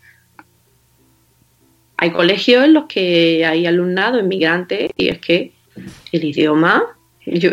Hay 2.06 2.12
colegios 2.12 2.64
en 2.64 2.74
los 2.74 2.86
que 2.86 3.44
hay 3.48 3.66
alumnado 3.66 4.20
inmigrante 4.20 4.92
y 4.96 5.10
es 5.10 5.18
que 5.18 5.54
el 6.12 6.24
idioma 6.24 6.84
yo 7.26 7.50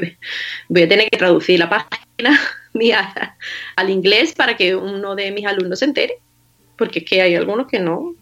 voy 0.69 0.83
a 0.83 0.89
tener 0.91 1.09
que 1.09 1.17
traducir 1.17 1.59
la 1.59 1.71
página 1.71 2.39
al 3.77 3.89
inglés 3.89 4.35
para 4.35 4.55
que 4.55 4.77
uno 4.77 5.15
de 5.15 5.31
mis 5.31 5.47
alumnos 5.47 5.79
se 5.79 5.87
entere, 5.87 6.19
porque 6.77 6.99
es 6.99 7.07
que 7.07 7.23
hay 7.23 7.35
algunos 7.35 7.67
que 7.67 7.81
no, 7.81 8.15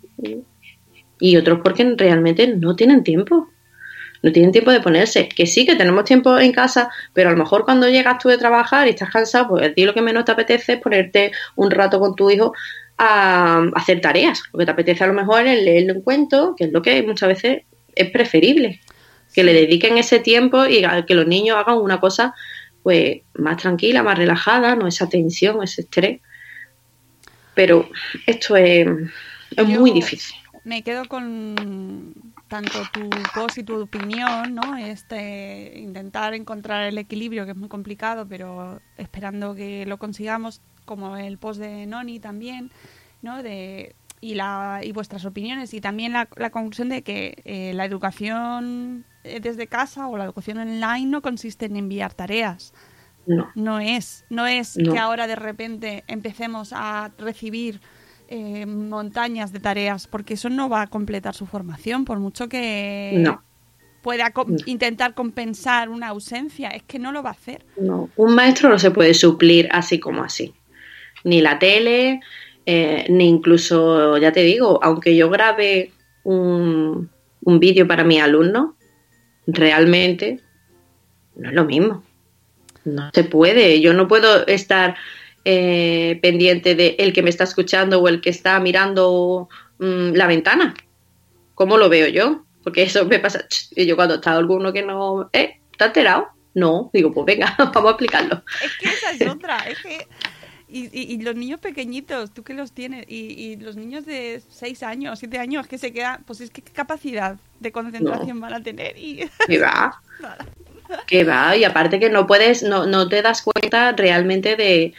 y 1.19 1.37
otros 1.37 1.63
porque 1.65 1.97
realmente 1.97 2.47
no 2.47 2.77
tienen 2.77 3.03
tiempo. 3.03 3.49
No 4.23 4.31
tienen 4.31 4.53
tiempo 4.53 4.71
de 4.71 4.81
ponerse. 4.81 5.29
Que 5.29 5.47
sí, 5.47 5.67
que 5.67 5.75
tenemos 5.75 6.05
tiempo 6.05 6.39
en 6.39 6.53
casa, 6.53 6.91
pero 7.13 7.31
a 7.31 7.33
lo 7.33 7.39
mejor 7.39 7.65
cuando 7.65 7.89
llegas 7.89 8.19
tú 8.19 8.29
de 8.29 8.39
trabajar 8.39 8.87
y 8.87 8.91
estás 8.91 9.11
cansado, 9.11 9.49
pues 9.49 9.67
a 9.67 9.73
ti 9.73 9.85
lo 9.85 9.95
que 9.95 10.03
menos 10.03 10.25
te 10.27 10.33
apetece 10.33 10.75
es 10.75 10.81
ponerte 10.81 11.33
un 11.57 11.71
rato 11.73 11.99
con 11.99 12.15
tu 12.15 12.31
hijo 12.31 12.53
a 13.03 13.63
hacer 13.75 14.03
tareas. 14.03 14.43
Lo 14.53 14.59
que 14.59 14.67
te 14.67 14.73
apetece 14.73 15.03
a 15.03 15.07
lo 15.07 15.15
mejor 15.15 15.47
es 15.47 15.63
leerle 15.63 15.95
un 15.95 16.03
cuento, 16.03 16.55
que 16.55 16.65
es 16.65 16.73
lo 16.73 16.83
que 16.83 17.03
muchas 17.03 17.31
veces 17.31 17.63
es 17.95 18.11
preferible. 18.11 18.81
Que 19.35 19.43
le 19.43 19.55
dediquen 19.55 19.97
ese 19.97 20.19
tiempo 20.19 20.67
y 20.67 20.85
que 21.07 21.15
los 21.15 21.27
niños 21.27 21.57
hagan 21.57 21.79
una 21.79 21.99
cosa 21.99 22.35
pues 22.83 23.23
más 23.35 23.57
tranquila, 23.57 24.03
más 24.03 24.19
relajada, 24.19 24.77
no 24.77 24.87
esa 24.87 25.09
tensión, 25.09 25.63
ese 25.63 25.81
estrés. 25.81 26.21
Pero 27.55 27.89
esto 28.27 28.57
es, 28.57 28.87
es 29.57 29.67
muy 29.67 29.93
difícil. 29.93 30.37
Me 30.65 30.83
quedo 30.83 31.07
con 31.07 32.15
tanto 32.49 32.83
tu 32.93 33.09
post 33.35 33.57
y 33.59 33.63
tu 33.63 33.81
opinión, 33.81 34.55
¿no? 34.55 34.77
Este, 34.77 35.73
intentar 35.79 36.35
encontrar 36.35 36.87
el 36.87 36.99
equilibrio, 36.99 37.47
que 37.47 37.53
es 37.53 37.57
muy 37.57 37.71
complicado, 37.71 38.27
pero 38.29 38.83
esperando 38.99 39.55
que 39.55 39.87
lo 39.87 39.97
consigamos, 39.97 40.61
como 40.85 41.17
el 41.17 41.39
post 41.39 41.61
de 41.61 41.87
Noni 41.87 42.21
también, 42.21 42.71
¿no? 43.23 43.43
De, 43.43 43.95
y, 44.21 44.35
la, 44.35 44.81
y 44.83 44.93
vuestras 44.93 45.25
opiniones 45.25 45.73
y 45.75 45.81
también 45.81 46.13
la, 46.13 46.29
la 46.37 46.51
conclusión 46.51 46.89
de 46.89 47.03
que 47.03 47.41
eh, 47.45 47.73
la 47.75 47.85
educación 47.85 49.05
desde 49.23 49.67
casa 49.67 50.09
o 50.09 50.17
la 50.17 50.25
educación 50.25 50.59
online 50.59 51.07
no 51.07 51.23
consiste 51.23 51.67
en 51.67 51.77
enviar 51.77 52.15
tareas. 52.15 52.73
No. 53.27 53.51
No 53.55 53.81
es, 53.81 54.25
no 54.31 54.47
es 54.47 54.77
que 54.77 54.99
ahora 54.99 55.27
de 55.27 55.37
repente 55.37 56.05
empecemos 56.07 56.73
a 56.75 57.13
recibir 57.19 57.81
eh, 58.29 58.65
montañas 58.65 59.53
de 59.53 59.61
tareas, 59.61 60.07
porque 60.07 60.35
eso 60.35 60.49
no 60.49 60.69
va 60.69 60.83
a 60.83 60.87
completar 60.87 61.35
su 61.35 61.47
formación, 61.47 62.05
por 62.05 62.19
mucho 62.19 62.49
que 62.49 63.23
pueda 64.03 64.33
intentar 64.65 65.15
compensar 65.15 65.91
una 65.91 66.09
ausencia, 66.09 66.71
es 66.71 66.83
que 66.83 66.99
no 66.99 67.13
lo 67.13 67.23
va 67.23 67.31
a 67.31 67.33
hacer. 67.33 67.67
No, 67.77 68.09
un 68.17 68.35
maestro 68.35 68.71
no 68.71 68.79
se 68.79 68.91
puede 68.91 69.13
suplir 69.15 69.69
así 69.71 70.01
como 70.01 70.25
así. 70.25 70.55
Ni 71.25 71.41
la 71.41 71.59
tele, 71.59 72.21
eh, 72.67 73.07
ni 73.09 73.29
incluso, 73.29 74.17
ya 74.19 74.33
te 74.33 74.43
digo, 74.43 74.81
aunque 74.83 75.17
yo 75.17 75.31
grabe 75.31 75.93
un, 76.25 77.11
un 77.43 77.61
vídeo 77.61 77.87
para 77.87 78.05
mi 78.05 78.21
alumno, 78.21 78.77
realmente 79.47 80.41
no 81.37 81.49
es 81.49 81.55
lo 81.55 81.65
mismo. 81.65 82.05
No 82.85 83.11
se 83.13 83.25
puede. 83.25 83.81
Yo 83.81 83.93
no 83.93 84.09
puedo 84.09 84.47
estar 84.47 84.97
eh, 85.45 86.19
pendiente 86.23 86.75
de 86.75 86.97
el 86.99 87.13
que 87.13 87.23
me 87.23 87.31
está 87.31 87.45
escuchando 87.45 88.01
o 88.01 88.09
el 88.09 88.21
que 88.21 88.31
está 88.31 88.59
mirando 88.61 89.49
mm, 89.79 90.13
la 90.13 90.27
ventana. 90.27 90.75
¿Cómo 91.55 91.77
lo 91.77 91.89
veo 91.89 92.09
yo? 92.09 92.45
Porque 92.63 92.83
eso 92.83 93.05
me 93.07 93.19
pasa. 93.19 93.47
Y 93.75 93.87
yo 93.87 93.97
cuando 93.97 94.17
está 94.17 94.33
alguno 94.33 94.73
que 94.73 94.83
no. 94.83 95.31
¿Eh? 95.33 95.61
¿Está 95.73 95.87
alterado? 95.87 96.29
No. 96.55 96.91
Digo, 96.93 97.13
pues 97.13 97.27
venga, 97.27 97.55
vamos 97.59 97.87
a 97.87 97.91
explicarlo. 97.91 98.43
Es 98.63 98.77
que 98.79 98.89
esa 98.89 99.11
es 99.13 99.31
otra. 99.31 99.59
Es 99.59 99.81
que. 99.81 100.07
Y, 100.73 101.21
los 101.23 101.35
niños 101.35 101.61
pequeñitos, 101.61 102.33
tú 102.33 102.43
que 102.43 102.55
los 102.55 102.73
tienes, 102.73 103.05
y, 103.09 103.57
los 103.57 103.77
niños 103.77 104.07
de 104.07 104.43
6 104.49 104.83
años, 104.83 105.19
7 105.19 105.39
años, 105.39 105.67
que 105.67 105.79
se 105.79 105.93
quedan, 105.93 106.23
pues 106.27 106.41
es 106.41 106.51
que 106.51 106.63
qué 106.63 106.73
capacidad 106.73 107.37
de 107.59 107.73
concentración 107.73 108.41
van 108.41 108.55
a 108.55 108.63
tener. 108.63 108.97
Y... 108.97 109.29
¿Qué 109.47 109.59
va? 109.59 110.01
¿Qué 111.07 111.25
va? 111.25 111.57
Y 111.57 111.65
aparte 111.65 112.01
que 112.01 112.11
no 112.11 112.27
puedes, 112.27 112.63
no, 112.63 112.87
no 112.87 113.09
te 113.09 113.23
das 113.23 113.43
cuenta 113.43 113.93
realmente 113.93 114.57
de, 114.57 114.95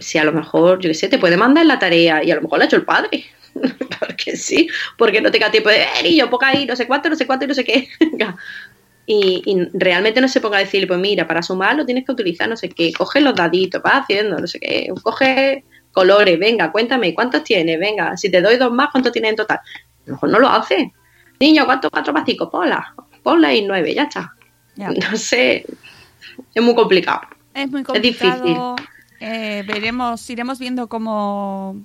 si 0.00 0.18
a 0.18 0.24
lo 0.24 0.32
mejor, 0.32 0.80
yo 0.80 0.88
qué 0.90 0.94
sé, 0.94 1.08
te 1.08 1.18
puede 1.18 1.36
mandar 1.36 1.66
la 1.66 1.78
tarea 1.78 2.22
y 2.22 2.30
a 2.30 2.36
lo 2.36 2.42
mejor 2.42 2.58
la 2.58 2.64
ha 2.64 2.66
hecho 2.66 2.76
el 2.76 2.84
padre. 2.84 3.24
porque 4.00 4.36
sí, 4.36 4.68
porque 4.96 5.20
no 5.20 5.30
tenga 5.30 5.50
tiempo 5.50 5.68
de, 5.68 5.82
eh, 6.02 6.16
yo 6.16 6.30
ponga 6.30 6.48
ahí 6.48 6.64
no 6.64 6.74
sé 6.74 6.86
cuánto, 6.86 7.10
no 7.10 7.16
sé 7.16 7.26
cuánto 7.26 7.44
y 7.44 7.48
no 7.48 7.54
sé 7.54 7.64
qué. 7.64 7.88
y, 9.06 9.42
y, 9.44 9.68
realmente 9.74 10.20
no 10.20 10.28
se 10.28 10.40
ponga 10.40 10.58
a 10.58 10.60
decir, 10.60 10.86
pues 10.86 10.98
mira, 10.98 11.26
para 11.26 11.42
sumar 11.42 11.76
lo 11.76 11.84
tienes 11.84 12.04
que 12.04 12.12
utilizar 12.12 12.48
no 12.48 12.56
sé 12.56 12.68
qué, 12.68 12.92
coge 12.92 13.20
los 13.20 13.34
daditos, 13.34 13.82
vas 13.82 14.02
haciendo, 14.02 14.38
no 14.38 14.46
sé 14.46 14.60
qué, 14.60 14.88
coge 15.02 15.64
colores, 15.92 16.38
venga, 16.38 16.72
cuéntame, 16.72 17.14
¿cuántos 17.14 17.44
tienes? 17.44 17.78
Venga, 17.78 18.16
si 18.16 18.30
te 18.30 18.40
doy 18.40 18.56
dos 18.56 18.72
más, 18.72 18.90
¿cuántos 18.90 19.12
tienes 19.12 19.30
en 19.30 19.36
total? 19.36 19.58
A 19.58 19.62
lo 20.06 20.12
mejor 20.14 20.30
no 20.30 20.38
lo 20.38 20.48
hace. 20.48 20.92
Niño, 21.40 21.64
¿cuántos 21.66 21.90
cuatro 21.90 22.12
más 22.12 22.24
cinco? 22.24 22.50
Ponla, 22.50 22.94
ponla 23.22 23.52
y 23.54 23.62
nueve, 23.62 23.94
ya 23.94 24.04
está. 24.04 24.34
No 24.76 25.16
sé, 25.16 25.66
es 26.54 26.62
muy 26.62 26.74
complicado. 26.74 27.20
Es 27.52 27.70
muy 27.70 27.82
complicado. 27.82 28.34
Es 28.34 28.42
difícil 28.42 28.56
eh, 29.24 29.62
veremos, 29.64 30.28
iremos 30.30 30.58
viendo 30.58 30.88
cómo 30.88 31.76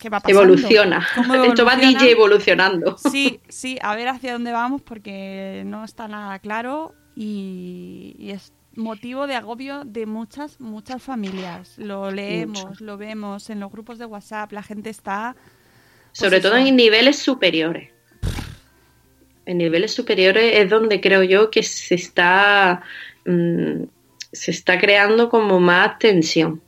qué 0.00 0.08
va 0.08 0.20
pasando. 0.20 0.42
Evoluciona. 0.42 1.06
Esto 1.46 1.64
va 1.66 1.76
DJ 1.76 2.10
evolucionando. 2.10 2.96
Sí, 2.98 3.40
sí, 3.48 3.78
a 3.80 3.94
ver 3.94 4.08
hacia 4.08 4.32
dónde 4.32 4.50
vamos 4.52 4.82
porque 4.82 5.62
no 5.66 5.84
está 5.84 6.08
nada 6.08 6.38
claro 6.40 6.94
y, 7.14 8.16
es 8.18 8.52
motivo 8.74 9.26
de 9.26 9.34
agobio 9.34 9.84
de 9.84 10.06
muchas, 10.06 10.60
muchas 10.60 11.02
familias. 11.02 11.74
Lo 11.78 12.10
leemos, 12.10 12.80
lo 12.80 12.96
vemos 12.96 13.50
en 13.50 13.60
los 13.60 13.70
grupos 13.70 13.98
de 13.98 14.06
WhatsApp, 14.06 14.52
la 14.52 14.62
gente 14.62 14.90
está... 14.90 15.34
Pues 15.36 16.18
Sobre 16.18 16.40
todo 16.40 16.56
en 16.56 16.74
niveles 16.74 17.18
superiores. 17.18 17.90
En 19.46 19.58
niveles 19.58 19.92
superiores 19.92 20.56
es 20.56 20.70
donde 20.70 21.00
creo 21.00 21.22
yo 21.22 21.50
que 21.50 21.62
se 21.62 21.94
está... 21.94 22.82
Mm, 23.26 23.84
se 24.32 24.50
está 24.50 24.78
creando 24.78 25.28
como 25.28 25.58
más 25.60 25.98
tensión, 25.98 26.62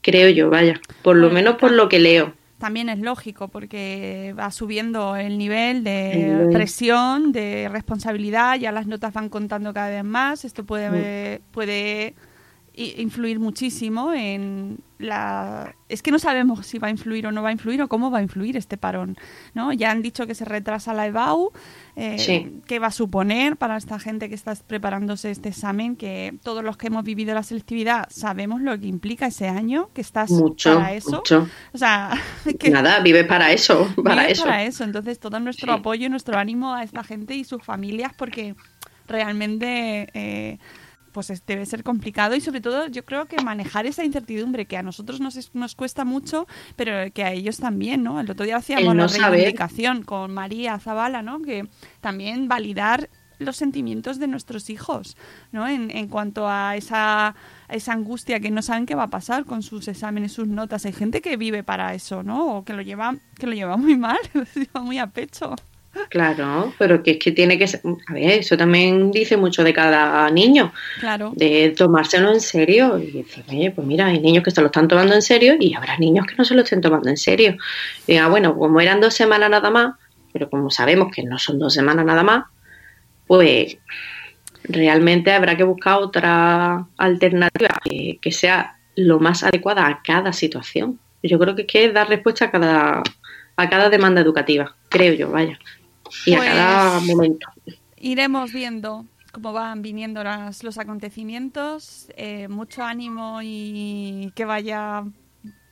creo 0.00 0.28
yo, 0.30 0.50
vaya, 0.50 0.80
por 1.02 1.16
lo 1.16 1.30
menos 1.30 1.56
por 1.56 1.70
lo 1.70 1.88
que 1.88 2.00
leo. 2.00 2.34
También 2.62 2.88
es 2.88 3.00
lógico 3.00 3.48
porque 3.48 4.36
va 4.38 4.52
subiendo 4.52 5.16
el 5.16 5.36
nivel 5.36 5.82
de 5.82 6.48
presión, 6.52 7.32
de 7.32 7.68
responsabilidad, 7.68 8.54
ya 8.54 8.70
las 8.70 8.86
notas 8.86 9.12
van 9.12 9.30
contando 9.30 9.74
cada 9.74 9.88
vez 9.88 10.04
más, 10.04 10.44
esto 10.44 10.64
puede, 10.64 11.40
mm. 11.40 11.50
puede 11.50 12.14
influir 12.74 13.38
muchísimo 13.38 14.12
en 14.12 14.78
la 14.98 15.74
es 15.88 16.00
que 16.00 16.10
no 16.10 16.18
sabemos 16.18 16.66
si 16.66 16.78
va 16.78 16.88
a 16.88 16.90
influir 16.90 17.26
o 17.26 17.32
no 17.32 17.42
va 17.42 17.50
a 17.50 17.52
influir 17.52 17.82
o 17.82 17.88
cómo 17.88 18.10
va 18.10 18.18
a 18.18 18.22
influir 18.22 18.56
este 18.56 18.78
parón 18.78 19.16
no 19.52 19.72
ya 19.72 19.90
han 19.90 20.00
dicho 20.00 20.26
que 20.26 20.34
se 20.34 20.44
retrasa 20.44 20.94
la 20.94 21.06
EBAU 21.06 21.52
eh, 21.96 22.52
qué 22.66 22.78
va 22.78 22.86
a 22.86 22.92
suponer 22.92 23.56
para 23.56 23.76
esta 23.76 23.98
gente 23.98 24.28
que 24.28 24.34
está 24.34 24.54
preparándose 24.54 25.30
este 25.30 25.50
examen 25.50 25.96
que 25.96 26.38
todos 26.42 26.64
los 26.64 26.76
que 26.76 26.86
hemos 26.86 27.04
vivido 27.04 27.34
la 27.34 27.42
selectividad 27.42 28.06
sabemos 28.10 28.62
lo 28.62 28.78
que 28.78 28.86
implica 28.86 29.26
ese 29.26 29.48
año 29.48 29.90
que 29.92 30.00
estás 30.00 30.30
para 30.62 30.94
eso. 30.94 31.16
mucho. 31.16 31.48
o 31.72 31.78
sea 31.78 32.18
que 32.58 32.70
nada 32.70 33.00
vives 33.00 33.26
para 33.26 33.52
eso 33.52 33.92
para 34.04 34.28
eso. 34.28 34.44
para 34.44 34.64
eso. 34.64 34.84
Entonces 34.84 35.18
todo 35.18 35.40
nuestro 35.40 35.72
apoyo 35.72 36.06
y 36.06 36.08
nuestro 36.08 36.38
ánimo 36.38 36.74
a 36.74 36.82
esta 36.82 37.04
gente 37.04 37.34
y 37.34 37.44
sus 37.44 37.62
familias 37.62 38.12
porque 38.16 38.54
realmente 39.08 40.08
eh, 40.14 40.58
pues 41.12 41.32
debe 41.46 41.66
ser 41.66 41.82
complicado 41.82 42.34
y 42.34 42.40
sobre 42.40 42.60
todo 42.60 42.86
yo 42.88 43.04
creo 43.04 43.26
que 43.26 43.42
manejar 43.42 43.86
esa 43.86 44.04
incertidumbre 44.04 44.66
que 44.66 44.76
a 44.76 44.82
nosotros 44.82 45.20
nos, 45.20 45.54
nos 45.54 45.74
cuesta 45.74 46.04
mucho, 46.04 46.46
pero 46.76 47.12
que 47.12 47.24
a 47.24 47.32
ellos 47.32 47.58
también, 47.58 48.02
¿no? 48.02 48.20
El 48.20 48.30
otro 48.30 48.44
día 48.44 48.56
hacíamos 48.56 48.96
la 48.96 49.28
reivindicación 49.28 50.02
con 50.02 50.32
María 50.32 50.78
Zavala, 50.78 51.22
¿no? 51.22 51.40
Que 51.40 51.68
también 52.00 52.48
validar 52.48 53.08
los 53.38 53.56
sentimientos 53.56 54.18
de 54.18 54.28
nuestros 54.28 54.70
hijos, 54.70 55.16
¿no? 55.50 55.68
En, 55.68 55.90
en 55.90 56.08
cuanto 56.08 56.48
a 56.48 56.76
esa, 56.76 57.34
esa 57.68 57.92
angustia 57.92 58.40
que 58.40 58.50
no 58.50 58.62
saben 58.62 58.86
qué 58.86 58.94
va 58.94 59.04
a 59.04 59.10
pasar 59.10 59.44
con 59.44 59.62
sus 59.62 59.88
exámenes, 59.88 60.32
sus 60.32 60.48
notas. 60.48 60.86
Hay 60.86 60.92
gente 60.92 61.20
que 61.20 61.36
vive 61.36 61.62
para 61.62 61.94
eso, 61.94 62.22
¿no? 62.22 62.56
O 62.56 62.64
que 62.64 62.72
lo 62.72 62.82
lleva, 62.82 63.16
que 63.38 63.46
lo 63.46 63.52
lleva 63.52 63.76
muy 63.76 63.96
mal, 63.96 64.18
lo 64.34 64.44
lleva 64.54 64.80
muy 64.80 64.98
a 64.98 65.08
pecho. 65.08 65.54
Claro, 66.08 66.72
pero 66.78 67.02
que 67.02 67.12
es 67.12 67.18
que 67.18 67.32
tiene 67.32 67.58
que 67.58 67.66
ser, 67.66 67.82
a 68.06 68.12
ver, 68.12 68.30
eso 68.40 68.56
también 68.56 69.10
dice 69.10 69.36
mucho 69.36 69.62
de 69.62 69.74
cada 69.74 70.30
niño, 70.30 70.72
claro. 71.00 71.32
de 71.36 71.74
tomárselo 71.76 72.32
en 72.32 72.40
serio 72.40 72.98
y 72.98 73.10
decir, 73.10 73.44
oye, 73.48 73.70
pues 73.70 73.86
mira, 73.86 74.06
hay 74.06 74.20
niños 74.20 74.42
que 74.42 74.50
se 74.50 74.60
lo 74.60 74.66
están 74.66 74.88
tomando 74.88 75.14
en 75.14 75.22
serio 75.22 75.54
y 75.58 75.74
habrá 75.74 75.98
niños 75.98 76.26
que 76.26 76.34
no 76.34 76.44
se 76.44 76.54
lo 76.54 76.62
estén 76.62 76.80
tomando 76.80 77.10
en 77.10 77.18
serio. 77.18 77.56
Y 78.06 78.16
ah, 78.16 78.28
bueno, 78.28 78.56
como 78.56 78.80
eran 78.80 79.00
dos 79.00 79.14
semanas 79.14 79.50
nada 79.50 79.70
más, 79.70 79.94
pero 80.32 80.48
como 80.48 80.70
sabemos 80.70 81.08
que 81.14 81.22
no 81.22 81.38
son 81.38 81.58
dos 81.58 81.74
semanas 81.74 82.06
nada 82.06 82.22
más, 82.22 82.44
pues 83.26 83.76
realmente 84.64 85.32
habrá 85.32 85.56
que 85.56 85.64
buscar 85.64 85.98
otra 85.98 86.86
alternativa 86.96 87.80
que, 87.84 88.18
que 88.20 88.32
sea 88.32 88.78
lo 88.96 89.18
más 89.18 89.42
adecuada 89.42 89.86
a 89.86 90.02
cada 90.02 90.32
situación. 90.32 90.98
Yo 91.22 91.38
creo 91.38 91.54
que 91.54 91.62
es 91.62 91.68
que 91.68 91.92
dar 91.92 92.08
respuesta 92.08 92.46
a 92.46 92.50
cada, 92.50 93.02
a 93.56 93.68
cada 93.68 93.90
demanda 93.90 94.20
educativa, 94.20 94.74
creo 94.88 95.12
yo, 95.14 95.30
vaya 95.30 95.58
y 96.26 96.34
a 96.34 96.36
pues 96.36 96.50
cada 96.52 97.00
momento. 97.00 97.46
Iremos 97.96 98.52
viendo 98.52 99.06
cómo 99.32 99.52
van 99.52 99.82
viniendo 99.82 100.22
los 100.62 100.78
acontecimientos. 100.78 102.08
Eh, 102.16 102.48
mucho 102.48 102.82
ánimo 102.82 103.40
y 103.42 104.32
que 104.34 104.44
vaya 104.44 105.04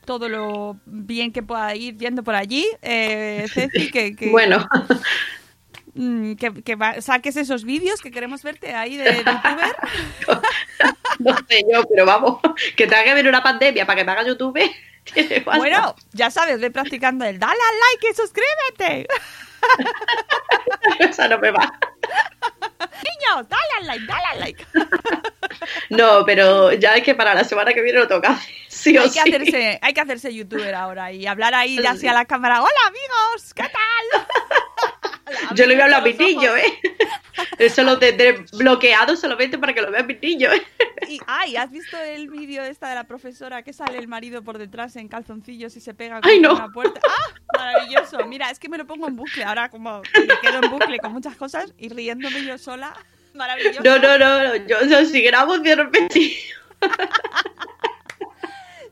todo 0.04 0.28
lo 0.28 0.80
bien 0.86 1.32
que 1.32 1.42
pueda 1.42 1.74
ir 1.76 1.96
yendo 1.98 2.22
por 2.22 2.34
allí. 2.34 2.66
Eh, 2.82 3.46
Ceci, 3.52 3.90
que, 3.90 4.16
Bueno, 4.30 4.66
mm, 5.94 6.34
que, 6.34 6.62
que 6.62 6.74
va- 6.76 7.00
saques 7.00 7.36
esos 7.36 7.64
vídeos 7.64 8.00
que 8.00 8.10
queremos 8.10 8.42
verte 8.42 8.74
ahí 8.74 8.96
de, 8.96 9.04
de 9.04 9.18
youtuber. 9.18 9.76
No 11.18 11.36
sé 11.48 11.62
yo, 11.70 11.82
pero 11.86 12.06
vamos, 12.06 12.38
que 12.76 12.86
tenga 12.86 13.04
que 13.04 13.12
ver 13.12 13.28
una 13.28 13.42
pandemia 13.42 13.84
para 13.84 13.98
que 13.98 14.04
me 14.06 14.12
haga 14.12 14.26
YouTube. 14.26 14.58
Bueno, 15.44 15.94
ya 16.12 16.30
sabes, 16.30 16.60
ve 16.60 16.70
practicando 16.70 17.26
el 17.26 17.38
dale 17.38 17.52
al 17.52 17.78
like 17.92 18.08
y 18.10 18.14
suscríbete. 18.14 19.06
Esa 20.98 21.28
no 21.28 21.38
me 21.38 21.50
va. 21.50 21.72
Niños, 22.80 23.48
dale 23.48 23.72
al 23.78 23.86
like, 23.86 24.06
dale 24.06 24.24
al 24.32 24.40
like. 24.40 24.66
No, 25.90 26.24
pero 26.24 26.72
ya 26.72 26.96
es 26.96 27.02
que 27.04 27.14
para 27.14 27.34
la 27.34 27.44
semana 27.44 27.72
que 27.72 27.82
viene 27.82 27.98
lo 27.98 28.08
toca 28.08 28.38
sí 28.68 28.96
o 28.96 29.02
hay, 29.02 29.08
que 29.10 29.12
sí. 29.12 29.20
hacerse, 29.20 29.78
hay 29.82 29.92
que 29.94 30.00
hacerse 30.00 30.34
youtuber 30.34 30.74
ahora 30.74 31.12
y 31.12 31.26
hablar 31.26 31.54
ahí 31.54 31.78
Sí. 31.78 31.86
así 31.86 32.08
a 32.08 32.12
la 32.12 32.24
cámara. 32.24 32.60
Hola 32.62 32.70
amigos, 32.86 33.54
¿qué 33.54 33.62
tal? 33.64 34.26
Yo 35.54 35.66
le 35.66 35.74
voy 35.74 35.82
a 35.82 35.84
hablar 35.84 36.00
a 36.00 36.04
mi 36.04 36.12
niño, 36.14 36.56
¿eh? 36.56 36.80
Eso 37.58 37.82
lo 37.84 37.98
tendré 37.98 38.44
bloqueado 38.52 39.16
solamente 39.16 39.58
para 39.58 39.72
que 39.72 39.82
lo 39.82 39.90
vea 39.90 40.02
mi 40.02 40.14
niño, 40.14 40.52
¿eh? 40.52 40.62
Y, 41.10 41.18
ay, 41.26 41.56
¿has 41.56 41.70
visto 41.70 41.96
el 41.98 42.30
vídeo 42.30 42.62
esta 42.62 42.88
de 42.88 42.94
la 42.94 43.04
profesora 43.04 43.62
que 43.62 43.72
sale 43.72 43.98
el 43.98 44.06
marido 44.06 44.42
por 44.44 44.58
detrás 44.58 44.94
en 44.96 45.08
calzoncillos 45.08 45.76
y 45.76 45.80
se 45.80 45.92
pega 45.92 46.20
Ay, 46.22 46.40
contra 46.40 46.48
no. 46.50 46.54
una 46.64 46.72
puerta? 46.72 47.00
¡Ah! 47.04 47.34
Maravilloso. 47.58 48.24
Mira, 48.26 48.48
es 48.50 48.58
que 48.60 48.68
me 48.68 48.78
lo 48.78 48.86
pongo 48.86 49.08
en 49.08 49.16
bucle. 49.16 49.42
Ahora 49.44 49.68
como 49.70 50.02
me 50.02 50.40
quedo 50.40 50.62
en 50.62 50.70
bucle 50.70 50.98
con 51.00 51.12
muchas 51.12 51.34
cosas 51.36 51.74
y 51.78 51.88
riéndome 51.88 52.44
yo 52.44 52.56
sola. 52.58 52.94
Maravilloso. 53.34 53.80
No, 53.82 53.98
no, 53.98 54.18
no, 54.18 54.44
no. 54.48 54.56
Yo, 54.66 54.76
yo 54.88 55.04
si 55.04 55.20
grabo 55.22 55.58
de 55.58 55.74
repente. 55.76 56.36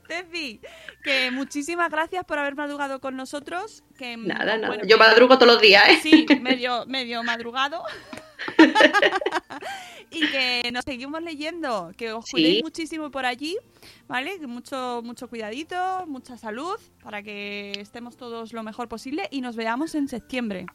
Tefi, 0.06 0.60
que 1.04 1.30
muchísimas 1.30 1.90
gracias 1.90 2.24
por 2.24 2.38
haber 2.38 2.54
madrugado 2.54 3.00
con 3.00 3.14
nosotros. 3.16 3.84
Que, 3.98 4.16
Nada, 4.16 4.56
nada. 4.56 4.68
bueno, 4.68 4.84
Yo 4.86 4.96
madrugo 4.96 5.36
todos 5.38 5.52
los 5.52 5.60
días, 5.62 5.86
¿eh? 5.88 5.98
Sí, 6.02 6.26
medio, 6.40 6.84
medio 6.86 7.22
madrugado. 7.22 7.82
y 10.10 10.20
que 10.30 10.70
nos 10.72 10.84
seguimos 10.84 11.22
leyendo, 11.22 11.92
que 11.96 12.12
os 12.12 12.24
Sí. 12.26 12.30
cuidéis 12.32 12.62
muchísimo 12.62 13.10
por 13.10 13.26
allí, 13.26 13.56
¿vale? 14.06 14.38
Que 14.38 14.46
mucho, 14.46 15.00
mucho 15.04 15.28
cuidadito, 15.28 16.04
mucha 16.06 16.36
salud, 16.36 16.76
para 17.02 17.22
que 17.22 17.72
estemos 17.80 18.16
todos 18.16 18.52
lo 18.52 18.62
mejor 18.62 18.88
posible 18.88 19.28
y 19.30 19.40
nos 19.40 19.56
veamos 19.56 19.94
en 19.94 20.08
septiembre. 20.08 20.66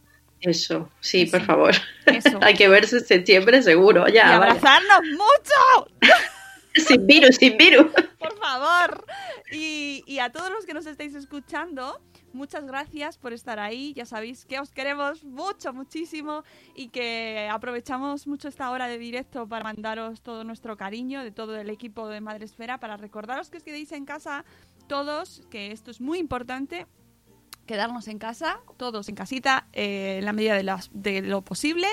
Eso, 0.41 0.89
sí, 0.99 1.21
Eso. 1.21 1.38
por 1.38 1.45
favor. 1.45 1.73
Eso. 2.05 2.38
Hay 2.41 2.53
que 2.55 2.67
verse 2.67 2.97
en 2.97 3.05
septiembre 3.05 3.61
seguro, 3.61 4.07
y 4.07 4.13
ya. 4.13 4.23
vaya. 4.23 4.36
abrazarnos 4.53 5.01
mucho, 5.11 5.88
Sin 6.75 7.05
virus, 7.05 7.36
sin 7.36 7.55
virus. 7.55 7.86
por 8.17 8.36
favor. 8.39 9.05
Y, 9.51 10.03
y 10.07 10.17
a 10.19 10.31
todos 10.31 10.49
los 10.49 10.65
que 10.65 10.73
nos 10.73 10.88
estáis 10.88 11.13
escuchando, 11.13 12.01
muchas 12.34 12.65
gracias 12.65 13.17
por 13.17 13.34
estar 13.34 13.59
ahí. 13.59 13.93
Ya 13.93 14.05
sabéis 14.05 14.45
que 14.45 14.59
os 14.59 14.71
queremos 14.71 15.23
mucho, 15.23 15.73
muchísimo 15.73 16.43
y 16.75 16.89
que 16.89 17.49
aprovechamos 17.51 18.27
mucho 18.27 18.47
esta 18.47 18.69
hora 18.71 18.88
de 18.88 18.97
directo 18.97 19.47
para 19.47 19.63
mandaros 19.63 20.21
todo 20.21 20.43
nuestro 20.43 20.77
cariño 20.77 21.23
de 21.23 21.31
todo 21.31 21.57
el 21.57 21.69
equipo 21.69 22.07
de 22.07 22.21
Madresfera, 22.21 22.79
para 22.79 22.97
recordaros 22.97 23.49
que 23.49 23.57
os 23.57 23.63
quedéis 23.63 23.91
en 23.91 24.05
casa 24.05 24.45
todos, 24.88 25.41
que 25.49 25.71
esto 25.71 25.91
es 25.91 26.01
muy 26.01 26.19
importante. 26.19 26.88
Quedarnos 27.65 28.09
en 28.09 28.19
casa, 28.19 28.59
todos 28.75 29.07
en 29.07 29.15
casita, 29.15 29.67
eh, 29.71 30.17
en 30.19 30.25
la 30.25 30.34
medida 30.34 30.53
de, 30.55 30.63
las- 30.63 30.89
de 30.93 31.21
lo 31.21 31.43
posible. 31.43 31.88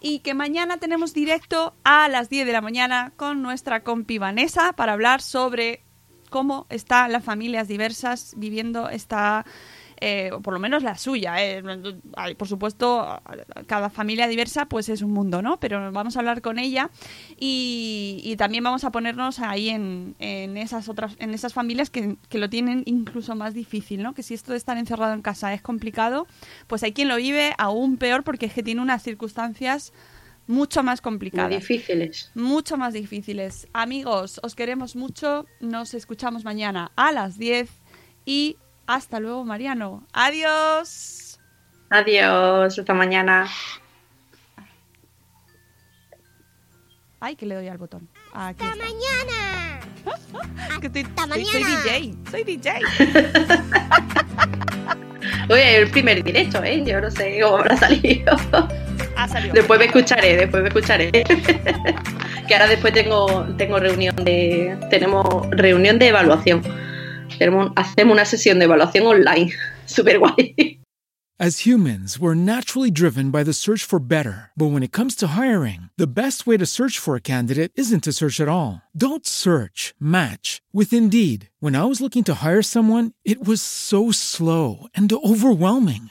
Y 0.00 0.18
que 0.18 0.34
mañana 0.34 0.78
tenemos 0.78 1.14
directo 1.14 1.74
a 1.84 2.08
las 2.08 2.28
10 2.28 2.44
de 2.44 2.52
la 2.52 2.60
mañana 2.60 3.12
con 3.16 3.40
nuestra 3.40 3.84
compi 3.84 4.18
Vanessa 4.18 4.72
para 4.72 4.94
hablar 4.94 5.22
sobre 5.22 5.84
cómo 6.28 6.66
están 6.70 7.12
las 7.12 7.22
familias 7.24 7.68
diversas 7.68 8.34
viviendo 8.36 8.88
esta, 8.88 9.46
eh, 10.04 10.30
o 10.32 10.40
por 10.40 10.52
lo 10.52 10.58
menos 10.58 10.82
la 10.82 10.96
suya. 10.98 11.36
eh. 11.38 11.62
Por 12.36 12.48
supuesto, 12.48 13.22
cada 13.66 13.88
familia 13.88 14.26
diversa 14.26 14.66
pues 14.66 14.88
es 14.88 15.00
un 15.02 15.12
mundo, 15.12 15.42
¿no? 15.42 15.60
Pero 15.60 15.92
vamos 15.92 16.16
a 16.16 16.18
hablar 16.18 16.42
con 16.42 16.58
ella 16.58 16.90
y, 17.38 18.20
y 18.24 18.36
también 18.36 18.64
vamos 18.64 18.84
a 18.84 18.90
ponernos 18.90 19.38
ahí 19.38 19.68
en, 19.68 20.16
en 20.18 20.56
esas 20.56 20.88
otras, 20.88 21.14
en 21.18 21.34
esas 21.34 21.52
familias 21.54 21.90
que, 21.90 22.16
que 22.28 22.38
lo 22.38 22.50
tienen 22.50 22.82
incluso 22.86 23.34
más 23.36 23.54
difícil, 23.54 24.02
¿no? 24.02 24.12
Que 24.14 24.22
si 24.22 24.34
esto 24.34 24.52
de 24.52 24.58
estar 24.58 24.76
encerrado 24.76 25.12
en 25.14 25.22
casa 25.22 25.54
es 25.54 25.62
complicado, 25.62 26.26
pues 26.66 26.82
hay 26.82 26.92
quien 26.92 27.08
lo 27.08 27.16
vive 27.16 27.54
aún 27.58 27.96
peor 27.96 28.24
porque 28.24 28.46
es 28.46 28.52
que 28.52 28.62
tiene 28.62 28.80
unas 28.80 29.02
circunstancias 29.02 29.92
mucho 30.48 30.82
más 30.82 31.00
Muy 31.00 31.04
complicadas 31.04 31.50
difíciles. 31.50 32.30
mucho 32.34 32.76
más 32.76 32.92
difíciles. 32.92 33.68
Amigos, 33.72 34.40
os 34.42 34.54
queremos 34.56 34.96
mucho. 34.96 35.46
Nos 35.60 35.94
escuchamos 35.94 36.44
mañana 36.44 36.90
a 36.96 37.12
las 37.12 37.38
10 37.38 37.70
y 38.26 38.56
hasta 38.94 39.20
luego, 39.20 39.44
Mariano. 39.44 40.06
Adiós. 40.12 41.38
Adiós, 41.90 42.78
hasta 42.78 42.94
mañana. 42.94 43.46
Ay, 47.20 47.36
que 47.36 47.46
le 47.46 47.54
doy 47.54 47.68
al 47.68 47.78
botón. 47.78 48.08
Aquí 48.32 48.64
¡Hasta 48.64 48.72
está. 48.72 48.84
mañana! 48.84 49.80
Que 50.80 50.86
estoy- 50.88 51.02
Hasta 51.04 51.34
soy, 51.34 51.44
soy 51.44 51.62
mañana. 51.62 51.82
DJ, 51.84 52.14
soy 52.30 52.44
DJ. 52.44 52.72
Oye, 55.48 55.76
el 55.76 55.90
primer 55.90 56.24
directo, 56.24 56.62
¿eh? 56.64 56.82
Yo 56.84 57.00
no 57.00 57.10
sé 57.10 57.38
cómo 57.42 57.58
habrá 57.58 57.76
salido. 57.76 58.32
Ha 59.16 59.28
salido. 59.28 59.54
Después 59.54 59.78
me 59.78 59.84
escucharé, 59.86 60.36
después 60.36 60.62
me 60.62 60.68
escucharé. 60.70 61.10
que 62.48 62.54
ahora 62.54 62.66
después 62.66 62.92
tengo, 62.92 63.44
tengo 63.56 63.78
reunión 63.78 64.16
de. 64.16 64.76
Tenemos 64.90 65.24
reunión 65.50 65.98
de 66.00 66.08
evaluación. 66.08 66.62
Tenemos, 67.42 67.72
hacemos 67.74 68.12
una 68.12 68.24
sesión 68.24 68.60
de 68.60 68.66
evaluación 68.66 69.04
online. 69.06 69.52
Súper 69.86 70.18
guay. 70.20 70.78
As 71.40 71.66
humans, 71.66 72.20
we're 72.20 72.36
naturally 72.36 72.92
driven 72.92 73.32
by 73.32 73.42
the 73.42 73.52
search 73.52 73.82
for 73.82 73.98
better. 73.98 74.52
But 74.54 74.70
when 74.70 74.84
it 74.84 74.92
comes 74.92 75.16
to 75.16 75.34
hiring, 75.34 75.90
the 75.96 76.06
best 76.06 76.46
way 76.46 76.56
to 76.56 76.66
search 76.66 77.00
for 77.00 77.16
a 77.16 77.20
candidate 77.20 77.72
isn't 77.74 78.04
to 78.04 78.12
search 78.12 78.38
at 78.38 78.48
all. 78.48 78.82
Don't 78.96 79.26
search, 79.26 79.92
match 79.98 80.62
with 80.72 80.92
Indeed. 80.92 81.48
When 81.58 81.74
I 81.74 81.86
was 81.86 82.00
looking 82.00 82.22
to 82.24 82.46
hire 82.46 82.62
someone, 82.62 83.10
it 83.24 83.44
was 83.44 83.60
so 83.60 84.12
slow 84.12 84.86
and 84.94 85.12
overwhelming. 85.12 86.10